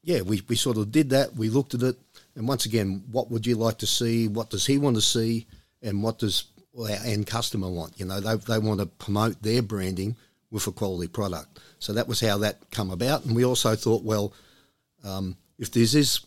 [0.03, 1.35] yeah, we, we sort of did that.
[1.35, 1.95] We looked at it,
[2.35, 4.27] and once again, what would you like to see?
[4.27, 5.45] What does he want to see?
[5.83, 7.99] And what does our end customer want?
[7.99, 10.15] You know, they, they want to promote their branding
[10.49, 11.59] with a quality product.
[11.77, 13.25] So that was how that come about.
[13.25, 14.33] And we also thought, well,
[15.05, 16.21] um, if this is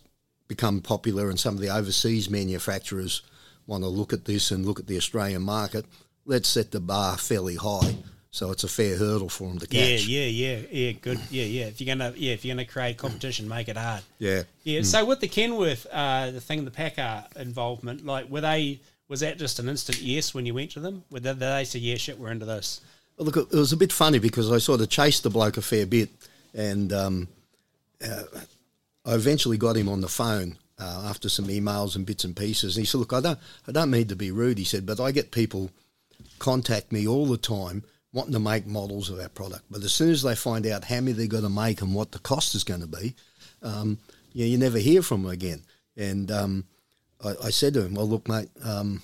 [0.46, 3.22] become popular and some of the overseas manufacturers
[3.66, 5.84] want to look at this and look at the Australian market,
[6.24, 7.94] let's set the bar fairly high
[8.30, 10.06] so it's a fair hurdle for them to catch.
[10.06, 10.60] yeah, yeah, yeah.
[10.70, 10.92] Yeah.
[10.92, 11.20] Good.
[11.30, 11.64] Yeah, yeah.
[11.66, 14.02] If you're gonna, yeah, if you're gonna create competition, make it hard.
[14.18, 14.42] yeah.
[14.64, 14.82] Yeah.
[14.82, 18.80] So with the Kenworth, uh, the thing, the PACCAR involvement, like, were they?
[19.08, 21.02] Was that just an instant yes when you went to them?
[21.10, 22.82] Were they, did they say, "Yeah, shit, we're into this"?
[23.16, 25.62] Well, Look, it was a bit funny because I sort of chased the bloke a
[25.62, 26.10] fair bit,
[26.52, 27.28] and um,
[28.04, 28.24] uh,
[29.08, 32.76] I eventually got him on the phone uh, after some emails and bits and pieces.
[32.76, 35.00] And he said, "Look, I don't, I don't mean to be rude," he said, "but
[35.00, 35.70] I get people
[36.38, 40.10] contact me all the time wanting to make models of our product, but as soon
[40.10, 42.64] as they find out how many they're going to make and what the cost is
[42.64, 43.14] going to be,
[43.62, 43.98] um,
[44.32, 45.62] yeah, you never hear from them again."
[45.96, 46.64] And um,
[47.24, 49.02] I, I said to him, "Well, look, mate." Um,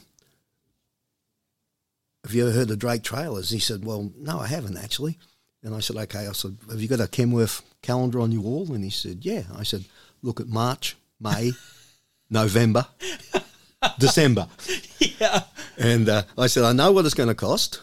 [2.24, 3.50] have you ever heard of Drake Trailers?
[3.50, 5.18] He said, well, no, I haven't actually.
[5.62, 6.26] And I said, okay.
[6.26, 8.72] I said, have you got a Kenworth calendar on your wall?
[8.72, 9.42] And he said, yeah.
[9.54, 9.84] I said,
[10.24, 11.52] look at March, May,
[12.30, 12.86] November,
[13.98, 14.48] December.
[14.98, 15.42] Yeah.
[15.76, 17.82] And uh, I said, I know what it's going to cost.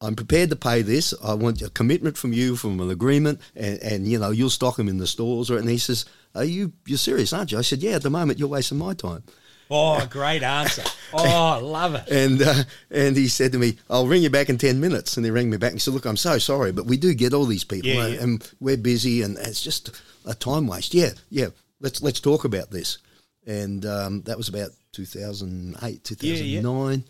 [0.00, 1.12] I'm prepared to pay this.
[1.22, 4.76] I want a commitment from you, from an agreement, and, and you know you'll stock
[4.76, 5.50] them in the stores.
[5.50, 8.08] Or and he says, "Are you you're serious, aren't you?" I said, "Yeah." At the
[8.08, 9.24] moment, you're wasting my time.
[9.70, 10.82] Oh, great answer.
[11.12, 12.08] Oh, I love it.
[12.08, 15.24] And uh, and he said to me, "I'll ring you back in ten minutes." And
[15.24, 17.32] he rang me back and he said, "Look, I'm so sorry, but we do get
[17.34, 18.22] all these people, Yeah, and, yeah.
[18.22, 19.90] and we're busy, and it's just
[20.26, 21.48] a time waste." Yeah, yeah.
[21.80, 22.98] Let's let's talk about this.
[23.46, 27.04] And um, that was about 2008, 2009,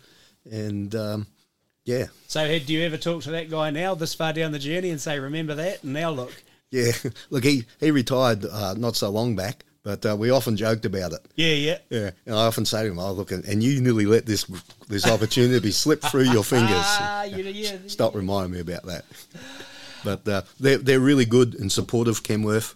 [0.49, 1.27] and um,
[1.83, 4.89] yeah, So, do you ever talk to that guy now, this far down the journey,
[4.91, 5.83] and say, "Remember that"?
[5.83, 6.31] And now look.
[6.71, 6.91] yeah.
[7.29, 11.13] Look, he he retired uh, not so long back, but uh, we often joked about
[11.13, 11.19] it.
[11.35, 11.77] Yeah, yeah.
[11.89, 14.43] Yeah, and I often say to him, "Oh, look, and, you nearly let this
[14.87, 17.77] this opportunity slip through your fingers." Ah, you, yeah.
[17.87, 19.05] Stop reminding me about that.
[20.03, 22.75] But uh, they're they're really good and supportive Kenworth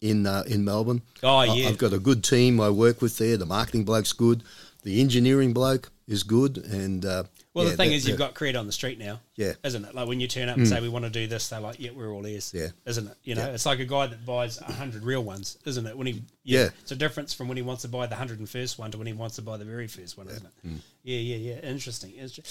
[0.00, 1.02] in uh, in Melbourne.
[1.22, 1.68] Oh, I- yeah.
[1.68, 3.36] I've got a good team I work with there.
[3.36, 4.42] The marketing bloke's good.
[4.82, 6.58] The engineering bloke is good.
[6.58, 7.24] And uh,
[7.56, 9.52] Well, yeah, the thing they're- is, you've got credit on the street now, Yeah.
[9.52, 9.56] Mm.
[9.64, 9.94] isn't it?
[9.94, 11.90] Like when you turn up and say we want to do this, they're like, "Yeah,
[11.92, 12.68] we're all ears." Yeah.
[12.84, 13.16] isn't it?
[13.24, 13.54] You know, Yeah.
[13.54, 15.96] it's like a guy that buys a hundred real ones, isn't it?
[15.96, 16.68] When he, Yeah.
[16.82, 18.98] it's a difference from when he wants to buy the hundred and first one to
[18.98, 20.52] when he wants to buy the very first one, isn't it?
[20.68, 20.78] Mm.
[21.02, 21.68] Yeah, yeah, yeah.
[21.70, 22.14] Interesting.
[22.16, 22.42] Inter-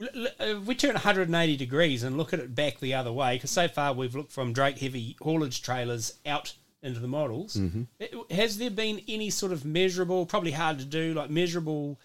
[0.00, 0.08] L-
[0.40, 3.50] l- If we turn 180 degrees and look at it back the other way, because
[3.50, 7.54] so far we've looked from Drake heavy haulage trailers out into the models.
[7.56, 7.82] Mm-hmm.
[8.00, 12.00] It- Has there been any sort of measurable, probably hard to do, like measurable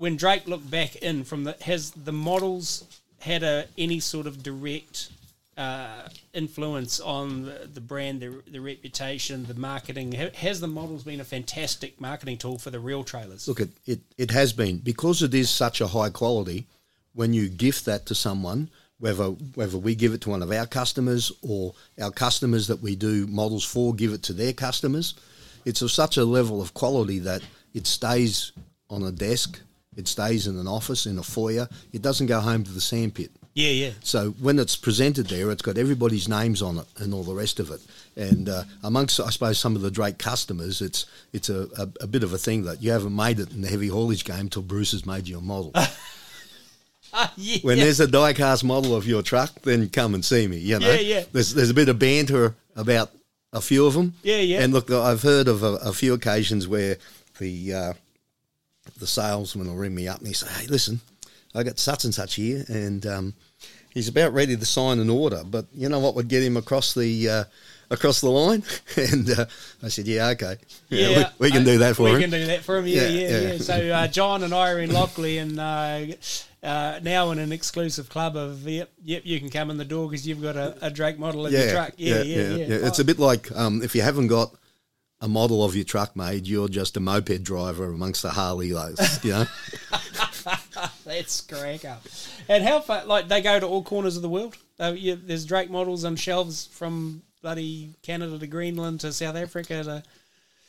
[0.00, 2.84] when Drake looked back in from the has the models
[3.18, 5.10] had a any sort of direct
[5.58, 10.12] uh, influence on the, the brand, the, the reputation, the marketing?
[10.12, 13.46] Has the models been a fantastic marketing tool for the real trailers?
[13.46, 16.66] Look, it, it, it has been because it is such a high quality.
[17.12, 18.70] When you gift that to someone,
[19.00, 22.96] whether whether we give it to one of our customers or our customers that we
[22.96, 25.14] do models for give it to their customers,
[25.66, 27.42] it's of such a level of quality that
[27.74, 28.52] it stays
[28.88, 29.60] on a desk,
[30.00, 31.68] it stays in an office, in a foyer.
[31.92, 33.30] It doesn't go home to the sandpit.
[33.54, 33.90] yeah, yeah.
[34.02, 37.60] So when it's presented there, it's got everybody's names on it and all the rest
[37.60, 37.80] of it.
[38.16, 42.06] And uh, amongst, I suppose, some of the Drake customers, it's it's a, a, a
[42.06, 44.62] bit of a thing that you haven't made it in the heavy haulage game till
[44.62, 45.72] Bruce has made you a model.
[47.12, 47.58] Ah, yeah.
[47.62, 50.58] when there's a die-cast model of your truck, then come and see me.
[50.58, 51.24] You know, Yeah, yeah.
[51.32, 53.10] There's there's a bit of banter about
[53.52, 54.14] a few of them.
[54.22, 54.62] Yeah, yeah.
[54.62, 56.98] And look, I've heard of a, a few occasions where
[57.40, 57.92] the uh,
[58.98, 61.00] the salesman will ring me up and he say, "Hey, listen,
[61.54, 63.34] I got such and such here, and um,
[63.92, 66.94] he's about ready to sign an order, but you know what would get him across
[66.94, 67.44] the uh,
[67.90, 68.62] across the line?"
[68.96, 69.46] and uh,
[69.82, 70.56] I said, "Yeah, okay,
[70.90, 72.86] we, we can do that for we him." We can do that for him.
[72.86, 73.52] Yeah, Yeah, yeah, yeah.
[73.52, 73.58] yeah.
[73.58, 76.06] So uh, John and I are in Lockley, and uh,
[76.62, 79.22] uh, now in an exclusive club of yep, yep.
[79.24, 81.70] You can come in the door because you've got a, a Drake model in your
[81.70, 81.92] truck.
[81.96, 82.66] Yeah, yeah, yeah.
[82.86, 84.54] It's a bit like um, if you haven't got
[85.20, 89.22] a model of your truck made, you're just a moped driver amongst the Harley loads,
[89.24, 89.44] you know.
[91.04, 92.06] That's crack up.
[92.48, 93.04] And how far?
[93.04, 94.56] Like they go to all corners of the world.
[94.78, 99.82] Uh, yeah, there's Drake models on shelves from bloody Canada to Greenland to South Africa
[99.84, 100.02] to.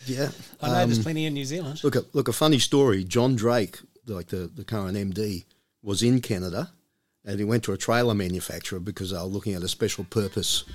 [0.06, 0.30] yeah.
[0.62, 1.84] I know there's plenty in New Zealand.
[1.84, 3.04] Look, a, look, a funny story.
[3.04, 5.46] John Drake, like the, the current MD,
[5.82, 6.72] was in Canada,
[7.24, 10.66] and he went to a trailer manufacturer because they were looking at a special purpose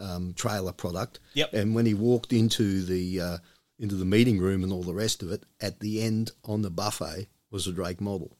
[0.00, 1.20] um, trailer product.
[1.34, 1.52] Yep.
[1.54, 3.38] And when he walked into the uh,
[3.78, 6.70] into the meeting room and all the rest of it, at the end on the
[6.70, 8.36] buffet was a Drake model.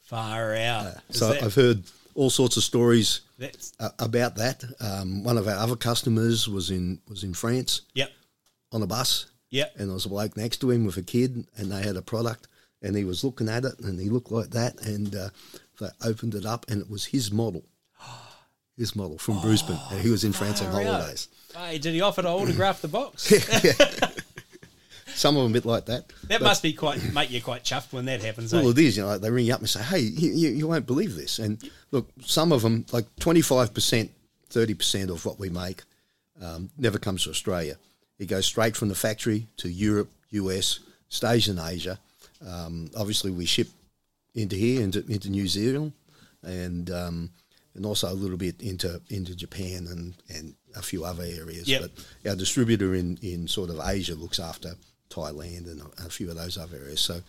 [0.00, 0.94] Far out.
[1.08, 1.82] Is So that- I've heard
[2.14, 3.20] all sorts of stories
[3.78, 4.64] uh, about that.
[4.80, 8.10] Um, one of our other customers was in was in France yep,
[8.72, 9.74] on a bus, yep.
[9.76, 12.02] and there was a bloke next to him with a kid, and they had a
[12.02, 12.48] product,
[12.82, 15.28] and he was looking at it, and he looked like that, and uh,
[15.78, 17.64] they opened it up, and it was his model,
[18.76, 21.28] his model from Brisbane, and he was in France on holidays.
[21.56, 23.32] Hey, did he offer to autograph the box?
[25.14, 26.08] some of them a bit like that.
[26.28, 28.52] That But- must be quite make you quite chuffed when that happens.
[28.52, 28.70] Well, eh?
[28.72, 28.96] it is.
[28.96, 31.16] You know, like they ring you up and say, "Hey, you, you, you won't believe
[31.16, 34.10] this." And look, some of them, like twenty five percent,
[34.50, 35.82] thirty percent of what we make,
[36.42, 37.76] um, never comes to Australia.
[38.18, 41.98] It goes straight from the factory to Europe, US, stays in Asia.
[42.46, 43.68] Um, obviously, we ship
[44.34, 45.92] into here, into, into New Zealand,
[46.42, 47.30] and um,
[47.76, 51.68] and also a little bit into into Japan and, and a few other areas.
[51.68, 51.82] Yep.
[51.82, 54.74] But our distributor in, in sort of Asia looks after
[55.10, 57.00] Thailand and a, a few of those other areas.
[57.00, 57.20] So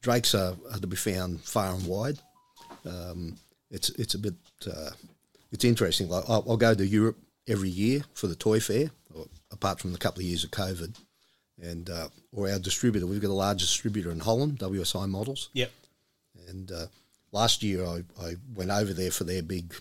[0.00, 2.18] drakes are, are to be found far and wide.
[2.84, 3.36] Um,
[3.70, 4.34] it's it's a bit
[4.66, 4.90] uh,
[5.52, 6.08] it's interesting.
[6.08, 9.92] Like I'll, I'll go to Europe every year for the toy fair, or, apart from
[9.92, 10.96] the couple of years of COVID.
[11.62, 15.50] And uh, or our distributor, we've got a large distributor in Holland, WSI Models.
[15.52, 15.70] Yep.
[16.48, 16.86] And uh,
[17.32, 19.74] last year I, I went over there for their big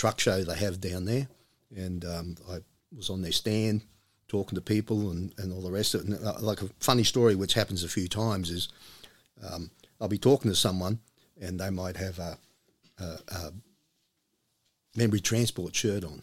[0.00, 1.28] truck show they have down there.
[1.76, 2.60] And um, I
[2.96, 3.84] was on their stand
[4.28, 6.06] talking to people and, and all the rest of it.
[6.06, 8.68] And uh, like a funny story, which happens a few times, is
[9.46, 9.70] um,
[10.00, 11.00] I'll be talking to someone
[11.38, 12.38] and they might have a,
[12.98, 13.52] a, a
[14.96, 16.22] Membrey Transport shirt on.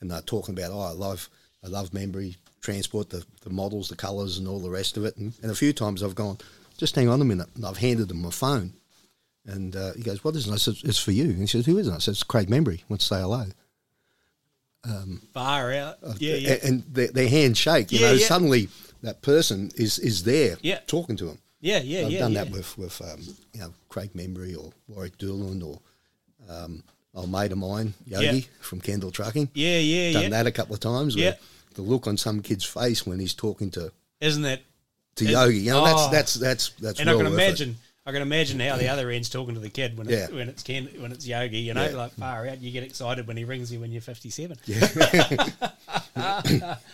[0.00, 1.28] And they're talking about, oh, I love,
[1.62, 5.18] I love Membrey Transport, the, the models, the colours, and all the rest of it.
[5.18, 6.38] And, and a few times I've gone,
[6.78, 7.48] just hang on a minute.
[7.56, 8.72] And I've handed them my phone.
[9.44, 10.52] And uh, he goes, what is it?
[10.52, 11.24] I said, it's for you.
[11.24, 11.92] And he says, who is it?
[11.92, 12.82] I said, it's Craig Membrey.
[12.88, 13.46] Want to say hello?
[15.32, 15.98] Far out.
[16.18, 16.56] Yeah, yeah.
[16.64, 17.92] And their, their hands shake.
[17.92, 18.26] You Yeah, know, yeah.
[18.26, 18.68] suddenly
[19.02, 20.80] that person is, is there Yeah.
[20.86, 21.38] talking to him.
[21.60, 22.18] Yeah, yeah, I've yeah.
[22.18, 22.44] done yeah.
[22.44, 23.20] that with, with um,
[23.52, 25.78] you know, Craig Membrey or Warwick Doolan or
[26.48, 26.82] um,
[27.14, 29.48] old mate of mine, Yogi from Kendall Trucking.
[29.54, 31.14] Yeah, yeah, Done that a couple of times.
[31.14, 31.34] Yeah.
[31.74, 34.60] The look on some kid's face when he's talking to, Isn't that?
[35.16, 35.84] to Yogi, you know, Oh.
[35.84, 37.70] that's that's that's that's And well I can imagine.
[37.70, 37.76] it.
[38.04, 40.36] I can imagine how the other end's talking to the kid when it's, Yeah.
[40.36, 41.58] when it's Ken, when it's Yogi.
[41.58, 41.96] You know, Yeah.
[41.96, 42.60] like far out.
[42.60, 44.56] You get excited when he rings you when you're 57.
[44.66, 44.88] Yeah.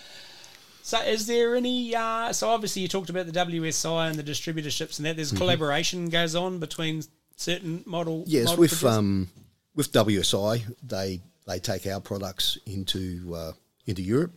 [0.83, 1.95] So, is there any?
[1.95, 5.17] Uh, so, obviously, you talked about the WSI and the distributorships and that.
[5.17, 7.03] There's collaboration goes on between
[7.37, 8.25] certain model.
[8.27, 8.97] Yes, model with producers?
[8.97, 9.29] um,
[9.75, 13.53] with WSI, they they take our products into uh,
[13.85, 14.33] into Europe.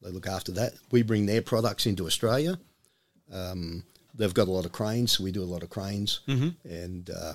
[0.00, 0.74] They look after that.
[0.92, 2.56] We bring their products into Australia.
[3.32, 3.82] Um,
[4.16, 6.20] they've got a lot of cranes, so we do a lot of cranes
[6.64, 7.32] and uh,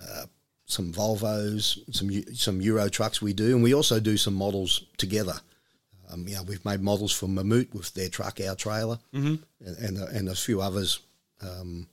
[0.00, 0.26] uh,
[0.66, 3.22] some Volvos, some some Euro trucks.
[3.22, 5.34] We do, and we also do some models together.
[6.10, 9.36] Um, you know, we've made models for Mammoet with their truck, our trailer, mm-hmm.
[9.64, 11.00] and and, uh, and a few others,
[11.40, 11.88] um,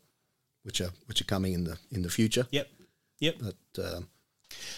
[0.63, 2.47] which are which are coming in the in the future.
[2.51, 2.69] Yep.
[3.19, 3.35] Yep.
[3.41, 4.01] But uh,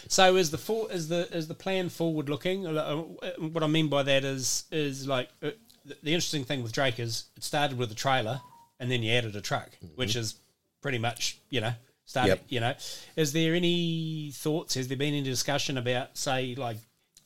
[0.07, 2.64] So is the for, is the is the plan forward looking?
[2.64, 5.52] What I mean by that is is like uh,
[5.85, 8.41] the the interesting thing with Drake is it started with a trailer
[8.80, 10.20] and then you added a truck, which mm-hmm.
[10.20, 10.36] is
[10.82, 11.74] pretty much you know
[12.06, 12.30] started.
[12.30, 12.44] Yep.
[12.49, 12.74] You know,
[13.16, 14.76] is there any thoughts?
[14.76, 16.78] Has there been any discussion about say like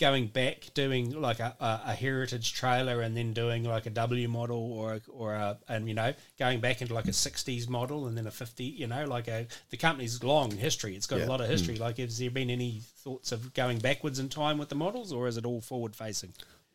[0.01, 4.27] going back doing like a, a, a heritage trailer and then doing like a W
[4.27, 7.51] model or a, or a and you know going back into like a mm-hmm.
[7.61, 11.05] 60s model and then a 50 you know like a the company's long history it's
[11.05, 11.25] got Yeah.
[11.25, 11.81] a lot of history mm.
[11.81, 15.27] like has there been any thoughts of going backwards in time with the models or
[15.27, 16.33] is it all forward facing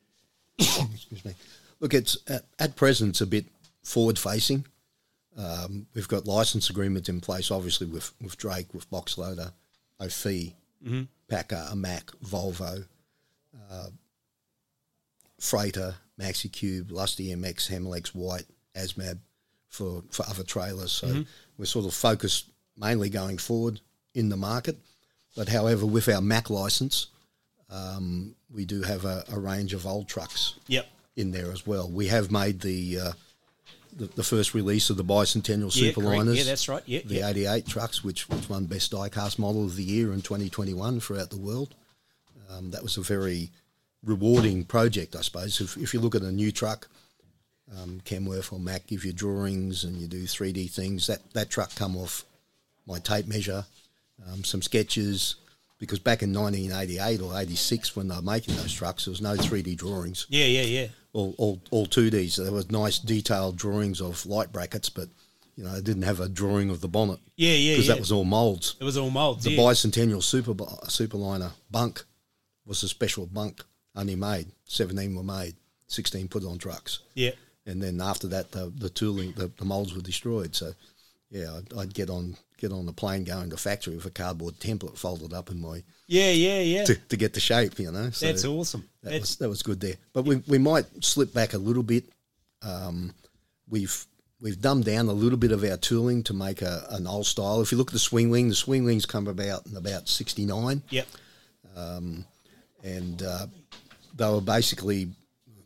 [0.59, 1.35] excuse me.
[1.81, 3.47] Look, it's at, at present it's a bit
[3.87, 4.67] forward facing.
[5.39, 9.53] Um, we've got license agreements in place, obviously with with Drake, with Boxloader,
[10.01, 10.55] OFI,
[11.31, 12.85] PACCAR, Mack, Volvo,
[13.71, 13.87] uh,
[15.39, 19.19] Freighter, Maxi Cube, Lusty EMS, Hamelex White, Asmab
[19.69, 20.93] for for other trailers.
[20.93, 21.25] So
[21.57, 23.81] we're sort of focused mainly going forward
[24.15, 24.77] in the market.
[25.37, 27.09] But however, with our Mack license,
[27.69, 31.91] um, we do have a, a range of old trucks yep in there as well.
[31.91, 33.13] We have made the uh,
[33.97, 36.25] the, the first release of the bicentennial yeah, superliners.
[36.25, 36.39] correct.
[36.39, 37.29] yeah that's right yeah, The yeah.
[37.29, 41.39] 88 trucks, which, which won Best Diecast Model of the Year in 2021 throughout the
[41.39, 41.75] world.
[42.51, 43.51] Um, that was a very
[44.05, 45.61] rewarding project, I suppose.
[45.61, 46.89] If, if you look at a new truck,
[47.77, 51.75] um, Kenworth or Mack give you drawings and you do 3D things, that, that truck
[51.75, 52.25] come off
[52.87, 53.65] my tape measure,
[54.31, 55.37] um, some sketches,
[55.79, 59.35] because back in 1988 or 86 when they were making those trucks, there was no
[59.35, 60.87] 3D drawings yeah yeah yeah
[61.17, 62.33] all, all, all 2Ds.
[62.33, 65.09] So there was nice detailed drawings of light brackets, but
[65.57, 67.95] you know, it didn't have a drawing of the bonnet yeah yeah because yeah.
[67.95, 68.77] that was all moulds.
[68.79, 69.59] it was all molds The yeah.
[69.59, 72.05] bicentennial super superliner bunk
[72.67, 73.65] was a special bunk
[73.95, 74.49] only made.
[74.67, 75.55] 17 were made,
[75.89, 77.01] 16 put on trucks.
[77.15, 77.31] yeah
[77.65, 80.55] And then after that, the, the tooling, the, the molds were destroyed.
[80.55, 80.73] So,
[81.31, 84.59] yeah, I'd, I'd get on get on the plane going to factory with a cardboard
[84.59, 88.11] template folded up in my yeah yeah yeah to, to get the shape, you know.
[88.11, 89.97] So that's awesome that that's was that was good there.
[90.13, 92.05] But we we might slip back a little bit.
[92.63, 93.15] Um,
[93.69, 94.07] we've
[94.41, 97.61] we've dumbed down a little bit of our tooling to make a, an old style.
[97.61, 100.45] If you look at the swing wing, the swing wings come about in about sixty
[100.45, 101.07] nine, yep
[102.87, 103.47] and uh,
[104.17, 105.09] they were basically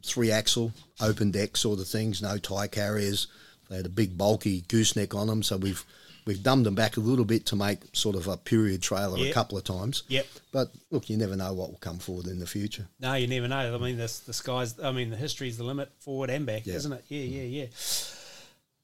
[0.04, 3.28] three axle, open deck sort of things, no tie carriers.
[3.68, 5.42] they had a big bulky gooseneck on them.
[5.42, 5.84] So we've
[6.26, 9.32] we've dumbed them back a little bit to make sort of a period trailer a
[9.32, 10.02] couple of times.
[10.09, 10.26] Yep.
[10.52, 12.86] But look, you never know what will come forward in the future.
[13.01, 13.74] No, you never know.
[13.74, 14.78] I mean, the, the sky's.
[14.80, 16.74] I mean, the history's the limit, forward and back, Yeah.
[16.74, 17.05] isn't it?
[17.09, 17.66] Yeah, yeah, yeah.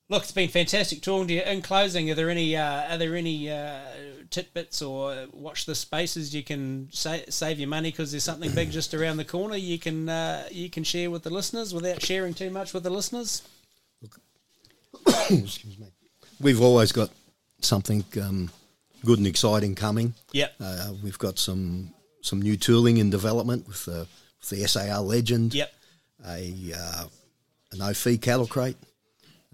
[0.09, 1.43] Look, it's been fantastic talking to you.
[1.43, 3.81] In closing, are there any uh, are there any uh,
[4.31, 8.71] tidbits or watch the spaces you can sa- save your money because there's something big
[8.71, 12.35] just around the corner you can uh, you can share with the listeners without sharing
[12.35, 13.43] too much with the listeners?
[15.07, 15.87] Excuse me.
[16.41, 17.11] We've always got
[17.61, 18.51] something um,
[19.05, 20.15] good and exciting coming.
[20.33, 20.55] Yep.
[20.61, 21.91] Uh, we've got some
[22.23, 24.07] some new tooling in development with the,
[24.41, 25.55] with the SAR Legend.
[25.55, 25.73] Yep.
[26.27, 27.05] A uh,
[27.73, 28.77] an OFI cattle crate.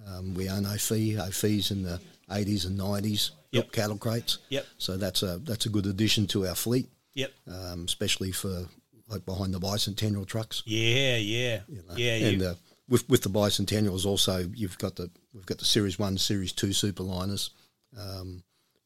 [0.07, 1.17] Um, we own OFI.
[1.17, 2.01] OFI's in the
[2.31, 3.31] 80s and 90s.
[3.53, 3.71] Yep.
[3.73, 4.39] cattle crates.
[4.49, 4.67] Yep.
[4.79, 7.33] So that's a that's a good addition to our fleet, Yep.
[7.49, 8.67] um, especially for
[9.09, 10.63] like behind the bicentennial trucks.
[10.65, 11.61] Yeah, yeah,
[11.95, 12.15] yeah.
[12.15, 12.55] and uh,
[12.89, 16.69] with with the bicentennials also, you've got the we've got the Series One, Series Two
[16.69, 17.51] superliners,
[17.99, 18.43] um,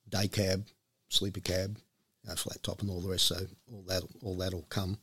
[0.08, 0.64] day cab,
[1.08, 1.76] sleeper cab,
[2.36, 3.26] flat top, and all the rest.
[3.26, 3.36] So
[3.72, 4.98] all that all that'll come.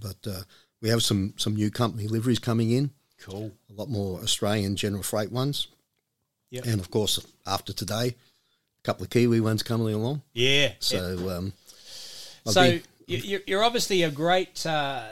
[0.00, 0.42] But uh,
[0.80, 2.90] we have some some new company liveries coming in.
[3.22, 3.52] cool.
[3.70, 5.68] A lot more Australian general freight ones,
[6.50, 6.64] Yep.
[6.66, 8.08] and of course after today,
[8.78, 10.22] a couple of Kiwi ones coming along.
[10.32, 10.72] Yeah.
[10.80, 11.52] So um,
[12.46, 14.64] So be- you- you're, you're obviously a great.
[14.66, 15.04] Uh,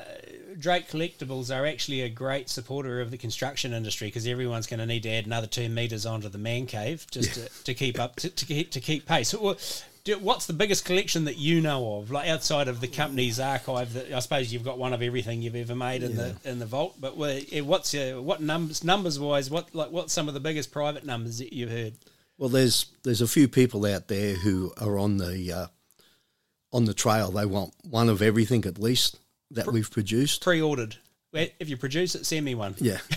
[0.58, 4.86] Drake Collectables are actually a great supporter of the construction industry because everyone's going to
[4.86, 8.16] need to add another two meters onto the man cave just to, to keep up
[8.16, 9.34] to, to keep to keep pace.
[10.04, 13.94] Do- what's the biggest collection that you know of, like outside of the company's archive?
[13.94, 16.66] That I suppose you've got one of everything you've ever made in the in the
[16.66, 16.96] vault.
[17.00, 19.50] But eh, what's your, what numbers numbers wise?
[19.50, 21.94] What like what's some of the biggest private numbers that you've heard?
[22.36, 25.66] Well, there's there's a few people out there who are on the uh,
[26.72, 27.30] on the trail.
[27.30, 29.18] They want one of everything at least
[29.54, 30.42] that we've produced.
[30.42, 30.96] Pre-ordered.
[31.32, 32.74] If you produce it, send me one.
[32.78, 32.98] Yeah,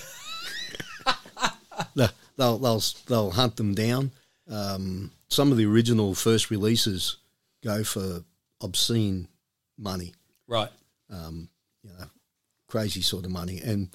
[1.96, 2.08] They-
[2.38, 4.12] they'll they'll they'll hunt them down.
[4.50, 7.18] Um, some of the original first releases
[7.64, 8.24] go for
[8.62, 9.28] obscene
[9.78, 10.14] money,
[10.48, 10.70] Right.
[11.10, 11.48] you
[11.84, 12.06] know,
[12.68, 13.60] crazy sort of money.
[13.64, 13.90] And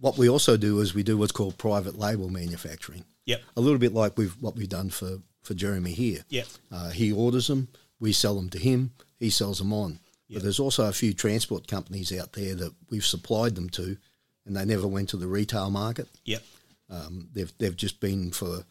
[0.00, 3.04] what we also do is we do what's called private label manufacturing.
[3.26, 3.42] Yep.
[3.56, 6.24] A little bit like we've what we've done for for Jeremy here.
[6.28, 6.46] Yep.
[6.72, 7.68] Uh, he orders them,
[8.00, 10.00] we sell them to him, he sells them on.
[10.30, 13.96] But there's also a few transport companies out there that we've supplied them to,
[14.44, 16.08] and they never went to the retail market.
[16.24, 16.42] Yep.
[16.90, 18.64] Um, they've they've just been for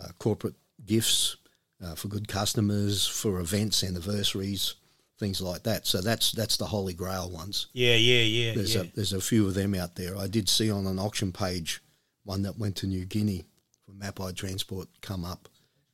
[0.00, 0.54] uh, corporate
[0.86, 1.36] gifts,
[1.84, 4.74] uh, for good customers, for events, anniversaries,
[5.18, 5.86] things like that.
[5.86, 7.66] So that's that's the holy grail ones.
[7.72, 7.96] Yeah.
[7.96, 8.22] Yeah.
[8.22, 8.54] Yeah.
[8.54, 8.82] There's yeah.
[8.82, 10.16] a there's a few of them out there.
[10.16, 11.82] I did see on an auction page
[12.24, 13.44] one that went to New Guinea
[13.84, 15.48] for Mapai Transport come up,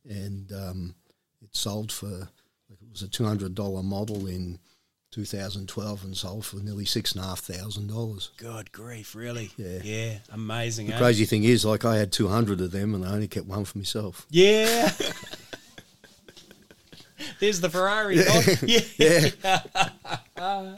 [0.07, 0.95] and um,
[1.41, 4.59] it sold for like it was a two hundred dollar model in
[5.11, 8.29] 2012 and sold for nearly six and a half thousand dollars.
[8.37, 9.51] Good grief, really?
[9.57, 9.79] Yeah.
[9.83, 10.87] Yeah, amazing.
[10.87, 10.97] The eh?
[10.99, 13.77] crazy thing is, like I had 200 of them, and I only kept one for
[13.79, 14.25] myself.
[14.29, 14.91] Yeah.
[17.39, 18.17] There's the Ferrari.
[18.17, 18.41] Yeah.
[20.37, 20.77] Yeah,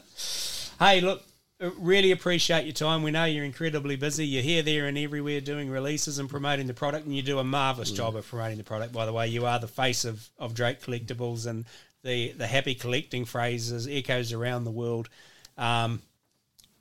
[0.80, 1.22] Hey, look,
[1.60, 3.02] uh, really appreciate your time.
[3.04, 4.26] We know you're incredibly busy.
[4.26, 7.44] You're here, there, and everywhere doing releases and promoting the product, and you do a
[7.44, 7.96] marvelous Mm.
[7.96, 8.92] job of promoting the product.
[8.92, 11.64] By the way, you are the face of, of Drake Collectables, and
[12.02, 15.08] the the happy collecting phrases echoes around the world.
[15.56, 16.02] Um,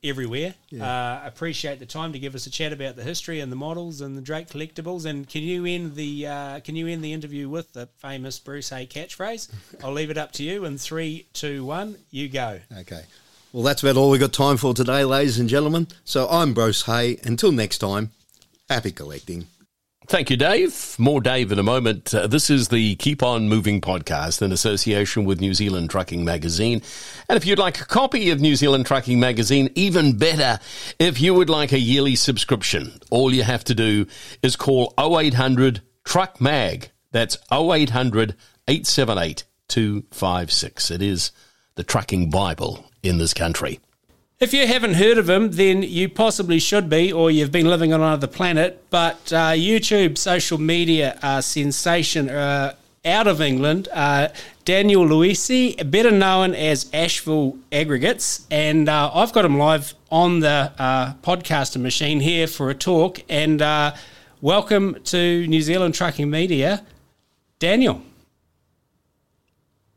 [0.04, 0.56] everywhere.
[0.80, 4.02] Uh, appreciate the time to give us a chat about the history and the models
[4.02, 5.06] and the Drake collectables.
[5.06, 8.70] And can you end the uh, can you end the interview with the famous Bruce
[8.70, 9.50] Hay catchphrase?
[9.84, 10.66] I'll leave it up to you.
[10.66, 12.60] In three, two, one, you go.
[12.80, 13.04] Okay.
[13.54, 15.88] Well, that's about all we've got time for today, ladies and gentlemen.
[16.06, 17.20] So I'm Bruce Hay.
[17.24, 18.12] Until next time,
[18.70, 19.48] happy collecting.
[20.12, 20.98] Thank you, Dave.
[21.00, 22.14] More Dave in a moment.
[22.14, 26.82] Uh, this is the Keep On Moving podcast in association with New Zealand Trucking Magazine.
[27.30, 30.60] And if you'd like a copy of New Zealand Trucking Magazine, even better,
[31.00, 34.06] if you would like a yearly subscription, all you have to do
[34.44, 36.92] is call 0800 Truck Mag.
[37.12, 38.36] That's 0800
[38.68, 40.92] 878 256.
[40.92, 41.32] It is
[41.76, 43.80] the trucking Bible in this country.
[44.42, 47.94] If you haven't heard of him, then you possibly should be, or you've been living
[47.94, 48.84] on another planet.
[48.90, 52.74] But uh, YouTube, social media uh, sensation uh,
[53.06, 54.30] out of England, uh,
[54.66, 58.48] Daniel Louisy, better known as Ashville Aggregates.
[58.50, 63.20] And uh, I've got him live on the uh, RODECaster machine here for a talk.
[63.30, 63.62] And
[64.42, 66.84] welcome to New Zealand Trucking Media,
[67.60, 68.02] Daniel.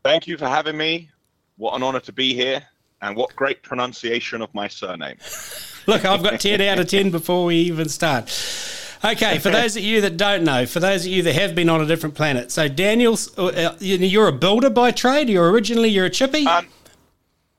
[0.03, 1.09] Thank you for having me.
[1.57, 2.61] What an honor to be here,
[3.05, 5.17] and what great pronunciation of my surname.
[5.87, 8.25] Look, I've got 10 out of 10 before we even start.
[9.03, 11.69] Okay, for those of you that don't know, for those of you that have been
[11.69, 15.29] on a different planet, so Daniel, uh, you- you're a builder by trade.
[15.29, 16.47] You're originally you're a chippy.
[16.47, 16.67] Um,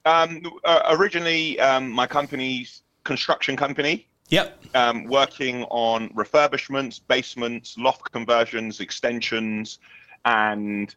[0.05, 4.65] um, uh, originally, um, my company's construction company, Yep.
[4.75, 9.79] um, working on refurbishments, basements, loft conversions, extensions,
[10.25, 10.93] and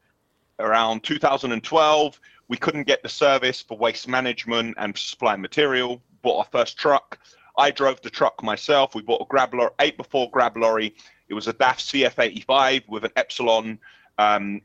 [0.57, 2.19] around 2012,
[2.49, 6.01] we couldn't get the service for waste management and supply material.
[6.23, 7.19] Bought our first truck.
[7.57, 8.95] I drove the truck myself.
[8.95, 10.95] We bought a grab lorry, eight before grab lorry.
[11.29, 13.79] It was a DAF CF85 with an Epsilon
[14.17, 14.61] um,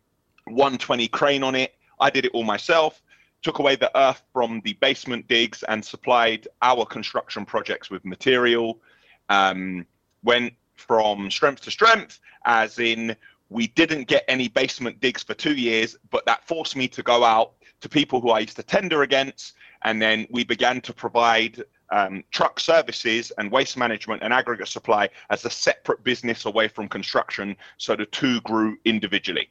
[0.46, 1.74] 120 crane on it.
[2.00, 3.02] I did it all myself.
[3.42, 8.80] Took away the earth from the basement digs and supplied our construction projects with material.
[9.28, 9.86] Um,
[10.22, 13.14] went from strength to strength, as in
[13.50, 17.22] we didn't get any basement digs for two years, but that forced me to go
[17.24, 17.52] out
[17.84, 22.24] to people who I used to tender against, and then we began to provide um,
[22.30, 27.56] truck services and waste management and aggregate supply as a separate business away from construction.
[27.76, 29.50] So the two grew individually.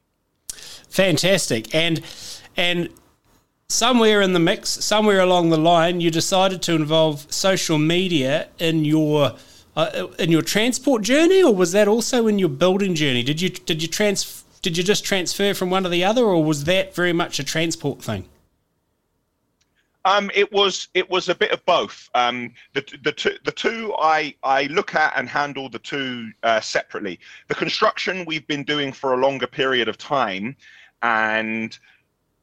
[0.89, 1.73] Fantastic.
[1.73, 2.01] And
[2.57, 2.89] and
[3.69, 8.83] somewhere in the mix, somewhere along the line, you decided to involve social media in
[8.83, 9.33] your
[9.75, 13.23] uh, in your transport journey, or was that also in your building journey?
[13.23, 16.43] Did you did you trans did you just transfer from one to the other, or
[16.43, 18.27] was that very much a transport thing?
[20.05, 22.09] Um, it was it was a bit of both.
[22.15, 26.59] Um, the the two the two I I look at and handle the two uh,
[26.61, 27.19] separately.
[27.49, 30.55] The construction we've been doing for a longer period of time,
[31.03, 31.77] and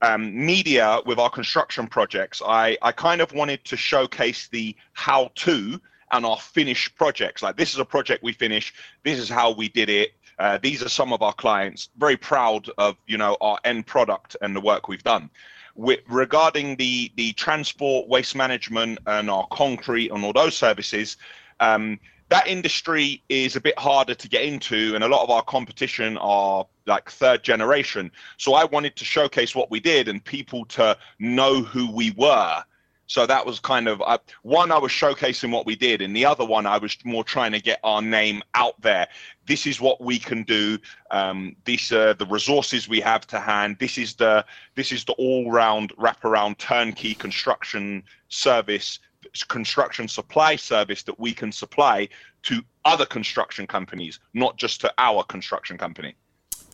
[0.03, 2.41] um, media with our construction projects.
[2.47, 5.81] I I kind of wanted to showcase the how to
[6.13, 7.43] and our finished projects.
[7.43, 8.75] Like this is a project we finished.
[9.05, 10.13] This is how we did it.
[10.41, 11.91] Uh, these are some of our clients.
[11.99, 15.31] Very proud of you know our end product and the work we've done
[15.75, 21.17] with, regarding the the transport, waste management, and our concrete and all those services,
[21.61, 21.99] um,
[22.29, 26.17] that industry is a bit harder to get into, and a lot of our competition
[26.19, 28.11] are like third generation.
[28.37, 32.62] So I wanted to showcase what we did and people to know who we were.
[33.11, 36.24] So that was kind of uh, one I was showcasing what we did, and the
[36.24, 39.09] other one I was more trying to get our name out there.
[39.47, 40.78] This is what we can do.
[41.11, 43.78] Um, these are the resources we have to hand.
[43.81, 44.45] This is the
[44.77, 49.01] this is the all-round wraparound turnkey construction service,
[49.49, 52.09] construction supply service that we can supply
[52.45, 56.15] to other construction companies, not just to our construction company.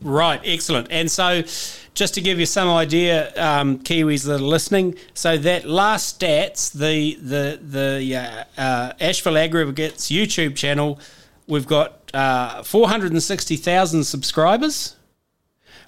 [0.02, 0.88] Right, excellent.
[0.90, 1.42] And so,
[1.94, 6.70] just to give you some idea, um, Kiwis that are listening, so that last stats,
[6.70, 11.00] the the the uh, uh, Ashville Aggregates YouTube channel,
[11.46, 14.96] we've got uh, four hundred and sixty thousand subscribers.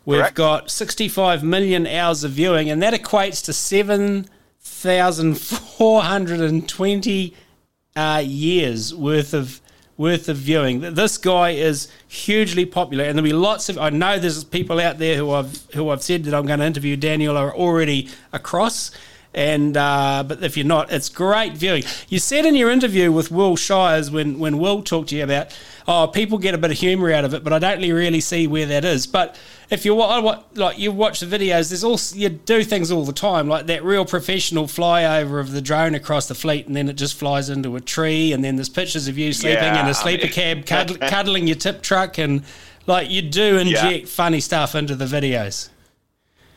[0.06, 0.36] We've Correct.
[0.36, 4.26] got sixty-five million hours of viewing, and that equates to seven
[4.58, 7.34] thousand four hundred and twenty
[7.94, 9.60] uh, years worth of
[9.98, 10.80] worth of viewing.
[10.80, 13.76] This guy is hugely popular, and there'll be lots of.
[13.76, 16.64] I know there's people out there who I've who I've said that I'm going to
[16.64, 16.96] interview.
[16.96, 18.90] Daniel are already across.
[19.34, 21.84] And uh, but if you're not, it's great viewing.
[22.08, 25.56] You said in your interview with Will Shires when when Will talked to you about
[25.86, 28.46] oh people get a bit of humour out of it, but I don't really see
[28.46, 29.06] where that is.
[29.06, 29.38] But
[29.70, 33.04] if you wa- wa- like you watch the videos, there's also you do things all
[33.04, 36.88] the time, like that real professional flyover of the drone across the fleet, and then
[36.88, 39.94] it just flies into a tree, and then there's pictures of you sleeping in a
[39.94, 42.42] sleeper I mean- cab, cuddl- cuddling your tip truck, and
[42.86, 45.68] like you do inject funny stuff into the videos.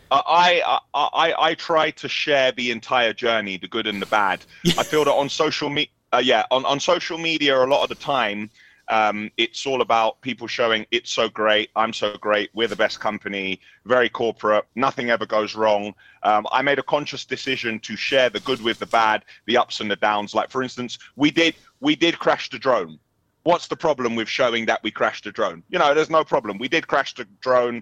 [0.09, 4.41] I, I I I try to share the entire journey, the good and the bad.
[4.77, 7.89] I feel that on social media, uh, yeah, on, on social media, a lot of
[7.89, 8.49] the time,
[8.91, 12.99] um, it's all about people showing it's so great, I'm so great, we're the best
[12.99, 15.95] company, very corporate, nothing ever goes wrong.
[16.23, 19.79] Um, I made a conscious decision to share the good with the bad, the ups
[19.79, 20.35] and the downs.
[20.35, 22.99] Like for instance, we did we did crash the drone.
[23.43, 25.63] What's the problem with showing that we crashed a drone?
[25.69, 26.59] You know, there's no problem.
[26.59, 27.81] We did crash the drone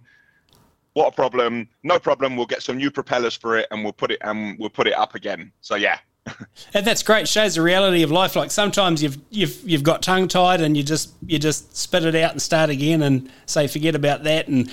[0.93, 4.11] what a problem no problem we'll get some new propellers for it and we'll put
[4.11, 5.99] it and we'll put it up again so yeah
[6.73, 7.27] And that's great.
[7.27, 8.35] Shows the reality of life.
[8.35, 12.15] Like sometimes you've you've you've got tongue tied and you just you just spit it
[12.15, 14.71] out and start again and say forget about that and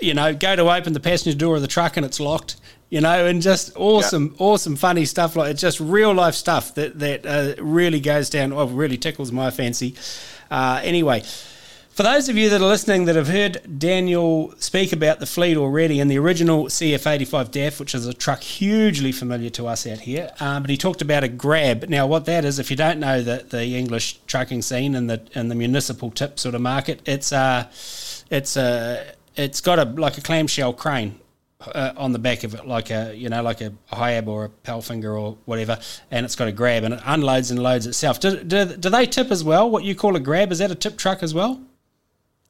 [0.00, 2.56] you know go to open the passenger door of the truck and it's locked.
[2.90, 6.98] You know, and just awesome, awesome, funny stuff like it's just real life stuff that
[6.98, 8.52] that uh, really goes down.
[8.52, 9.94] Oh, really tickles my fancy.
[10.50, 11.22] Uh, anyway.
[11.92, 15.58] For those of you that are listening that have heard Daniel speak about the fleet
[15.58, 19.98] already and the original CF85 DAF, which is a truck hugely familiar to us out
[19.98, 21.90] here, um, but he talked about a grab.
[21.90, 25.20] Now, what that is, if you don't know the, the English trucking scene and the
[25.34, 27.68] and the municipal tip sort of market, it's a
[28.30, 31.20] it's a it's got a like a clamshell crane
[31.60, 34.48] uh, on the back of it, like a you know, like a Hiab or a
[34.48, 35.78] Palfinger or whatever,
[36.10, 38.18] and it's got a grab and it unloads and loads itself.
[38.18, 39.68] Do, do, do they tip as well?
[39.68, 41.60] What you call a grab is that a tip truck as well?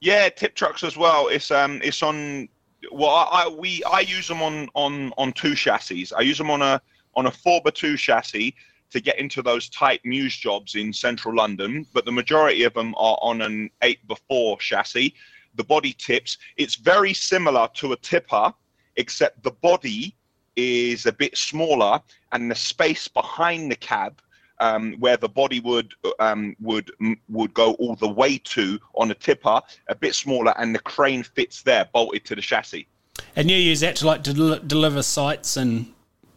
[0.03, 2.49] Yeah tip trucks as well it's um it's on
[2.91, 6.51] well I, I we i use them on on on two chassis i use them
[6.51, 6.83] on a
[7.15, 8.55] on a 4 by 2 chassis
[8.91, 12.95] to get into those tight Mews jobs in central London, but the majority of them
[12.97, 15.15] are on an 8 before chassis.
[15.55, 16.39] The body tips.
[16.57, 18.53] It's very similar to a tipper,
[18.97, 20.17] except the body
[20.57, 22.01] is a bit smaller
[22.33, 24.21] and the space behind the cab
[24.63, 26.91] um, where the body would um, would
[27.29, 31.23] would go all the way to on a tipper, a bit smaller, and the crane
[31.23, 32.87] fits there, bolted to the chassis.
[33.37, 35.93] And you use that to like del- deliver sites and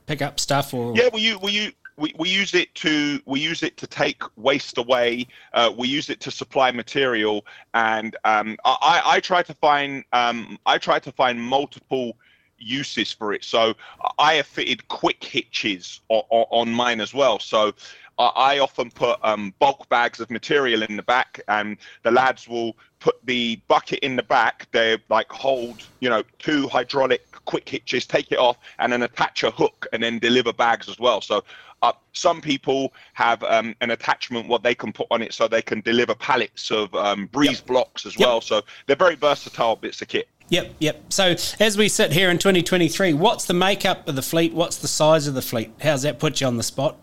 [0.08, 1.72] pick up stuff, or yeah, well, you well you.
[1.98, 5.28] We, we use it to we use it to take waste away.
[5.54, 10.58] Uh, we use it to supply material, and um, I, I try to find um,
[10.66, 12.18] I try to find multiple
[12.58, 13.44] uses for it.
[13.44, 13.76] So
[14.18, 17.40] I have fitted quick hitches on, on mine as well.
[17.40, 17.74] So
[18.18, 22.78] I often put um, bulk bags of material in the back, and the lads will
[23.00, 24.68] put the bucket in the back.
[24.72, 29.44] They like hold, you know, two hydraulic quick hitches, take it off, and then attach
[29.44, 31.22] a hook, and then deliver bags as well.
[31.22, 31.44] So
[31.82, 35.62] uh, some people have um, an attachment what they can put on it, so they
[35.62, 37.68] can deliver pallets of um, breeze yep.
[37.68, 38.28] blocks as yep.
[38.28, 38.42] well.
[38.42, 40.30] So they're very versatile bits of kit.
[40.50, 41.04] Yep, yep.
[41.10, 44.54] So as we sit here in 2023, what's the makeup of the fleet?
[44.54, 45.72] What's the size of the fleet?
[45.82, 46.98] How's that put you on the spot?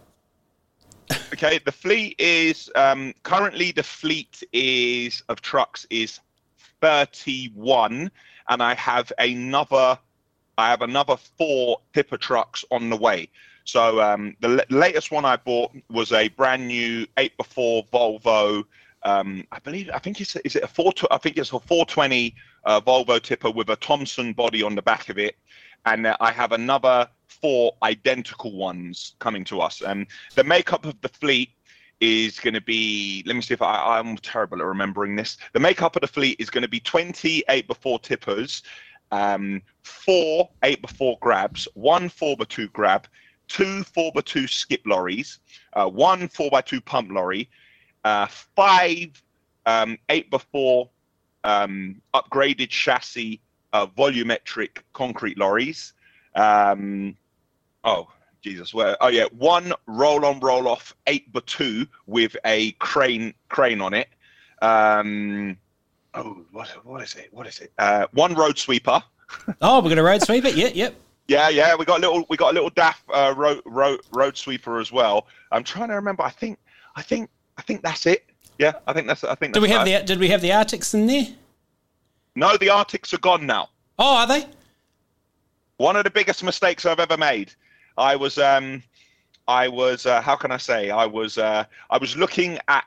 [1.33, 6.21] Okay, the fleet is um, currently the fleet is of trucks is
[6.81, 8.11] 31,
[8.49, 9.99] and I have another
[10.59, 13.29] I have another four tipper trucks on the way.
[13.65, 18.65] So um, the l- latest one I bought was a brand new eight before Volvo.
[19.05, 22.35] Um, I believe I think it's is it a four I think it's a 420
[22.65, 25.37] uh, Volvo tipper with a Thomson body on the back of it,
[25.87, 29.83] and uh, I have another four identical ones coming to us.
[29.83, 31.51] And the makeup of the fleet
[32.01, 35.61] is going to be let me see if I, i'm terrible at remembering this the
[35.61, 38.65] makeup of the fleet is going to be 28 before tippers
[39.13, 43.07] um, four 8 before grabs one 4 by 2 grab
[43.47, 45.39] two 4 by 2 skip lorries
[45.75, 47.49] uh, one 4 by 2 pump lorry
[48.03, 49.23] uh, five
[49.67, 50.91] um, 8 before
[51.45, 53.41] um, upgraded chassis
[53.73, 55.93] uh, volumetric concrete lorries
[56.35, 57.17] um,
[57.85, 58.09] oh
[58.43, 63.33] Jesus, where oh yeah, one roll on roll off eight by two with a crane
[63.49, 64.09] crane on it.
[64.61, 65.57] Um,
[66.15, 67.29] oh, what what is it?
[67.33, 67.73] What is it?
[67.79, 69.03] Uh, one road sweeper.
[69.63, 70.57] oh, we're gonna road sweep it.
[70.57, 70.95] Yeah, yep.
[71.29, 74.37] Yeah, yeah, we got a little we got a little DAF uh, road, road road
[74.37, 75.29] sweeper as well.
[75.53, 76.25] I'm trying to remember.
[76.25, 76.59] I think
[76.97, 78.25] I think I think that's it.
[78.59, 79.55] Yeah, I think that's I think.
[79.55, 81.27] Did we have the Did we have the Arctics in there?
[82.35, 83.69] No, the Arctics are gone now.
[83.99, 84.47] Oh, are they?
[85.77, 87.53] One of the biggest mistakes I've ever made.
[87.99, 88.83] I was, um,
[89.49, 90.91] I was, uh, how can I say?
[90.91, 92.85] I was, uh, I was looking at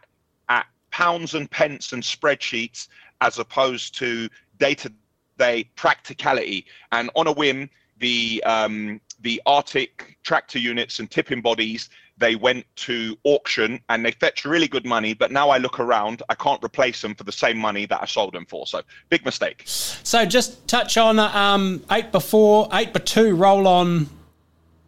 [0.50, 2.88] at pounds and pence and spreadsheets
[3.22, 6.66] as opposed to day-to-day practicality.
[6.92, 7.70] And on a whim,
[8.00, 14.12] the um, the Arctic tractor units and tipping bodies they went to auction and they
[14.12, 15.14] fetched really good money.
[15.14, 18.06] But now I look around, I can't replace them for the same money that I
[18.06, 18.66] sold them for.
[18.68, 19.64] So big mistake.
[19.66, 24.10] So just touch on um, eight before, eight by two roll on,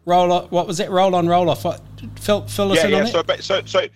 [0.06, 0.44] roll on.
[0.46, 0.90] What was it?
[0.90, 1.64] Roll on, roll off.
[1.64, 1.82] What,
[2.18, 3.18] fill, fill us yeah, in yeah.
[3.18, 3.60] on so.
[3.60, 3.86] So so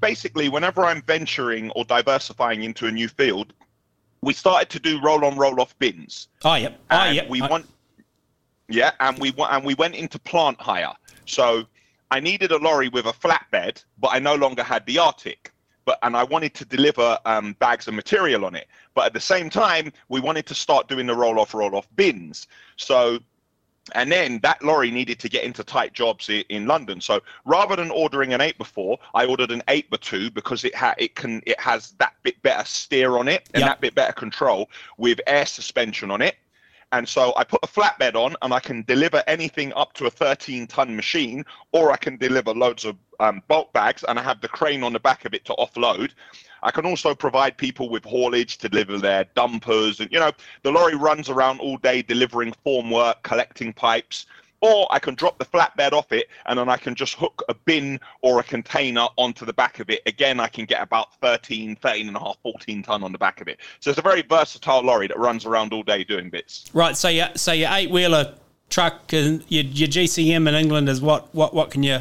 [0.00, 3.52] basically, whenever I'm venturing or diversifying into a new field,
[4.20, 6.28] we started to do roll on, roll off bins.
[6.44, 6.78] Oh yep.
[6.90, 7.28] Oh yep.
[7.28, 7.66] We want.
[8.68, 10.94] Yeah, and we and we went into plant hire.
[11.26, 11.64] So
[12.12, 15.50] I needed a lorry with a flatbed, but I no longer had the Arctic.
[15.86, 18.68] But and I wanted to deliver um, bags of material on it.
[18.94, 21.88] But at the same time, we wanted to start doing the roll off, roll off
[21.96, 22.48] bins.
[22.76, 23.18] So
[23.94, 27.00] and then that lorry needed to get into tight jobs in London.
[27.00, 30.74] So rather than ordering an eight before, I ordered an eight by two because it
[30.74, 33.70] ha- it can it has that bit better steer on it and yep.
[33.70, 34.68] that bit better control
[34.98, 36.36] with air suspension on it.
[36.92, 40.10] And so I put a flatbed on and I can deliver anything up to a
[40.10, 44.42] 13 ton machine, or I can deliver loads of um, bulk bags and I have
[44.42, 46.10] the crane on the back of it to offload.
[46.62, 50.00] I can also provide people with haulage to deliver their dumpers.
[50.00, 50.32] And, you know,
[50.62, 54.26] the lorry runs around all day delivering formwork, collecting pipes,
[54.62, 57.54] or I can drop the flatbed off it and then I can just hook a
[57.54, 60.00] bin or a container onto the back of it.
[60.06, 63.40] Again, I can get about 13, 13 and a half, 14 ton on the back
[63.40, 63.58] of it.
[63.80, 66.70] So it's a very versatile lorry that runs around all day doing bits.
[66.72, 66.96] Right.
[66.96, 68.34] So your so your eight wheeler
[68.70, 71.98] truck and your, your GCM in England is what what what can you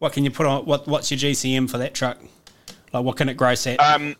[0.00, 2.18] what can you put on what what's your GCM for that truck?
[2.92, 3.78] Like what can it gross at?
[3.80, 4.16] Um,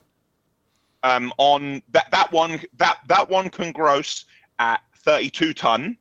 [1.03, 4.25] um, on that that one that that one can gross
[4.61, 5.99] at 32 ton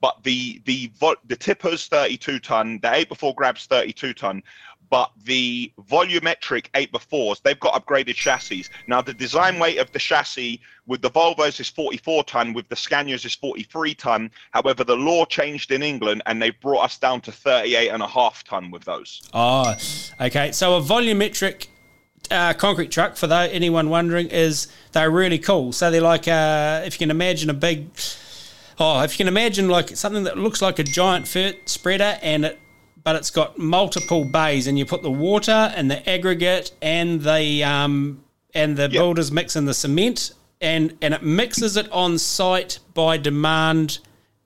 [0.00, 0.90] but the the
[1.26, 4.42] the tipper's 32 ton, the eight before grabs 32 ton,
[4.90, 8.66] but the volumetric 8x4s, they've got upgraded chassis.
[8.88, 12.74] Now, the design weight of the chassis with the Volvos is 44 ton, with the
[12.74, 14.30] Scanias is 43 ton.
[14.50, 18.08] However, the law changed in England and they brought us down to 38 and a
[18.08, 19.22] half ton with those.
[19.32, 19.76] Oh,
[20.20, 20.50] okay.
[20.50, 21.68] So a volumetric
[22.32, 25.72] uh, concrete truck, for the, anyone wondering, is they're really cool.
[25.72, 27.88] So they're like, uh, if you can imagine a big,
[28.80, 32.44] oh, if you can imagine like something that looks like a giant fert spreader, and
[32.46, 32.58] it,
[33.02, 37.62] but it's got multiple bays, and you put the water and the aggregate and the
[37.62, 38.24] um,
[38.54, 43.16] and the builders mix in the cement, and and it mixes it on site by
[43.16, 43.98] demand.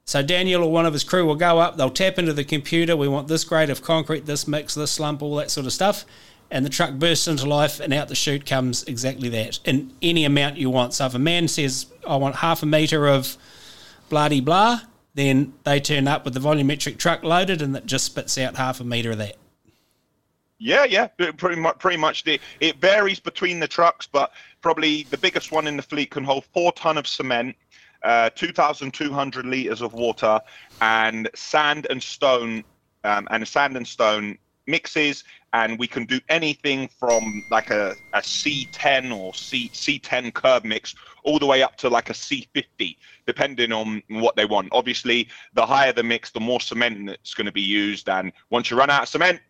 [0.07, 2.95] So Daniel or one of his crew will go up, they'll tap into the computer,
[2.95, 6.05] we want this grade of concrete, this mix, this slump, all that sort of stuff.
[6.51, 10.27] And the truck bursts into life and out the chute comes exactly that in any
[10.27, 10.93] amount you want.
[10.93, 13.39] So if a man says, I want half a metre of
[14.15, 14.79] bloody blah,
[15.15, 18.79] then they turn up with the volumetric truck loaded and it just spits out half
[18.79, 19.37] a metre of that.
[20.59, 21.81] Yeah, yeah, pretty much.
[21.81, 24.31] Pretty much, the, it varies between the trucks, but
[24.63, 27.57] probably the biggest one in the fleet can hold four ton of cement,
[28.05, 30.39] uh, 2,200 liters of water,
[30.81, 32.63] and sand and stone,
[33.03, 34.39] um, and sand and stone
[34.69, 35.25] mixes.
[35.53, 40.95] And we can do anything from like a, a C10 or C C10 curb mix
[41.25, 42.97] all the way up to like a C50,
[43.27, 44.69] depending on what they want.
[44.73, 48.09] Obviously, the higher the mix, the more cement that's going to be used.
[48.09, 49.41] And once you run out of cement,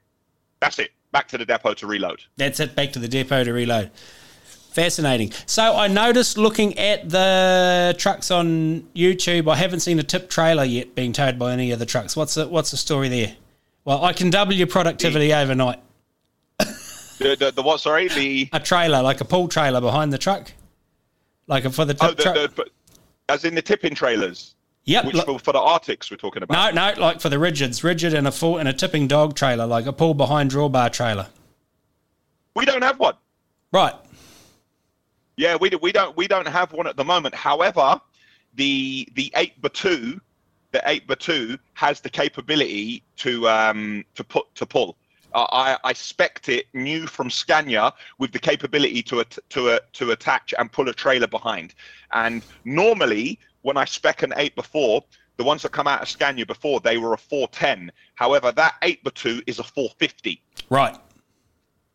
[0.60, 0.92] that's it.
[1.12, 2.22] Back to the depot to reload.
[2.36, 3.90] That's it, back to the depot to reload.
[4.72, 5.30] Fascinating.
[5.46, 10.64] So I noticed looking at the trucks on YouTube, I haven't seen a tip trailer
[10.64, 12.16] yet being towed by any of the trucks.
[12.16, 13.36] What's the, what's the story there?
[13.84, 15.80] Well, I can double your productivity overnight.
[17.18, 17.80] The, the, the what?
[17.80, 20.50] Sorry, the A trailer, like a pull trailer behind the truck,
[21.46, 22.70] like for the tip oh, the, the, but
[23.28, 24.54] as in the tipping trailers.
[24.86, 26.74] Yep, Which for, for the Artics we're talking about.
[26.74, 29.66] No, no, like for the rigids, rigid and a full and a tipping dog trailer,
[29.66, 31.28] like a pull behind drawbar trailer.
[32.54, 33.14] We don't have one.
[33.72, 33.94] Right.
[35.36, 37.34] Yeah, we, do- we don't we don't have one at the moment.
[37.34, 38.00] However,
[38.54, 40.20] the the eight by two,
[40.72, 44.96] the eight by two has the capability to um to put to pull.
[45.34, 49.78] Uh, I I spec'd it new from Scania with the capability to at, to uh,
[49.94, 51.74] to attach and pull a trailer behind.
[52.12, 55.02] And normally when I spec an eight before,
[55.36, 57.90] the ones that come out of Scania before they were a 410.
[58.14, 60.40] However, that eight by two is a 450.
[60.70, 60.96] Right.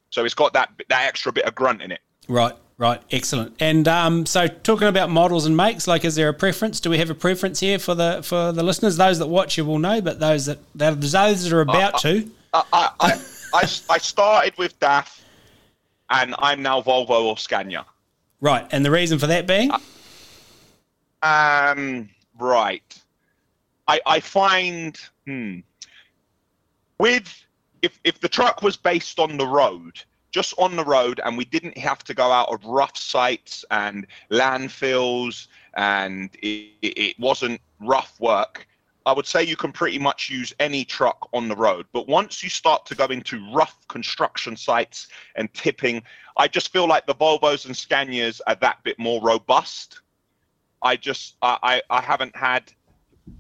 [0.09, 2.01] So it's got that that extra bit of grunt in it.
[2.27, 3.55] Right, right, excellent.
[3.59, 6.79] And um, so, talking about models and makes, like, is there a preference?
[6.79, 8.97] Do we have a preference here for the for the listeners?
[8.97, 12.29] Those that watch you will know, but those that, that those that are about to,
[12.53, 13.13] I, I, I,
[13.53, 15.23] I, I started with DAF,
[16.09, 17.85] and I'm now Volvo or Scania.
[18.41, 18.65] right?
[18.71, 19.71] And the reason for that being,
[21.21, 22.09] Um,
[22.39, 23.01] right.
[23.87, 25.59] I I find hmm,
[26.99, 27.45] with
[27.81, 30.01] if if the truck was based on the road,
[30.31, 34.07] just on the road, and we didn't have to go out of rough sites and
[34.31, 38.67] landfills, and it, it it wasn't rough work.
[39.05, 41.85] I would say you can pretty much use any truck on the road.
[41.93, 46.03] But once you start to go into rough construction sites and tipping,
[46.37, 50.01] I just feel like the Volvos and Scanias are that bit more robust.
[50.81, 52.71] I just I, I haven't had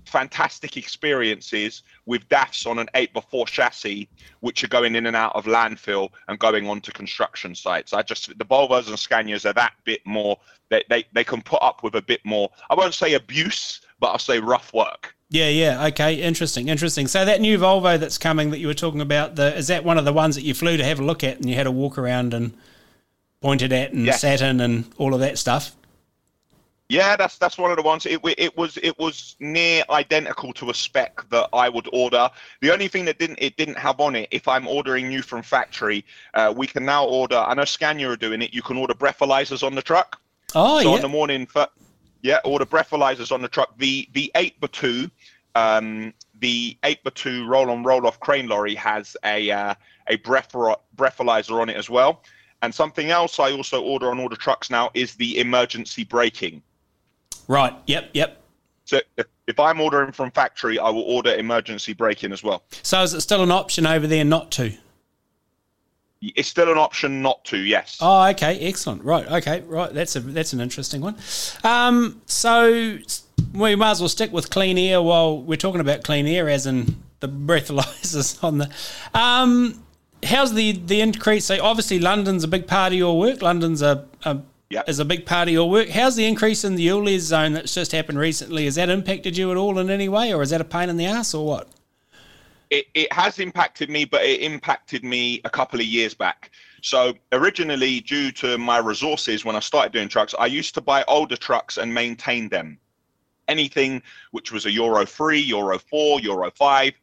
[0.05, 4.09] fantastic experiences with DAFs on an 8x4 chassis,
[4.39, 7.93] which are going in and out of landfill and going onto construction sites.
[7.93, 10.37] I just the Volvos and Scanias are that bit more
[10.69, 14.07] they, they, they can put up with a bit more I won't say abuse, but
[14.07, 15.15] I'll say rough work.
[15.29, 17.07] Yeah, yeah, okay, interesting, interesting.
[17.07, 19.97] So that new Volvo that's coming that you were talking about, the is that one
[19.97, 21.71] of the ones that you flew to have a look at and you had a
[21.71, 22.55] walk around and
[23.41, 24.15] pointed at and Yeah.
[24.15, 25.75] sat in and all of that stuff?
[26.91, 28.07] Yeah, that's that's one of the ones.
[28.07, 32.31] It it was it was near identical to a spec that I would order.
[32.61, 34.27] The only thing that didn't it didn't have on it.
[34.31, 36.03] If I'm ordering new from factory,
[36.33, 37.37] uh, we can now order.
[37.37, 38.55] I know Scania are doing it.
[38.55, 40.19] You can order breathalyzers on the truck.
[40.55, 40.95] Oh, so yeah.
[40.95, 41.67] in the morning, for,
[42.23, 43.77] yeah, order breathalyzers on the truck.
[43.77, 45.11] The the eight by two,
[45.55, 49.73] um, the eight by two roll on roll off crane lorry has a uh,
[50.07, 52.23] a breatha- breathalyzer on it as well.
[52.61, 56.61] And something else I also order on all the trucks now is the emergency braking.
[57.47, 57.73] Right.
[57.87, 58.09] Yep.
[58.13, 58.41] Yep.
[58.85, 58.99] So
[59.47, 62.63] if, I'm ordering from factory, I will order emergency braking as well.
[62.81, 64.73] So is it still an option over there not to?
[66.21, 67.99] It's still an option not to, yes.
[68.01, 69.03] Oh, okay, excellent.
[69.03, 69.93] Right, okay, right.
[69.93, 71.15] That's a that's an interesting one.
[71.63, 72.97] Um, so
[73.53, 76.65] we might as well stick with clean air while we're talking about clean air, as
[76.65, 78.69] in the breathalyzers on the.
[79.13, 79.83] Um,
[80.23, 81.45] how's the the increase?
[81.45, 83.41] So obviously London's a big part of your work.
[83.41, 84.39] London's a, a
[84.71, 84.87] Yep.
[84.87, 85.89] is a big part of your work.
[85.89, 88.65] How's the increase in the ULEZ zone that's just happened recently?
[88.65, 90.97] Has that impacted you at all in any way, or is that a pain in
[90.97, 91.69] the ass, or what?
[92.69, 96.51] it, it has impacted me, but it impacted me a couple of years back.
[96.81, 101.03] So originally, due to my resources, when I started doing trucks, I used to buy
[101.07, 102.77] older trucks and maintain them.
[103.49, 104.01] Anything
[104.31, 106.93] which was a Euro 3, Euro 4, Euro 5,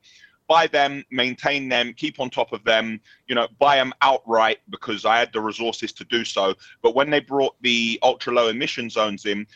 [0.47, 5.05] buy them, maintain them, keep on top of them, you know, buy them outright because
[5.05, 6.55] I had the resources to do so.
[6.82, 9.47] But when they brought the ultra low emission zones in,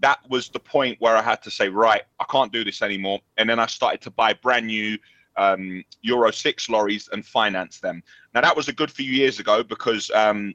[0.00, 3.20] that was the point where I had to say, right, I can't do this anymore.
[3.36, 4.98] And then I started to buy brand new
[5.36, 8.02] um, Euro 6 lorries and finance them.
[8.34, 10.54] Now, that was a good few years ago because um,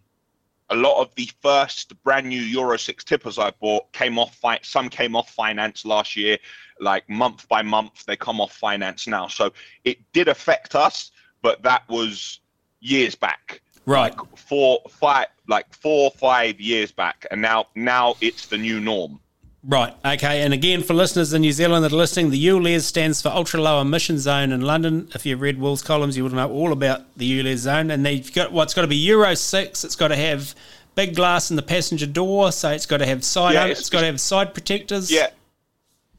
[0.70, 4.90] a lot of the first brand new Euro 6 tippers I bought came off, some
[4.90, 6.38] came off finance last year,
[6.80, 9.28] like month by month, they come off finance now.
[9.28, 9.52] So
[9.84, 11.12] it did affect us,
[11.42, 12.40] but that was
[12.80, 13.62] years back.
[13.86, 14.18] Right.
[14.18, 17.28] Like four, five, like four, or five years back.
[17.30, 19.20] And now, now it's the new norm.
[19.68, 19.96] Right.
[20.06, 20.44] Okay.
[20.44, 23.60] And again, for listeners in New Zealand that are listening, the ULEZ stands for Ultra
[23.60, 25.10] Low Emission Zone in London.
[25.16, 27.90] If you've read Will's columns, you would know all about the ULEZ zone.
[27.90, 29.84] And they've got what's well, got to be Euro six.
[29.84, 30.54] It's got to have
[30.94, 33.54] big glass in the passenger door, so it's got to have side.
[33.54, 35.12] Yeah, it's, it's- got to have side protectors.
[35.12, 35.30] Yeah.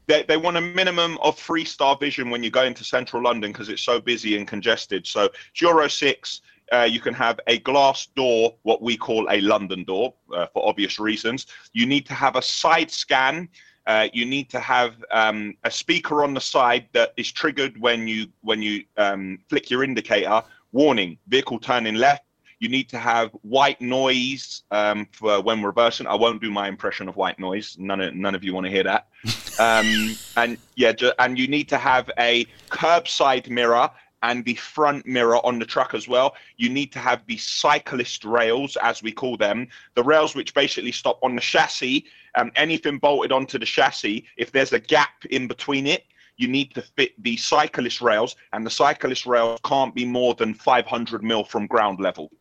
[0.07, 3.51] They, they want a minimum of three star vision when you go into central London
[3.51, 5.05] because it's so busy and congested.
[5.05, 6.41] So it's Euro 6,
[6.73, 10.67] uh, you can have a glass door, what we call a London door uh, for
[10.67, 11.47] obvious reasons.
[11.73, 13.49] You need to have a side scan.
[13.85, 18.07] Uh, you need to have um, a speaker on the side that is triggered when
[18.07, 20.43] you when you um, flick your indicator.
[20.73, 22.23] Warning: vehicle turning left.
[22.59, 26.07] You need to have white noise um, for when reversing.
[26.07, 27.77] I won't do my impression of white noise.
[27.79, 29.07] None of none of you want to hear that.
[29.59, 33.89] Um, and yeah, ju- and you need to have a curbside mirror
[34.23, 36.35] and the front mirror on the truck as well.
[36.57, 40.91] You need to have the cyclist rails, as we call them, the rails which basically
[40.91, 42.05] stop on the chassis.
[42.35, 46.05] Um, anything bolted onto the chassis, if there's a gap in between it,
[46.37, 50.53] you need to fit the cyclist rails, and the cyclist rails can't be more than
[50.53, 52.31] 500 mil from ground level.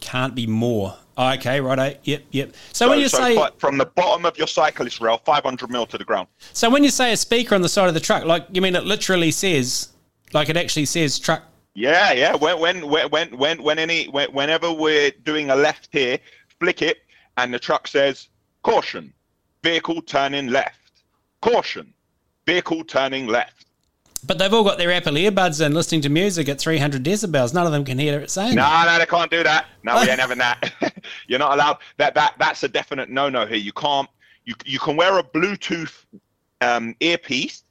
[0.00, 0.96] Can't be more.
[1.16, 1.60] Okay.
[1.60, 1.98] Right.
[2.04, 2.24] Yep.
[2.30, 2.54] Yep.
[2.72, 6.04] So, when you say from the bottom of your cyclist rail, 500 mil to the
[6.04, 6.28] ground.
[6.52, 8.76] so when you say a speaker on the side of the truck, like you mean
[8.76, 9.88] it literally says,
[10.32, 11.42] like it actually says truck.
[11.74, 12.34] Yeah, yeah.
[12.34, 16.18] When when when when when, when any when, whenever we're doing a left here,
[16.58, 16.98] flick it,
[17.36, 18.28] and the truck says
[18.62, 19.12] caution,
[19.62, 20.74] vehicle turning left.
[21.40, 21.92] Caution,
[22.46, 23.66] vehicle turning left.
[24.26, 27.54] But they've all got their Apple earbuds and listening to music at 300 decibels.
[27.54, 28.56] None of them can hear it saying.
[28.56, 28.86] No, that.
[28.86, 29.66] no, they can't do that.
[29.84, 30.72] No, we ain't having that.
[31.28, 31.78] You're not allowed.
[31.98, 33.56] That that that's a definite no-no here.
[33.56, 34.08] You can't.
[34.44, 36.04] You you can wear a Bluetooth
[36.60, 37.62] um, earpiece,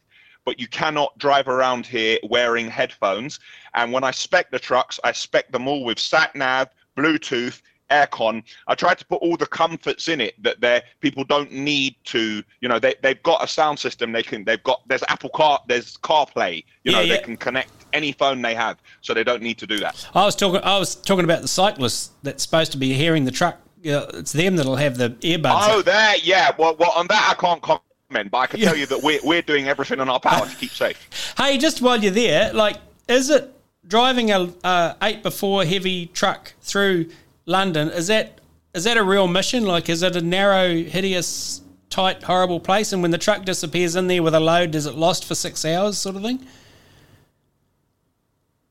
[0.48, 3.42] but you cannot drive around here wearing headphones.
[3.74, 7.62] And when I spec the trucks, I spec them all with sat nav, Bluetooth,
[7.92, 8.42] aircon.
[8.66, 12.42] I tried to put all the comforts in it that they people don't need to.
[12.62, 14.14] You know, they they've got a sound system.
[14.14, 14.46] They can.
[14.46, 14.88] They've got.
[14.88, 15.60] There's Apple Car.
[15.68, 16.64] There's CarPlay.
[16.86, 19.68] You know, Yeah, they can connect any phone they have, so they don't need to
[19.68, 20.08] do that.
[20.16, 20.62] I was talking.
[20.64, 23.60] I was talking about the cyclists that's supposed to be hearing the truck.
[23.82, 25.68] Yeah, it's them that'll have the earbuds.
[25.70, 26.52] Oh, there, yeah.
[26.58, 29.42] Well, well, on that I can't comment, but I can tell you that we're we're
[29.42, 31.34] doing everything in our power to keep safe.
[31.38, 32.78] Hey, just while you're there, like,
[33.08, 33.54] is it
[33.88, 37.10] driving a uh, eight before heavy truck through
[37.46, 37.90] London?
[37.90, 38.40] Is that
[38.74, 39.66] is that a real mission?
[39.66, 42.94] Like, is it a narrow, hideous, tight, horrible place?
[42.94, 45.64] And when the truck disappears in there with a load, is it lost for six
[45.66, 46.46] hours, sort of thing?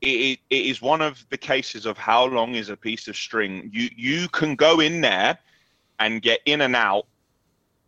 [0.01, 3.15] It, it, it is one of the cases of how long is a piece of
[3.15, 3.69] string.
[3.73, 5.37] You you can go in there
[5.99, 7.05] and get in and out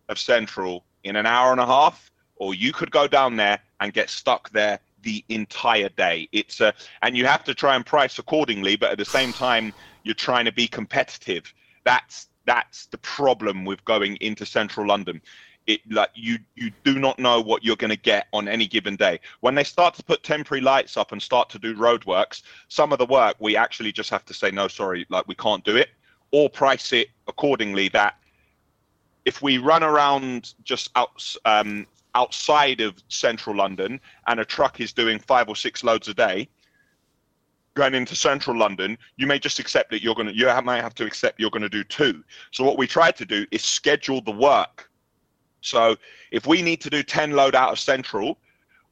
[0.08, 3.94] of Central in an hour and a half, or you could go down there and
[3.94, 6.28] get stuck there the entire day.
[6.32, 9.74] It's a and you have to try and price accordingly, but at the same time
[10.04, 11.54] you're trying to be competitive.
[11.86, 15.22] That's that's the problem with going into central London.
[15.68, 18.96] It like you you do not know what you're going to get on any given
[18.96, 19.20] day.
[19.42, 23.00] When they start to put temporary lights up and start to do roadworks, some of
[23.00, 25.90] the work we actually just have to say no, sorry, like we can't do it,
[26.32, 27.90] or price it accordingly.
[27.90, 28.16] That
[29.26, 31.86] if we run around just out, um,
[32.16, 36.50] outside of central London and a truck is doing five or six loads a day,
[37.76, 40.96] going into central London, you may just accept that you're going to, you might have
[40.96, 42.24] to accept you're going to do two.
[42.52, 44.90] So what we try to do is schedule the work.
[45.62, 45.96] So
[46.32, 48.38] if we need to do 10 load out of central,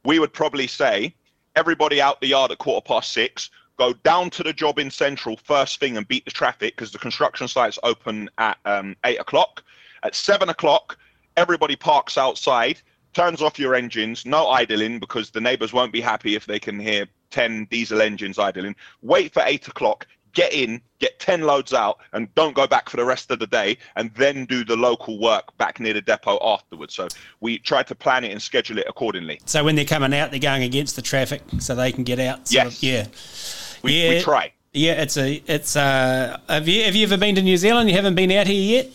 [0.06, 1.14] we would probably say
[1.56, 5.38] everybody out the yard at quarter past six, go down to the job in central
[5.38, 9.64] first thing and beat the traffic because the construction site's open at um, eight o'clock.
[10.04, 10.98] At seven o'clock,
[11.36, 12.82] everybody parks outside,
[13.14, 16.80] turns off your engines, no idling because the neighbors won't be happy if they can
[16.80, 18.76] hear 10 diesel engines idling.
[19.02, 22.98] Wait for eight o'clock, get in, get 10 loads out, and don't go back for
[22.98, 26.38] the rest of the day, and then do the local work back near the depot
[26.44, 26.94] afterwards.
[26.94, 27.08] So
[27.40, 29.42] we try to plan it and schedule it accordingly.
[29.46, 32.52] So when they're coming out, they're going against the traffic so they can get out.
[32.52, 32.78] Yes.
[32.78, 33.08] of- yeah.
[33.84, 34.10] We, Yeah.
[34.10, 34.52] we try.
[34.74, 37.90] Yeah, it's a it's uh have you have you ever been to New Zealand?
[37.90, 38.92] You haven't been out here yet?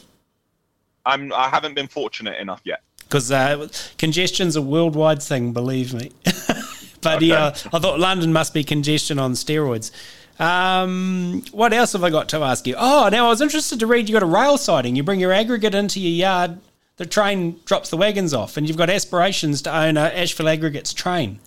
[1.05, 2.83] I'm, I haven't been fortunate enough yet.
[2.99, 3.69] Because uh,
[3.99, 6.13] congestion's a worldwide thing, believe me.
[7.03, 9.91] but yeah, I thought London must be congestion on steroids.
[10.41, 12.75] Um, what else have I got to ask you?
[12.79, 14.97] Oh, now I was interested to read you got a rail siding.
[14.97, 16.59] You bring your aggregate into your yard,
[16.97, 20.93] the train drops the wagons off, and you've got aspirations to own a Ashville Aggregates
[20.93, 21.39] train.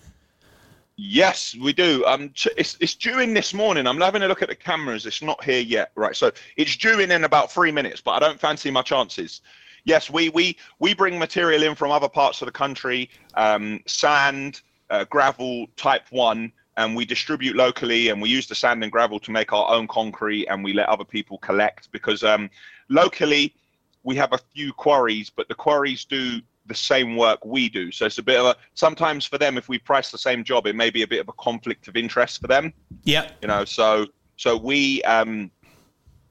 [0.98, 2.04] Yes, we do.
[2.06, 3.86] Um, it's it's due in this morning.
[3.86, 5.04] I'm having a look at the cameras.
[5.04, 6.16] It's not here yet, right?
[6.16, 9.42] So it's due in in about three minutes, but I don't fancy my chances.
[9.84, 14.62] Yes, we we we bring material in from other parts of the country, um, sand,
[14.88, 18.08] uh, gravel, type one, and we distribute locally.
[18.08, 20.88] And we use the sand and gravel to make our own concrete, and we let
[20.88, 22.48] other people collect because um,
[22.88, 23.54] locally
[24.02, 27.90] we have a few quarries, but the quarries do the same work we do.
[27.92, 30.66] So it's a bit of a sometimes for them, if we price the same job,
[30.66, 32.72] it may be a bit of a conflict of interest for them.
[33.04, 34.06] Yeah, You know, so
[34.36, 35.50] so we um,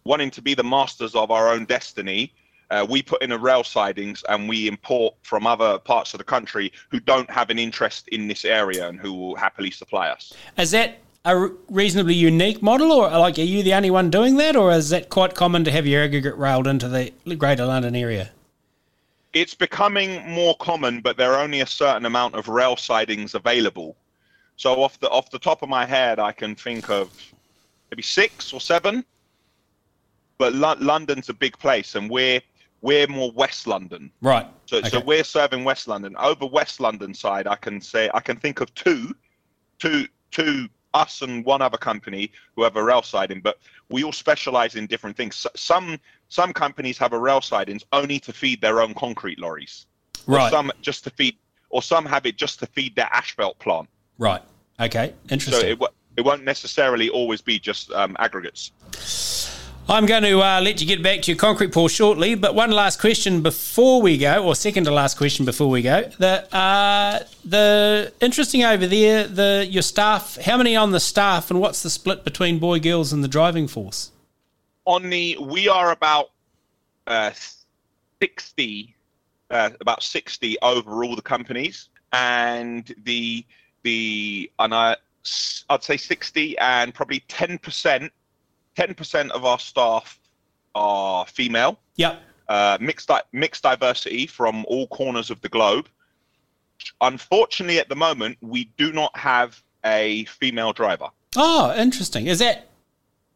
[0.05, 2.33] wanting to be the masters of our own destiny.
[2.71, 6.23] Uh, we put in a rail sidings and we import from other parts of the
[6.23, 10.33] country who don't have an interest in this area and who will happily supply us.
[10.57, 14.55] is that a reasonably unique model, or like are you the only one doing that,
[14.55, 18.29] or is that quite common to have your aggregate railed into the Greater London area?
[19.35, 23.97] It's becoming more common, but there are only a certain amount of rail sidings available.
[24.55, 27.11] So off the off the top of my head, I can think of
[27.91, 29.05] maybe six or seven.
[30.37, 32.41] But Lo- London's a big place, and we're
[32.81, 34.09] we're more West London.
[34.21, 34.47] Right.
[34.67, 36.15] So so we're serving West London.
[36.17, 39.13] Over West London side, I can say I can think of two,
[39.79, 43.59] two, two us and one other company who have a rail siding, but
[43.89, 45.45] we all specialize in different things.
[45.45, 45.99] S- Some
[46.29, 49.85] some companies have a rail sidings only to feed their own concrete lorries.
[50.27, 50.49] Right.
[50.49, 51.37] some just to feed,
[51.69, 53.87] or some have it just to feed their asphalt plant.
[54.17, 54.41] Right.
[54.79, 55.13] Okay.
[55.29, 55.77] Interesting.
[55.77, 58.71] So it, it won't necessarily always be just um, aggregates.
[59.87, 62.71] I'm going to uh, let you get back to your concrete pour shortly, but one
[62.71, 66.09] last question before we go, or second to last question before we go.
[66.17, 70.37] The uh, the interesting over there, the your staff.
[70.37, 73.67] How many on the staff, and what's the split between boy, girls, and the driving
[73.67, 74.11] force?
[74.85, 76.31] On the we are about
[77.07, 77.31] uh,
[78.21, 78.95] 60
[79.51, 83.45] uh, about 60 over all the companies and the
[83.83, 84.95] the and I
[85.69, 88.09] I'd say 60 and probably 10%
[88.77, 90.19] 10% of our staff
[90.75, 92.17] are female Yeah.
[92.49, 95.87] uh, mixed di- mixed diversity from all corners of the globe
[97.01, 102.27] unfortunately at the moment we do not have a female driver Oh, interesting.
[102.27, 102.69] Is that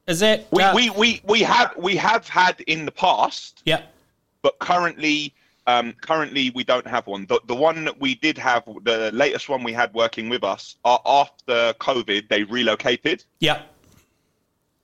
[0.09, 3.93] is that we, uh, we, we, we have we have had in the past Yep.
[4.41, 5.33] but currently
[5.69, 7.27] um, currently we don't have one.
[7.27, 10.77] The, the one that we did have, the latest one we had working with us,
[10.83, 13.23] uh, after COVID, they relocated.
[13.39, 13.61] Yeah.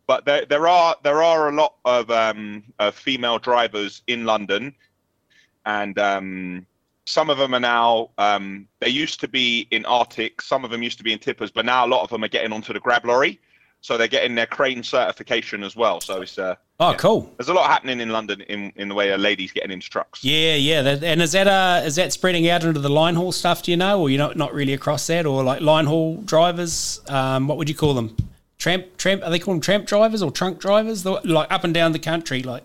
[0.05, 4.75] But there, there are there are a lot of um, uh, female drivers in London,
[5.65, 6.67] and um,
[7.05, 8.11] some of them are now.
[8.19, 10.39] Um, they used to be in Artic.
[10.39, 12.27] Some of them used to be in tippers, but now a lot of them are
[12.27, 13.39] getting onto the grab lorry,
[13.85, 16.01] so they're getting their crane certification as well.
[16.01, 17.31] So it's uh, Oh, cool.
[17.37, 20.23] there's a lot happening in London in, in the way of ladies getting into trucks.
[20.23, 20.79] Yeah, yeah.
[21.03, 23.61] And is that uh is that spreading out into the line haul stuff?
[23.61, 26.99] Do you know, or you're not not really across that, or like line haul drivers?
[27.07, 28.17] Um, what would you call them?
[28.57, 29.21] Tramp, tramp.
[29.23, 31.03] Are they called tramp drivers or trunk drivers?
[31.03, 32.63] The- Like up and down the country, like.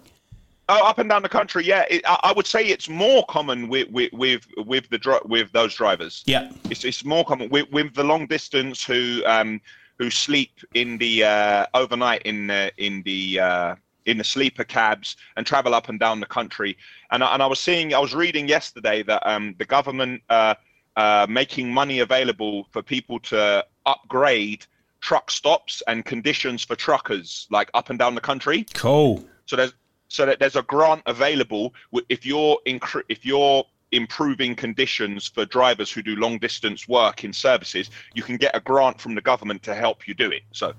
[0.73, 1.85] Oh, up and down the country, yeah.
[1.91, 5.53] It, I, I would say it's more common with with with, with the dri- with
[5.53, 6.23] those drivers.
[6.27, 6.51] Yeah.
[6.71, 9.61] It's, it's more common with, with the long distance who um
[10.01, 13.75] who sleep in the uh, overnight in the in the uh,
[14.07, 16.79] in the sleeper cabs and travel up and down the country.
[17.11, 20.55] And I, and I was seeing, I was reading yesterday that um, the government uh,
[20.97, 24.65] uh, making money available for people to upgrade
[25.03, 28.65] truck stops and conditions for truckers, like up and down the country.
[28.73, 29.23] Cool.
[29.45, 29.75] So there's
[30.09, 31.75] so that there's a grant available
[32.09, 37.33] if you're incre- if you're improving conditions for drivers who do long distance work in
[37.33, 40.43] services, you can get a grant from the government to help you do it.
[40.53, 40.73] So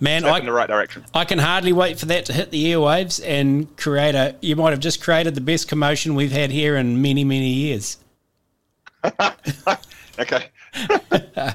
[0.00, 1.04] Man, I, in the right direction.
[1.14, 4.36] I can hardly wait for that to hit the airwaves and create a.
[4.40, 7.98] You might have just created the best commotion we've had here in many, many years.
[10.18, 10.48] Okay.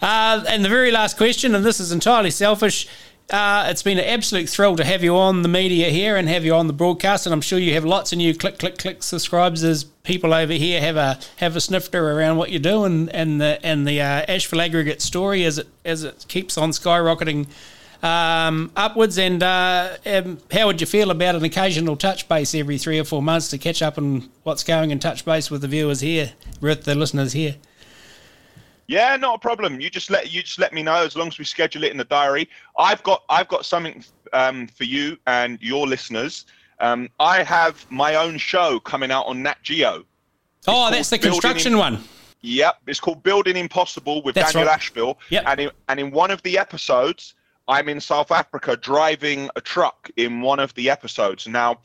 [0.00, 2.86] Uh, and the very last question, and this is entirely selfish.
[3.30, 6.46] Uh, it's been an absolute thrill to have you on the media here and have
[6.46, 9.02] you on the broadcast, and I'm sure you have lots of new click, click, click
[9.02, 13.10] subscribers as people over here have a have a snifter around what you do and
[13.10, 17.48] and the and the uh, Ashville aggregate story as it as it keeps on skyrocketing
[18.02, 19.18] um, upwards.
[19.18, 23.04] And uh, um, how would you feel about an occasional touch base every three or
[23.04, 26.32] four months to catch up on what's going and touch base with the viewers here,
[26.62, 27.56] with the listeners here?
[28.88, 29.80] Yeah, not a problem.
[29.80, 31.98] You just let you just let me know as long as we schedule it in
[31.98, 32.48] the diary.
[32.78, 34.02] I've got I've got something
[34.32, 36.46] um, for you and your listeners.
[36.80, 40.04] Um, I have my own show coming out on Nat Geo.
[40.66, 42.04] Oh, that's the construction in, one.
[42.40, 44.76] Yep, it's called Building Impossible with that's Daniel right.
[44.76, 45.18] Ashville.
[45.28, 45.44] Yep.
[45.46, 47.34] And in, and in one of the episodes,
[47.66, 51.46] I'm in South Africa driving a truck in one of the episodes.
[51.46, 51.80] Now,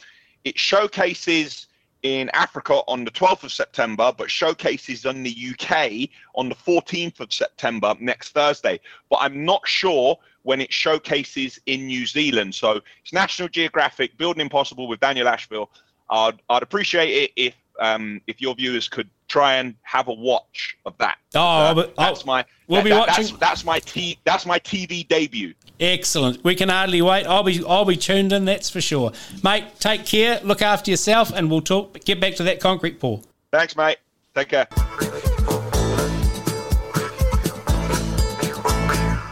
[0.45, 1.67] it showcases
[2.03, 7.21] in Africa on the 12th of September, but showcases in the UK on the 14th
[7.21, 8.79] of September next Thursday.
[9.09, 12.53] But I'm not sure when it showcases in New Zealand.
[12.53, 15.69] So it's National Geographic Building Impossible with Daniel Ashville.
[16.09, 20.77] I'd, I'd appreciate it if um, if your viewers could try and have a watch
[20.85, 21.17] of that.
[21.33, 23.25] Oh, uh, but, that's my we'll that, be that, watching.
[23.25, 25.55] That's, that's my t- that's my TV debut.
[25.83, 26.41] Excellent.
[26.45, 27.25] We can hardly wait.
[27.27, 28.45] I'll be I'll be tuned in.
[28.45, 29.11] That's for sure,
[29.43, 29.65] mate.
[29.79, 30.39] Take care.
[30.41, 31.99] Look after yourself, and we'll talk.
[32.05, 33.19] Get back to that concrete pour.
[33.51, 33.97] Thanks, mate.
[34.33, 34.67] Take care.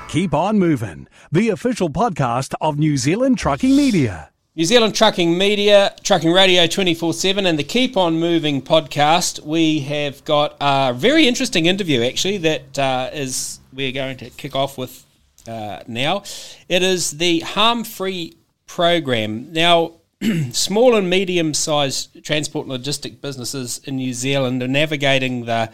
[0.10, 1.08] Keep on moving.
[1.32, 4.30] The official podcast of New Zealand Trucking Media.
[4.54, 9.40] New Zealand Trucking Media, Trucking Radio 24 7, and the Keep On Moving podcast.
[9.40, 14.54] We have got a very interesting interview, actually, that uh, is we're going to kick
[14.54, 15.06] off with
[15.48, 16.24] uh, now.
[16.68, 18.36] It is the HARMfree
[18.66, 19.52] program.
[19.52, 19.94] Now,
[20.52, 25.72] small and medium sized transport and logistic businesses in New Zealand are navigating the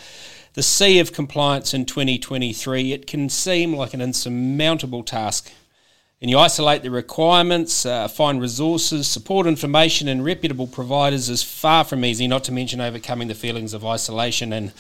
[0.54, 2.92] the sea of compliance in 2023.
[2.92, 5.52] It can seem like an insurmountable task
[6.20, 11.84] and you isolate the requirements, uh, find resources, support information, and reputable providers is far
[11.84, 14.72] from easy, not to mention overcoming the feelings of isolation and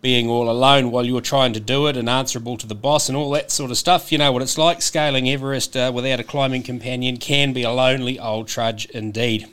[0.00, 3.16] being all alone while you're trying to do it and answerable to the boss and
[3.16, 4.10] all that sort of stuff.
[4.10, 4.80] You know what it's like.
[4.82, 9.46] Scaling Everest uh, without a climbing companion can be a lonely old trudge indeed.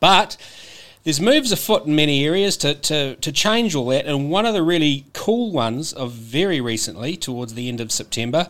[0.00, 0.36] But
[1.04, 4.54] there's moves afoot in many areas to, to, to change all that, and one of
[4.54, 8.48] the really cool ones of very recently, towards the end of September,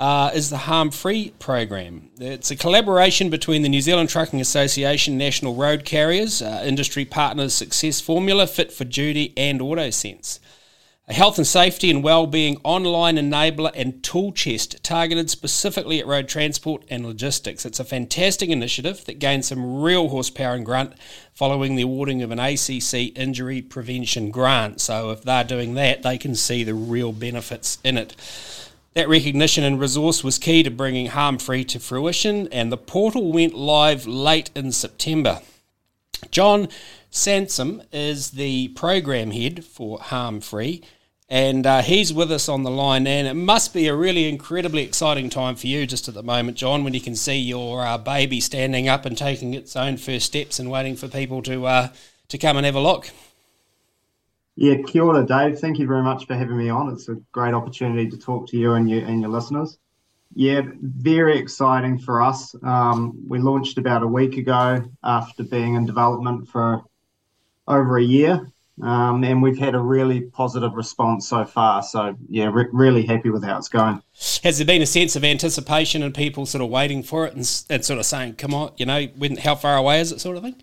[0.00, 2.08] uh, is the HARMfree program.
[2.18, 7.52] It's a collaboration between the New Zealand Trucking Association, National Road Carriers, uh, industry partners
[7.52, 10.38] Success Formula, Fit for Duty, and AutoSense.
[11.06, 16.28] A health and safety and well-being online enabler and tool chest targeted specifically at road
[16.28, 17.66] transport and logistics.
[17.66, 20.94] It's a fantastic initiative that gained some real horsepower and grunt
[21.34, 24.80] following the awarding of an ACC injury prevention grant.
[24.80, 28.16] So if they're doing that, they can see the real benefits in it.
[28.94, 33.54] That recognition and resource was key to bringing HARMfree to fruition, and the portal went
[33.54, 35.42] live late in September.
[36.32, 36.68] John
[37.08, 40.82] Sansom is the program head for HARMfree,
[41.28, 43.06] and uh, he's with us on the line.
[43.06, 46.56] And it must be a really incredibly exciting time for you just at the moment,
[46.56, 50.26] John, when you can see your uh, baby standing up and taking its own first
[50.26, 51.88] steps and waiting for people to uh,
[52.28, 53.10] to come and have a look.
[54.60, 55.58] Yeah, kia ora, Dave.
[55.58, 56.92] Thank you very much for having me on.
[56.92, 59.78] It's a great opportunity to talk to you and your and your listeners.
[60.34, 62.54] Yeah, very exciting for us.
[62.62, 66.82] Um, we launched about a week ago after being in development for
[67.66, 71.82] over a year, um, and we've had a really positive response so far.
[71.82, 74.02] So yeah, re- really happy with how it's going.
[74.42, 77.64] Has there been a sense of anticipation and people sort of waiting for it and,
[77.70, 80.36] and sort of saying, "Come on, you know, when, how far away is it?" sort
[80.36, 80.62] of thing?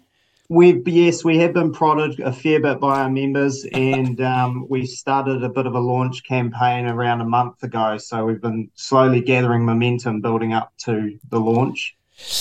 [0.49, 4.86] We yes, we have been prodded a fair bit by our members, and um, we
[4.86, 7.98] started a bit of a launch campaign around a month ago.
[7.98, 11.98] So we've been slowly gathering momentum, building up to the launch.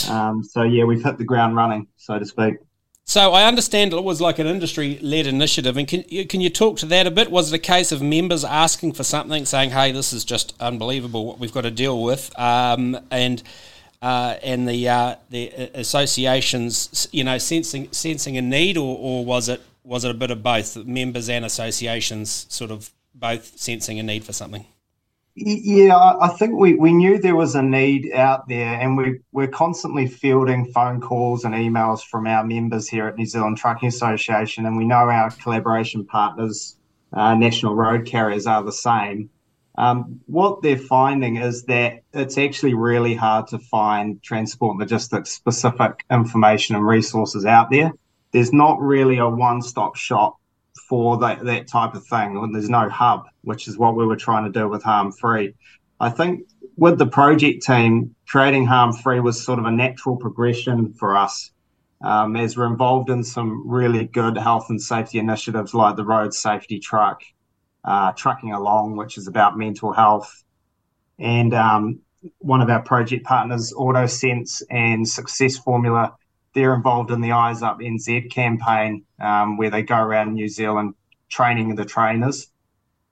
[0.09, 2.59] Um, so yeah, we've hit the ground running, so to speak.
[3.09, 6.87] So I understand it was like an industry-led initiative, and can can you talk to
[6.87, 7.31] that a bit?
[7.31, 11.27] Was it a case of members asking for something, saying, "Hey, this is just unbelievable
[11.27, 13.43] what we've got to deal with," um, and
[14.03, 19.49] uh, and the uh, the associations, you know, sensing sensing a need, or, or was
[19.49, 24.03] it was it a bit of both, members and associations, sort of both sensing a
[24.03, 24.67] need for something?
[25.39, 29.49] Yeah, I think we, we knew there was a need out there, and we, we're
[29.49, 34.65] constantly fielding phone calls and emails from our members here at New Zealand Trucking Association,
[34.65, 36.77] and we know our collaboration partners,
[37.13, 39.29] uh, national road carriers, are the same.
[39.79, 46.05] Um, what they're finding is that it's actually really hard to find transport logistics specific
[46.11, 47.93] information and resources out there.
[48.33, 50.37] There's not really a one stop shop
[50.89, 52.37] for that, that type of thing.
[52.37, 55.55] And there's no hub, which is what we were trying to do with HARMfree.
[56.01, 61.17] I think with the project team, creating HARMfree was sort of a natural progression for
[61.17, 61.51] us.
[62.03, 66.35] Um, as we're involved in some really good health and safety initiatives like the road
[66.35, 67.23] safety truck
[67.87, 70.45] uh, Trucking Along, which is about mental health.
[71.19, 72.01] And um,
[72.39, 76.15] one of our project partners, AutoSense and Success Formula,
[76.55, 80.95] they're involved in the Eyes Up NZ campaign, um, where they go around New Zealand
[81.29, 82.49] training the trainers.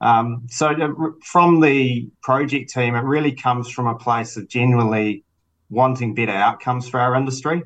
[0.01, 5.23] Um, so from the project team, it really comes from a place of genuinely
[5.69, 7.63] wanting better outcomes for our industry.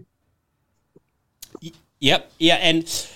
[1.99, 3.07] Yep, yeah, and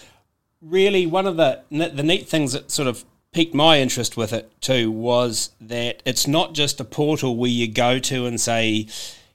[0.62, 4.50] really one of the the neat things that sort of piqued my interest with it
[4.62, 8.88] too was that it's not just a portal where you go to and say,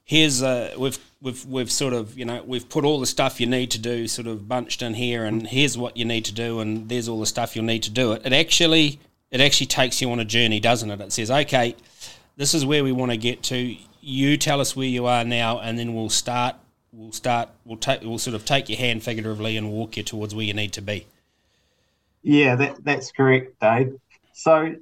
[0.04, 3.46] "Here's a we've we've we've sort of you know we've put all the stuff you
[3.46, 6.60] need to do sort of bunched in here, and here's what you need to do,
[6.60, 9.00] and there's all the stuff you'll need to do it." It actually
[9.30, 11.00] it actually takes you on a journey, doesn't it?
[11.00, 11.74] It says, "Okay,
[12.36, 13.76] this is where we want to get to.
[14.00, 16.56] You tell us where you are now, and then we'll start."
[16.90, 17.50] We'll start.
[17.64, 18.00] We'll take.
[18.00, 20.80] We'll sort of take your hand figuratively and walk you towards where you need to
[20.80, 21.06] be.
[22.28, 23.94] Yeah, that, that's correct, Dave.
[24.34, 24.74] So,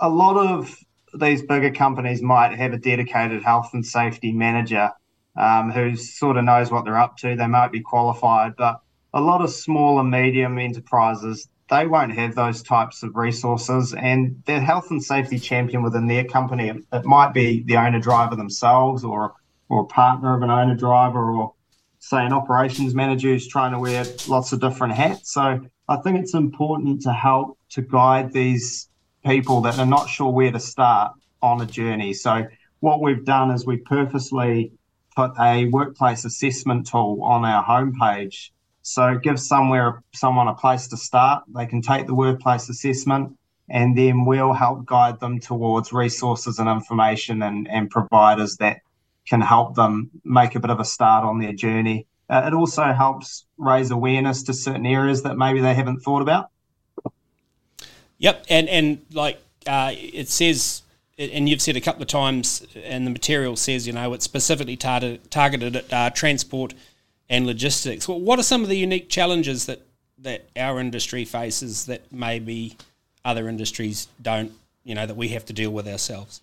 [0.00, 0.76] a lot of
[1.14, 4.90] these bigger companies might have a dedicated health and safety manager
[5.36, 7.36] um, who sort of knows what they're up to.
[7.36, 8.80] They might be qualified, but
[9.14, 14.42] a lot of small and medium enterprises they won't have those types of resources, and
[14.46, 19.04] their health and safety champion within their company it might be the owner driver themselves,
[19.04, 19.34] or
[19.68, 21.54] or a partner of an owner driver, or
[21.98, 25.32] say an operations manager who's trying to wear lots of different hats.
[25.32, 28.88] So I think it's important to help to guide these
[29.24, 31.12] people that are not sure where to start
[31.42, 32.12] on a journey.
[32.14, 32.46] So
[32.80, 34.72] what we've done is we purposely
[35.16, 38.50] put a workplace assessment tool on our homepage.
[38.82, 41.44] So it gives somewhere someone a place to start.
[41.54, 43.36] They can take the workplace assessment
[43.68, 48.80] and then we'll help guide them towards resources and information and, and providers that
[49.28, 52.92] can help them make a bit of a start on their journey uh, it also
[52.92, 56.50] helps raise awareness to certain areas that maybe they haven't thought about.
[58.18, 60.82] Yep, and and like uh, it says,
[61.16, 64.76] and you've said a couple of times, and the material says, you know, it's specifically
[64.76, 66.74] tar- targeted at uh, transport
[67.30, 68.08] and logistics.
[68.08, 69.82] Well, what are some of the unique challenges that
[70.18, 72.76] that our industry faces that maybe
[73.24, 74.52] other industries don't,
[74.84, 76.42] you know, that we have to deal with ourselves?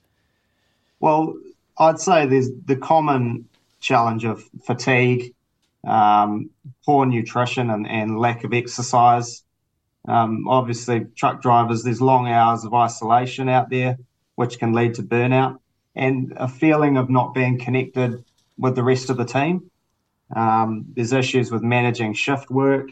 [1.00, 1.36] Well,
[1.78, 3.48] I'd say there's the common
[3.80, 5.34] challenge of fatigue,
[5.86, 6.50] um,
[6.86, 9.44] poor nutrition and, and lack of exercise.
[10.08, 13.98] Um, obviously, truck drivers, there's long hours of isolation out there,
[14.36, 15.60] which can lead to burnout
[15.96, 18.24] and a feeling of not being connected
[18.58, 19.70] with the rest of the team.
[20.36, 22.90] Um, there's issues with managing shift work.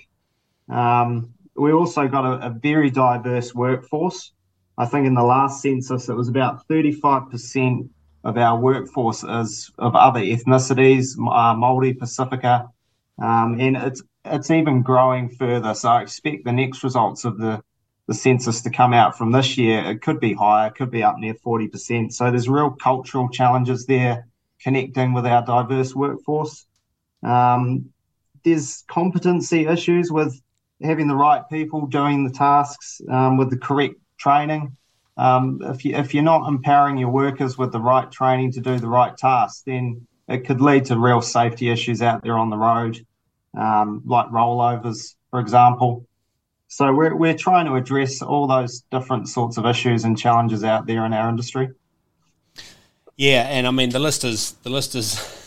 [0.69, 4.31] Um, we also got a, a, very diverse workforce.
[4.77, 7.89] I think in the last census, it was about 35%
[8.23, 12.69] of our workforce is of other ethnicities, uh, Māori, Pasifika,
[13.21, 15.73] um, and it's it's even growing further.
[15.73, 17.61] So I expect the next results of the
[18.07, 19.79] the census to come out from this year.
[19.85, 22.13] It could be higher, could be up near forty percent.
[22.13, 24.27] So there's real cultural challenges there
[24.61, 26.65] connecting with our diverse workforce.
[27.21, 27.89] Um,
[28.43, 30.41] there's competency issues with
[30.81, 34.75] having the right people doing the tasks um, with the correct training.
[35.15, 38.79] Um, if you if you're not empowering your workers with the right training to do
[38.79, 42.57] the right tasks, then it could lead to real safety issues out there on the
[42.57, 43.05] road,
[43.55, 46.07] um, like rollovers, for example.
[46.67, 50.87] So we're, we're trying to address all those different sorts of issues and challenges out
[50.87, 51.69] there in our industry.
[53.15, 55.42] Yeah, and I mean the list is the list is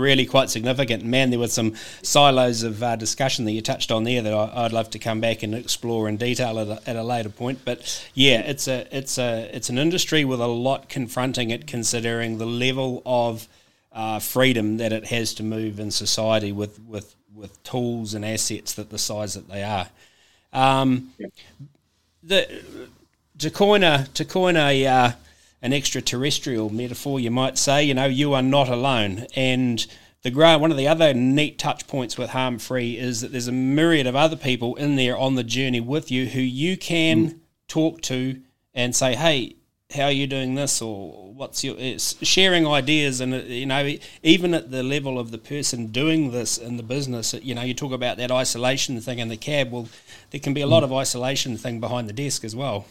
[0.00, 1.04] really quite significant.
[1.04, 4.62] Man, there were some silos of uh, discussion that you touched on there that I,
[4.62, 7.60] would love to come back and explore in detail at a, at a, later point.
[7.64, 12.38] But yeah, it's a it's a it's an industry with a lot confronting it, considering
[12.38, 13.46] the level of
[13.92, 18.74] uh, freedom that it has to move in society with, with, with tools and assets
[18.74, 19.88] that the size that they are.
[20.52, 21.12] Um,
[22.22, 22.62] the,
[23.38, 25.12] to coin a, to coin a, uh,
[25.62, 29.26] an extraterrestrial metaphor, you might say, you know, you are not alone.
[29.34, 29.86] And
[30.22, 34.06] the one of the other neat touch points with HARMfree is that there's a myriad
[34.06, 37.38] of other people in there on the journey with you who you can mm.
[37.68, 38.40] talk to
[38.74, 39.56] and say, hey,
[39.94, 44.54] how are you doing this or what's your sharing ideas and uh, you know even
[44.54, 47.92] at the level of the person doing this in the business you know you talk
[47.92, 49.88] about that isolation thing in the cab well
[50.30, 52.86] there can be a lot of isolation thing behind the desk as well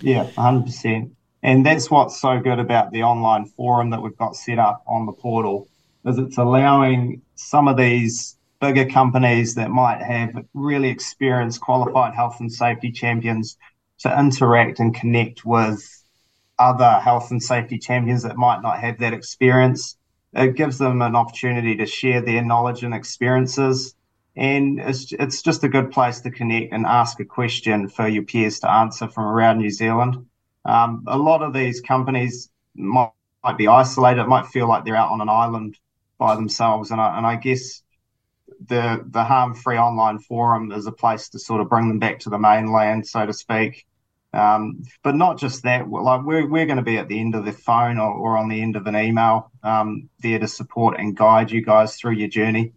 [0.00, 1.10] yeah 100%
[1.42, 5.06] and that's what's so good about the online forum that we've got set up on
[5.06, 5.68] the portal
[6.04, 12.36] is it's allowing some of these bigger companies that might have really experienced qualified health
[12.40, 13.56] and safety champions
[13.98, 15.80] to interact and connect with
[16.58, 19.96] other health and safety champions that might not have that experience.
[20.34, 23.94] It gives them an opportunity to share their knowledge and experiences.
[24.36, 28.24] And it's, it's just a good place to connect and ask a question for your
[28.24, 30.27] peers to answer from around New Zealand.
[30.68, 33.10] Um, a lot of these companies might
[33.42, 34.22] might be isolated.
[34.22, 35.78] It might feel like they're out on an island
[36.18, 36.90] by themselves.
[36.90, 37.82] And I, and I guess
[38.66, 42.30] the the HARMfree online forum is a place to sort of bring them back to
[42.30, 43.86] the mainland, so to speak.
[44.34, 47.46] Um, but not just that, like we're, we're going to be at the end of
[47.46, 51.16] the phone or, or on the end of an email um, there to support and
[51.16, 52.74] guide you guys through your journey.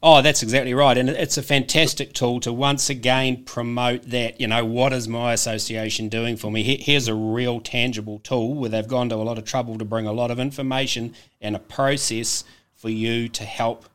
[0.00, 0.96] Oh, that's exactly right.
[0.96, 5.32] And it's a fantastic tool to once again promote that, you know, what is my
[5.32, 6.62] association doing for me?
[6.62, 10.06] Here's a real tangible tool where they've gone to a lot of trouble to bring
[10.06, 12.44] a lot of information and a process
[12.76, 13.86] for you to help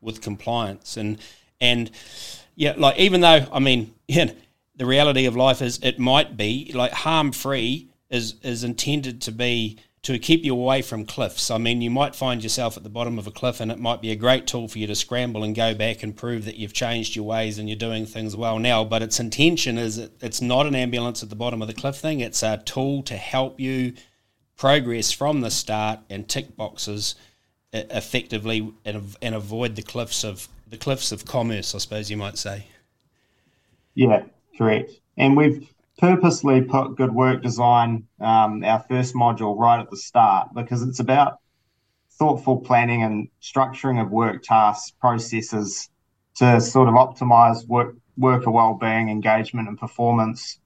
[0.00, 0.96] with compliance.
[0.96, 1.18] And,
[1.60, 1.90] and
[2.54, 4.30] yeah, like even though, I mean, yeah,
[4.76, 9.78] the reality of life is it might be like HARMfree is, is intended to be
[10.02, 11.50] to keep you away from cliffs.
[11.50, 14.00] I mean, you might find yourself at the bottom of a cliff, and it might
[14.00, 16.72] be a great tool for you to scramble and go back and prove that you've
[16.72, 18.82] changed your ways and you're doing things well now.
[18.82, 22.20] But its intention is it's not an ambulance at the bottom of the cliff thing,
[22.20, 23.92] it's a tool to help you
[24.56, 27.14] progress from the start and tick boxes
[27.72, 32.16] uh, effectively and, and avoid the cliffs of the cliffs of commerce, I suppose you
[32.16, 32.66] might say.
[33.94, 34.22] Yeah,
[34.56, 34.92] correct.
[35.16, 35.68] And we've
[36.00, 40.98] purposely put good work design, um, our first module, right at the start because it's
[40.98, 41.38] about
[42.12, 45.90] thoughtful planning and structuring of work tasks, processes
[46.36, 50.58] to sort of optimize work, worker well-being, engagement, and performance.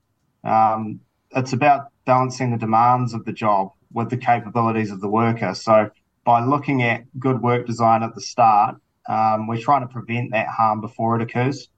[0.44, 1.00] Um,
[1.34, 5.54] it's about balancing the demands of the job with the capabilities of the worker.
[5.54, 5.90] So
[6.24, 8.76] by looking at good work design at the start,
[9.08, 11.68] um, we're trying to prevent that harm before it occurs.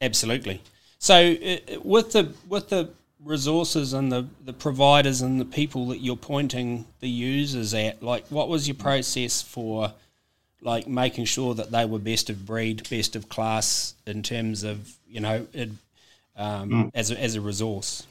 [0.00, 0.62] Absolutely.
[1.00, 2.90] So uh, with the with the
[3.24, 8.26] resources and the, the providers and the people that you're pointing the users at, like
[8.28, 9.92] what was your process for
[10.62, 14.96] like making sure that they were best of breed, best of class in terms of
[15.08, 15.70] you know it,
[16.36, 16.90] um, mm.
[16.94, 18.06] as a, as a resource?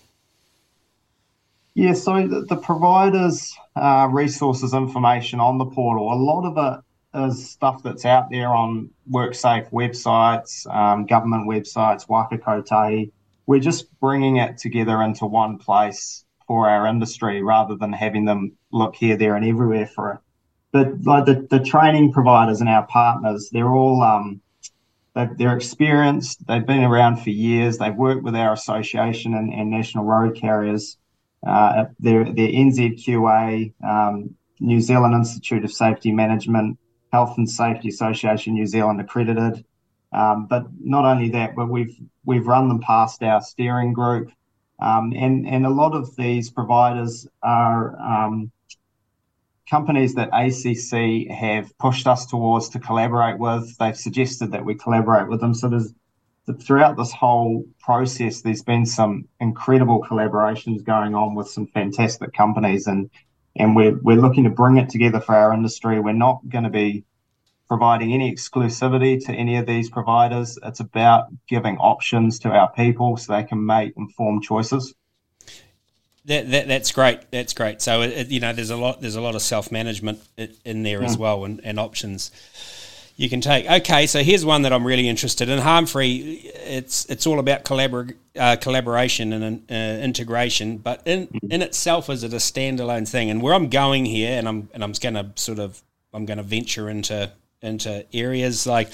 [1.76, 6.84] Yeah, so the, the providers' uh, resources information on the portal, a lot of it
[7.14, 13.12] is stuff that's out there on WorkSafe websites, um, government websites, Waka Kotahi.
[13.46, 18.54] We're just bringing it together into one place for our industry rather than having them
[18.72, 20.20] look here, there, and everywhere for it.
[20.72, 24.42] But like the, the training providers and our partners, they're all um,
[25.38, 26.46] they're, experienced.
[26.48, 27.78] They've been around for years.
[27.78, 30.98] They've worked with our association and, and national road carriers.
[31.46, 36.78] Uh, they're NZQA, um, New Zealand Institute of Safety Management,
[37.12, 39.66] Health and Safety Association New Zealand accredited.
[40.12, 41.96] Um, but not only that, but we've
[42.26, 44.32] we've run them past our steering group,
[44.80, 48.52] um, and and a lot of these providers are um,
[49.70, 53.78] companies that ACC have pushed us towards to collaborate with.
[53.78, 55.54] They've suggested that we collaborate with them.
[55.54, 55.94] So there's
[56.56, 62.88] throughout this whole process, there's been some incredible collaborations going on with some fantastic companies,
[62.88, 63.10] and
[63.56, 66.00] and we're we're looking to bring it together for our industry.
[66.00, 67.04] We're not going to be
[67.68, 70.58] providing any exclusivity to any of these providers.
[70.64, 74.96] It's about giving options to our people so they can make informed choices.
[76.26, 77.32] That, that that's great.
[77.32, 77.82] That's great.
[77.82, 81.00] So it, you know, there's a lot there's a lot of self management in there
[81.00, 81.06] mm.
[81.06, 82.32] as well, and, and options
[83.20, 83.70] you can take.
[83.70, 85.60] Okay, so here's one that I'm really interested in.
[85.60, 86.40] HARMfree.
[86.56, 92.24] It's it's all about collabor- uh, collaboration and uh, integration, but in in itself is
[92.24, 93.30] it a standalone thing?
[93.30, 95.84] And where I'm going here, and I'm and I'm going to sort of
[96.14, 97.30] I'm going to venture into
[97.62, 98.94] into areas like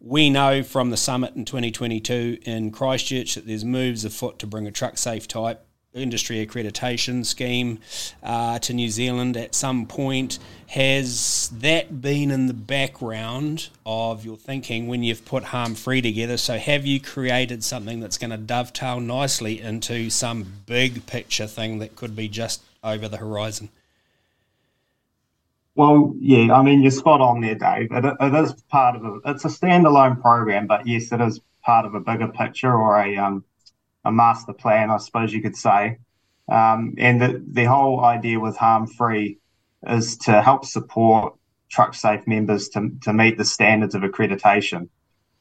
[0.00, 4.66] we know from the summit in 2022 in Christchurch that there's moves afoot to bring
[4.66, 7.80] a TruckSafe type industry accreditation scheme
[8.22, 10.38] uh, to New Zealand at some point.
[10.68, 16.36] Has that been in the background of your thinking when you've put HARMfree together?
[16.36, 21.80] So, have you created something that's going to dovetail nicely into some big picture thing
[21.80, 23.70] that could be just over the horizon?
[25.74, 27.88] Well, yeah, I mean, you're spot on there, Dave.
[27.90, 31.86] It, it is part of a, it's a standalone program, but yes, it is part
[31.86, 33.44] of a bigger picture or a um,
[34.04, 35.98] a master plan, I suppose you could say.
[36.50, 39.38] Um, and the, the whole idea with HARMfree
[39.86, 41.34] is to help support
[41.72, 44.88] TruckSafe members to, to meet the standards of accreditation.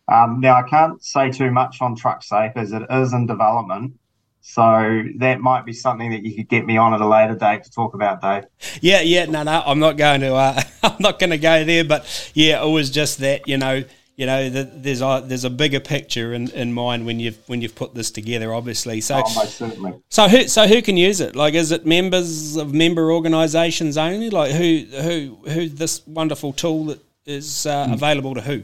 [0.07, 3.93] Um, now, I can't say too much on TruckSafe as it is in development.
[4.41, 7.63] So that might be something that you could get me on at a later date
[7.65, 8.45] to talk about, Dave.
[8.81, 10.33] Yeah, yeah, no, no, I'm not going to.
[10.33, 11.83] Uh, I'm not going to go there.
[11.83, 13.83] But yeah, it was just that you know
[14.19, 17.61] you know, the, there's a there's a bigger picture in, in mind when you've when
[17.61, 18.99] you've put this together, obviously.
[18.99, 19.93] So, oh, certainly.
[20.09, 21.37] So who so who can use it?
[21.37, 24.29] Like, is it members of member organisations only?
[24.29, 27.93] Like, who who who this wonderful tool that is uh, mm.
[27.93, 28.63] available to who?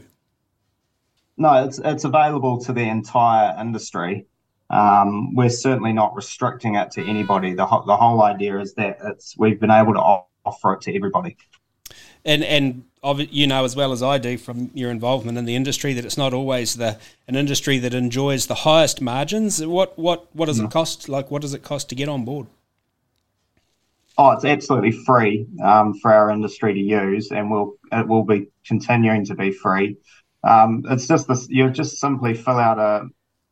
[1.38, 4.26] No, it's it's available to the entire industry.
[4.70, 7.54] um, we're certainly not restricting it to anybody.
[7.54, 10.00] The, ho- the whole idea is that it's we've been able to
[10.44, 11.36] offer it to everybody.
[12.24, 15.92] And and you know as well as I do from your involvement in the industry
[15.92, 16.98] that it's not always the
[17.28, 19.64] an industry that enjoys the highest margins.
[19.64, 20.66] What what what does no.
[20.66, 21.08] it cost?
[21.08, 22.46] Like what does it cost to get on board?
[24.18, 28.48] Oh, it's absolutely free um, for our industry to use, and will it will be
[28.66, 29.98] continuing to be free.
[30.42, 33.08] Um, it's just this: you just simply fill out a,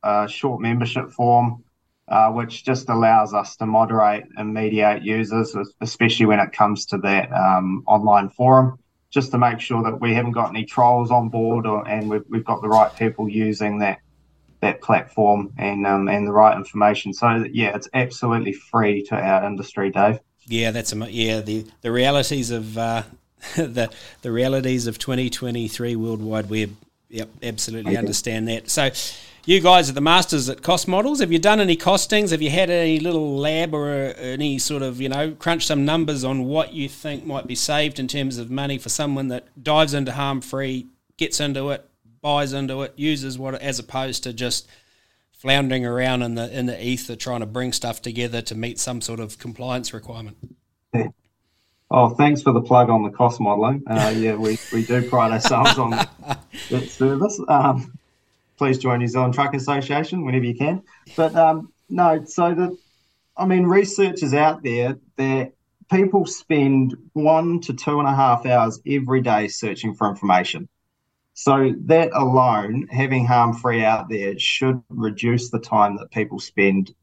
[0.08, 1.64] a short membership form,
[2.08, 6.98] uh, which just allows us to moderate and mediate users, especially when it comes to
[6.98, 8.78] that um, online forum,
[9.14, 12.24] just to make sure that we haven't got any trolls on board, or, and we've,
[12.28, 14.00] we've got the right people using that
[14.60, 17.14] that platform and um, and the right information.
[17.14, 20.18] So yeah, it's absolutely free to our industry, Dave.
[20.46, 23.04] Yeah, that's a yeah the the realities of uh,
[23.56, 23.90] the
[24.22, 26.76] the realities of 2023 World Wide Web.
[27.10, 27.98] Yep, absolutely okay.
[27.98, 28.68] understand that.
[28.68, 28.90] So,
[29.46, 31.20] you guys are the masters at cost models.
[31.20, 32.30] Have you done any costings?
[32.30, 36.24] Have you had any little lab or any sort of you know crunch some numbers
[36.24, 39.94] on what you think might be saved in terms of money for someone that dives
[39.94, 41.88] into HARMfree, gets into it,
[42.20, 44.68] buys into it, uses what as opposed to just
[45.32, 49.00] floundering around in the in the ether trying to bring stuff together to meet some
[49.00, 50.36] sort of compliance requirement.
[51.90, 53.82] Oh, thanks for the plug on the cost modelling.
[53.86, 55.90] Uh, yeah, we, we do pride ourselves on
[56.70, 57.40] that service.
[57.46, 57.93] Um,
[58.64, 60.82] please join New Zealand Truck Association whenever you can.
[61.18, 62.74] But um, no, so the,
[63.36, 65.52] I mean, research is out there that
[65.92, 70.66] people spend one to two and a half hours every day searching for information.
[71.34, 76.94] So that alone, having HARMfree out there, should reduce the time that people spend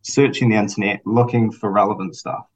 [0.00, 2.46] searching the internet looking for relevant stuff.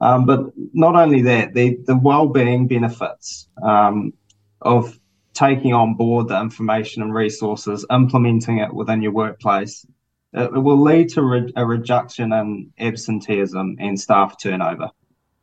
[0.00, 4.14] Um, but not only that, the the well-being benefits um,
[4.62, 4.98] of
[5.36, 9.86] taking on board the information and resources, implementing it within your workplace,
[10.32, 14.90] it, it will lead to re- a reduction in absenteeism and staff turnover.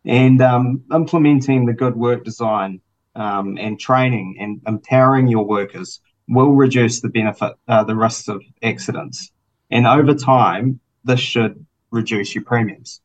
[0.06, 2.82] And um, implementing the good work design
[3.16, 8.42] um, and training and empowering your workers will reduce the benefit, uh, the risks of
[8.62, 9.32] accidents.
[9.70, 13.02] And over time, this should reduce your premiums.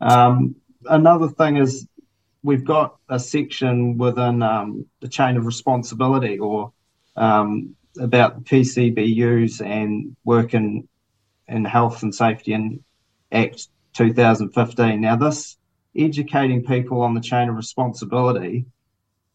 [0.00, 1.86] Um, another thing is
[2.46, 6.72] we've got a section within um, the chain of responsibility or
[7.16, 10.88] um, about PCBUs and work in,
[11.48, 12.84] in health and safety and
[13.32, 15.00] Act 2015.
[15.00, 15.58] Now, this
[15.96, 18.64] educating people on the chain of responsibility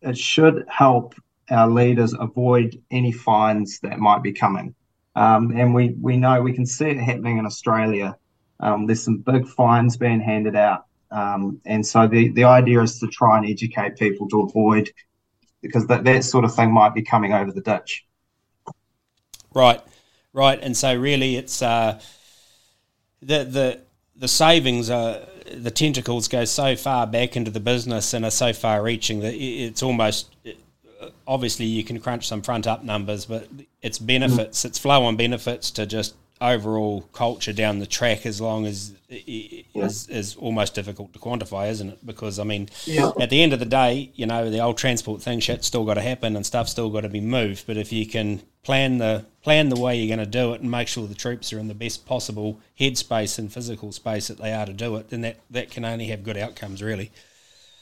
[0.02, 1.14] it should help
[1.50, 4.74] our leaders avoid any fines that might be coming.
[5.18, 8.16] Um, and we, we know we can see it happening in Australia.
[8.62, 10.86] Um, there's some big fines being handed out.
[11.12, 14.90] Um, and so the, the idea is to try and educate people to avoid,
[15.62, 18.06] because that, that sort of thing might be coming over the ditch.
[19.54, 19.82] Right,
[20.34, 20.60] right.
[20.62, 22.00] And so really it's uh,
[23.22, 23.82] the, the,
[24.16, 25.20] the savings are
[25.54, 29.34] the tentacles go so far back into the business and are so far reaching that
[29.34, 30.34] it's almost
[31.28, 33.48] obviously you can crunch some front up numbers, but
[33.82, 38.66] it's benefits, it's flow on benefits to just overall culture down the track as long
[38.66, 39.64] as yeah.
[39.76, 42.06] is, is almost difficult to quantify, isn't it?
[42.06, 43.12] Because I mean, yeah.
[43.20, 45.94] at the end of the day, you know, the old transport thing shit's still got
[45.94, 47.68] to happen and stuff's still got to be moved.
[47.68, 50.70] But if you can plan the plan the way you're going to do it and
[50.70, 54.52] make sure the troops are in the best possible headspace and physical space that they
[54.52, 57.12] are to do it, then that that can only have good outcomes, really.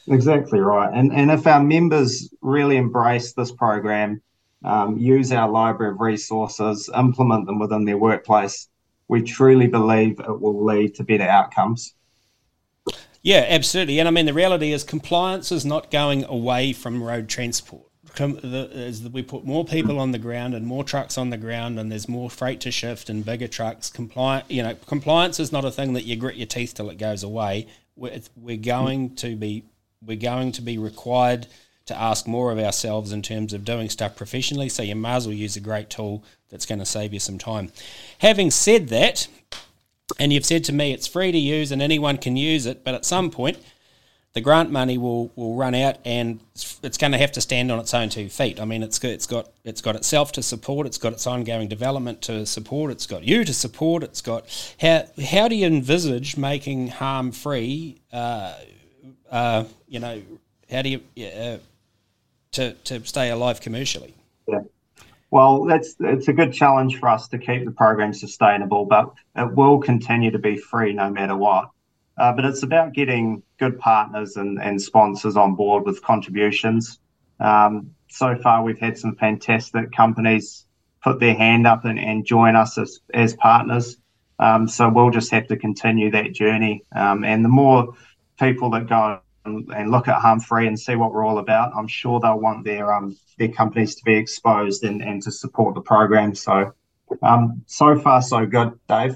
[0.08, 0.92] Exactly right.
[0.94, 4.22] And and if our members really embrace this program
[4.64, 8.68] um, use our library of resources, implement them within their workplace,
[9.08, 11.94] we truly believe it will lead to better outcomes.
[13.22, 14.00] Yeah, absolutely.
[14.00, 17.84] And I mean, the reality is compliance is not going away from road transport.
[18.18, 21.92] As we put more people on the ground and more trucks on the ground, and
[21.92, 23.90] there's more freight to shift and bigger trucks.
[23.90, 26.98] Compliant, you know, compliance is not a thing that you grit your teeth till it
[26.98, 27.68] goes away.
[27.96, 29.66] We're, we're going to be
[30.04, 31.48] we're going to be required
[31.90, 34.70] to ask more of ourselves in terms of doing stuff professionally.
[34.70, 37.38] So you might as well use a great tool that's going to save you some
[37.38, 37.72] time.
[38.20, 39.28] Having said that,
[40.18, 42.96] and you've said to me it's free to use and anyone can use it, but
[42.96, 43.58] at some point
[44.34, 46.40] the grant money will, will run out and
[46.84, 48.60] it's going to have to stand on its own two feet.
[48.60, 52.22] I mean, it's it's got it's got itself to support, it's got its ongoing development
[52.24, 54.46] to support, it's got you to support, it's got
[54.80, 57.98] how how do you envisage making HARMfree?
[58.14, 58.54] Uh,
[59.32, 60.22] uh, you know,
[60.70, 61.58] how do you uh,
[62.52, 64.14] to, to stay alive commercially?
[64.48, 64.62] Yeah.
[65.32, 69.54] Well, that's it's a good challenge for us to keep the program sustainable, but it
[69.54, 71.70] will continue to be free no matter what.
[72.18, 77.00] Uh, but it's about getting good partners and, and sponsors on board with contributions.
[77.40, 80.66] Um, so far, we've had some fantastic companies
[81.02, 83.98] put their hand up and, and join us as, as partners.
[84.40, 86.84] Um, so we'll just have to continue that journey.
[86.94, 87.94] Um, and the more
[88.38, 91.88] people that go and, and look at HARMfree and see what we're all about, I'm
[91.88, 95.82] sure they'll want their um, their companies to be exposed and, and to support the
[95.82, 96.36] program.
[96.36, 96.74] So
[97.22, 99.16] um, so far so good, Dave.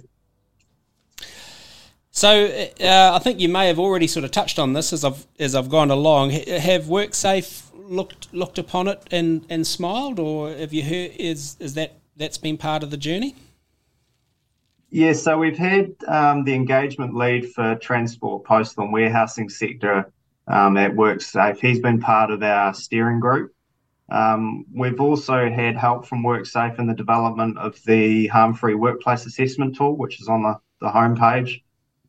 [2.11, 2.45] So
[2.79, 5.55] uh, I think you may have already sort of touched on this as I've as
[5.55, 6.29] I've gone along.
[6.29, 11.73] Have WorkSafe looked looked upon it and, and smiled, or have you heard is is
[11.73, 13.35] that that's been part of the journey?
[14.93, 20.13] Yeah, so we've had um, the engagement lead for transport, postal, and warehousing sector
[20.47, 21.59] um, at WorkSafe.
[21.59, 23.55] He's been part of our steering group.
[24.11, 29.75] Um, we've also had help from WorkSafe in the development of the HARMfree workplace assessment
[29.75, 31.63] tool, which is on the, the homepage.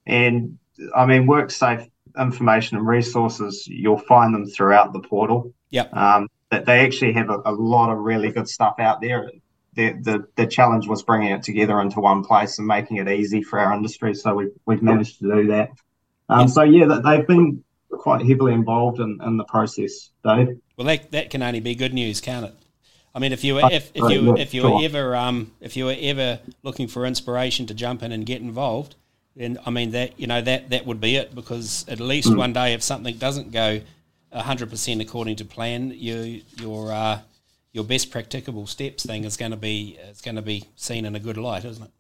[0.05, 0.59] And
[0.95, 1.91] I mean, WorkSafe
[2.21, 5.55] information and resources, you'll find them throughout the portal.
[5.71, 5.89] Yeah.
[5.95, 9.31] Um, that they actually have a, a, lot of really good stuff out there.
[9.75, 13.43] The, the, the challenge was bringing it together into one place and making it easy
[13.43, 14.15] for our industry.
[14.15, 15.71] So we've, we've managed to do that.
[16.29, 16.49] Um.
[16.49, 20.59] So yeah, they've been quite heavily involved in, in the process, Dave.
[20.77, 22.55] Well, that, that can only be good news, can't it?
[23.15, 25.85] I mean, if you were if, if you if you were ever um if you
[25.85, 28.97] were ever looking for inspiration to jump in and get involved,
[29.37, 32.37] then I mean that you know that that would be it because at least mm.
[32.37, 33.81] one day if something doesn't go
[34.33, 37.21] hundred percent according to plan, you your uh,
[37.75, 41.15] your best practicable steps thing is going to be it's going to be seen in
[41.15, 41.91] a good light, isn't it?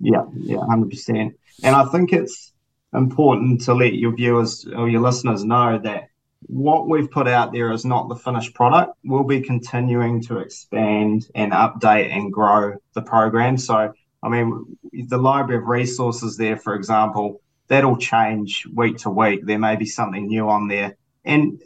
[0.00, 1.38] Yeah, yeah, hundred percent.
[1.62, 2.52] And I think it's
[2.94, 6.08] important to let your viewers or your listeners know that
[6.46, 8.96] what we've put out there is not the finished product.
[9.04, 13.58] We'll be continuing to expand and update and grow the program.
[13.58, 13.92] So
[14.22, 19.44] I mean, the library of resources there, for example, that'll change week to week.
[19.44, 20.96] There may be something new on there.
[21.24, 21.60] And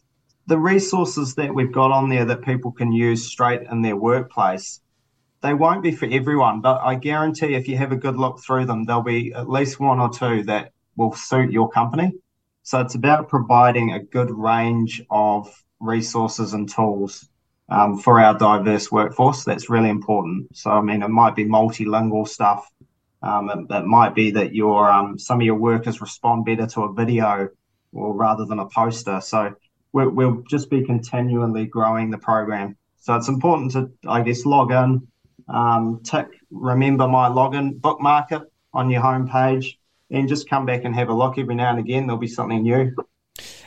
[0.46, 4.80] the resources that we've got on there that people can use straight in their workplace,
[5.42, 8.66] they won't be for everyone, but I guarantee if you have a good look through
[8.66, 12.12] them, there'll be at least one or two that will suit your company.
[12.62, 17.28] So it's about providing a good range of resources and tools
[17.68, 19.44] um, for our diverse workforce.
[19.44, 20.56] That's really important.
[20.56, 22.68] So, I mean, it might be multilingual stuff.
[23.22, 26.82] Um, it, it, might be that your um, some of your workers respond better to
[26.82, 27.48] a video
[27.92, 29.20] or rather than a poster.
[29.20, 29.54] So
[29.92, 32.76] we will just be continually growing the program.
[32.98, 35.06] So it's important to, I guess, log in,
[35.48, 38.42] um, tick, remember my login, bookmark it
[38.72, 39.76] on your homepage,
[40.10, 42.06] and just come back and have a look every now and again.
[42.06, 42.94] There'll be something new.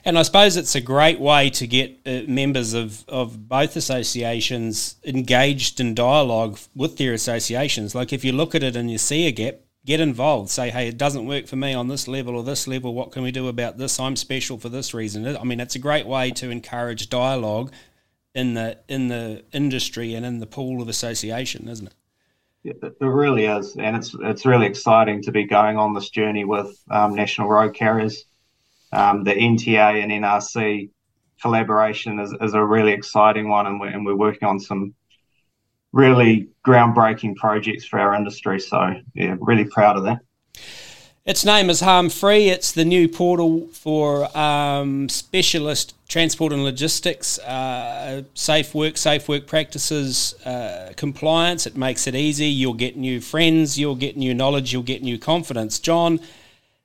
[0.05, 4.95] And I suppose it's a great way to get uh, members of, of both associations
[5.03, 7.93] engaged in dialogue with their associations.
[7.93, 9.55] Like if you look at it and you see a gap,
[9.89, 10.49] get involved.
[10.49, 12.93] Say, hey, it doesn't work for me on this level or this level.
[12.93, 13.99] What can we do about this?
[13.99, 15.27] I'm special for this reason.
[15.35, 17.71] I mean, it's a great way to encourage dialogue
[18.33, 21.93] in the in the industry and in the pool of association, isn't it?
[22.81, 26.77] it really is, and it's it's really exciting to be going on this journey with
[26.89, 28.25] um, national road carriers
[28.91, 30.89] um, the NTA and NRC
[31.41, 34.93] collaboration is, is a really exciting one, and we're, and we're working on some
[35.91, 38.59] really groundbreaking projects for our industry.
[38.59, 40.19] So, yeah, really proud of that.
[41.25, 42.47] Its name is HARMfree.
[42.47, 49.45] It's the new portal for um, specialist transport and logistics, uh, safe work, safe work
[49.45, 51.67] practices, uh, compliance.
[51.67, 52.47] It makes it easy.
[52.47, 55.77] You'll get new friends, you'll get new knowledge, you'll get new confidence.
[55.77, 56.19] John,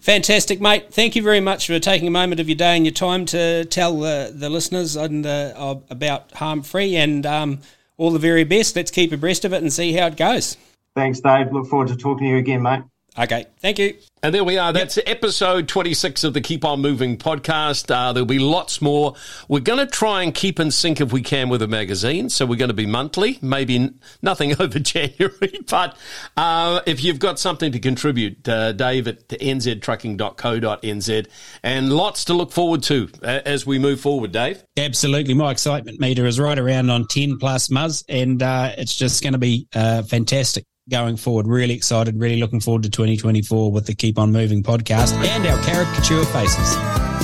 [0.00, 0.92] Fantastic, mate.
[0.92, 3.64] Thank you very much for taking a moment of your day and your time to
[3.66, 7.60] tell the, the listeners and, uh, about HARMfree and um,
[7.96, 8.74] all the very best.
[8.74, 10.56] Let's keep abreast of it and see how it goes.
[10.96, 11.52] Thanks, Dave.
[11.52, 12.82] Look forward to talking to you again, mate.
[13.18, 13.96] Okay, thank you.
[14.22, 14.72] And there we are.
[14.72, 15.08] That's yep.
[15.08, 17.92] episode 26 of the Keep On Moving podcast.
[17.92, 19.14] Uh, there'll be lots more.
[19.48, 22.28] We're going to try and keep in sync if we can with the magazine.
[22.28, 25.34] So we're going to be monthly, maybe n- nothing over January.
[25.68, 25.96] But
[26.36, 31.26] uh, if you've got something to contribute, uh, Dave at nztrucking.co.nz.
[31.62, 34.64] And lots to look forward to uh, as we move forward, Dave.
[34.76, 35.34] Absolutely.
[35.34, 39.34] My excitement meter is right around on 10 plus Muzz, and uh, it's just going
[39.34, 41.46] to be uh, fantastic going forward.
[41.46, 45.62] Really excited, really looking forward to 2024 with the Keep On Moving podcast and our
[45.64, 47.17] caricature faces.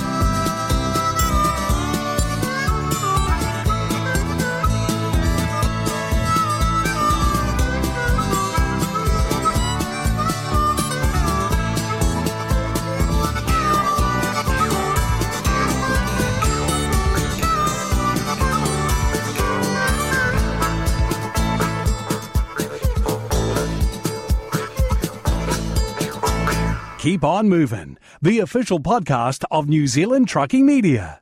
[27.05, 31.21] Keep on moving, the official podcast of New Zealand Trucking Media.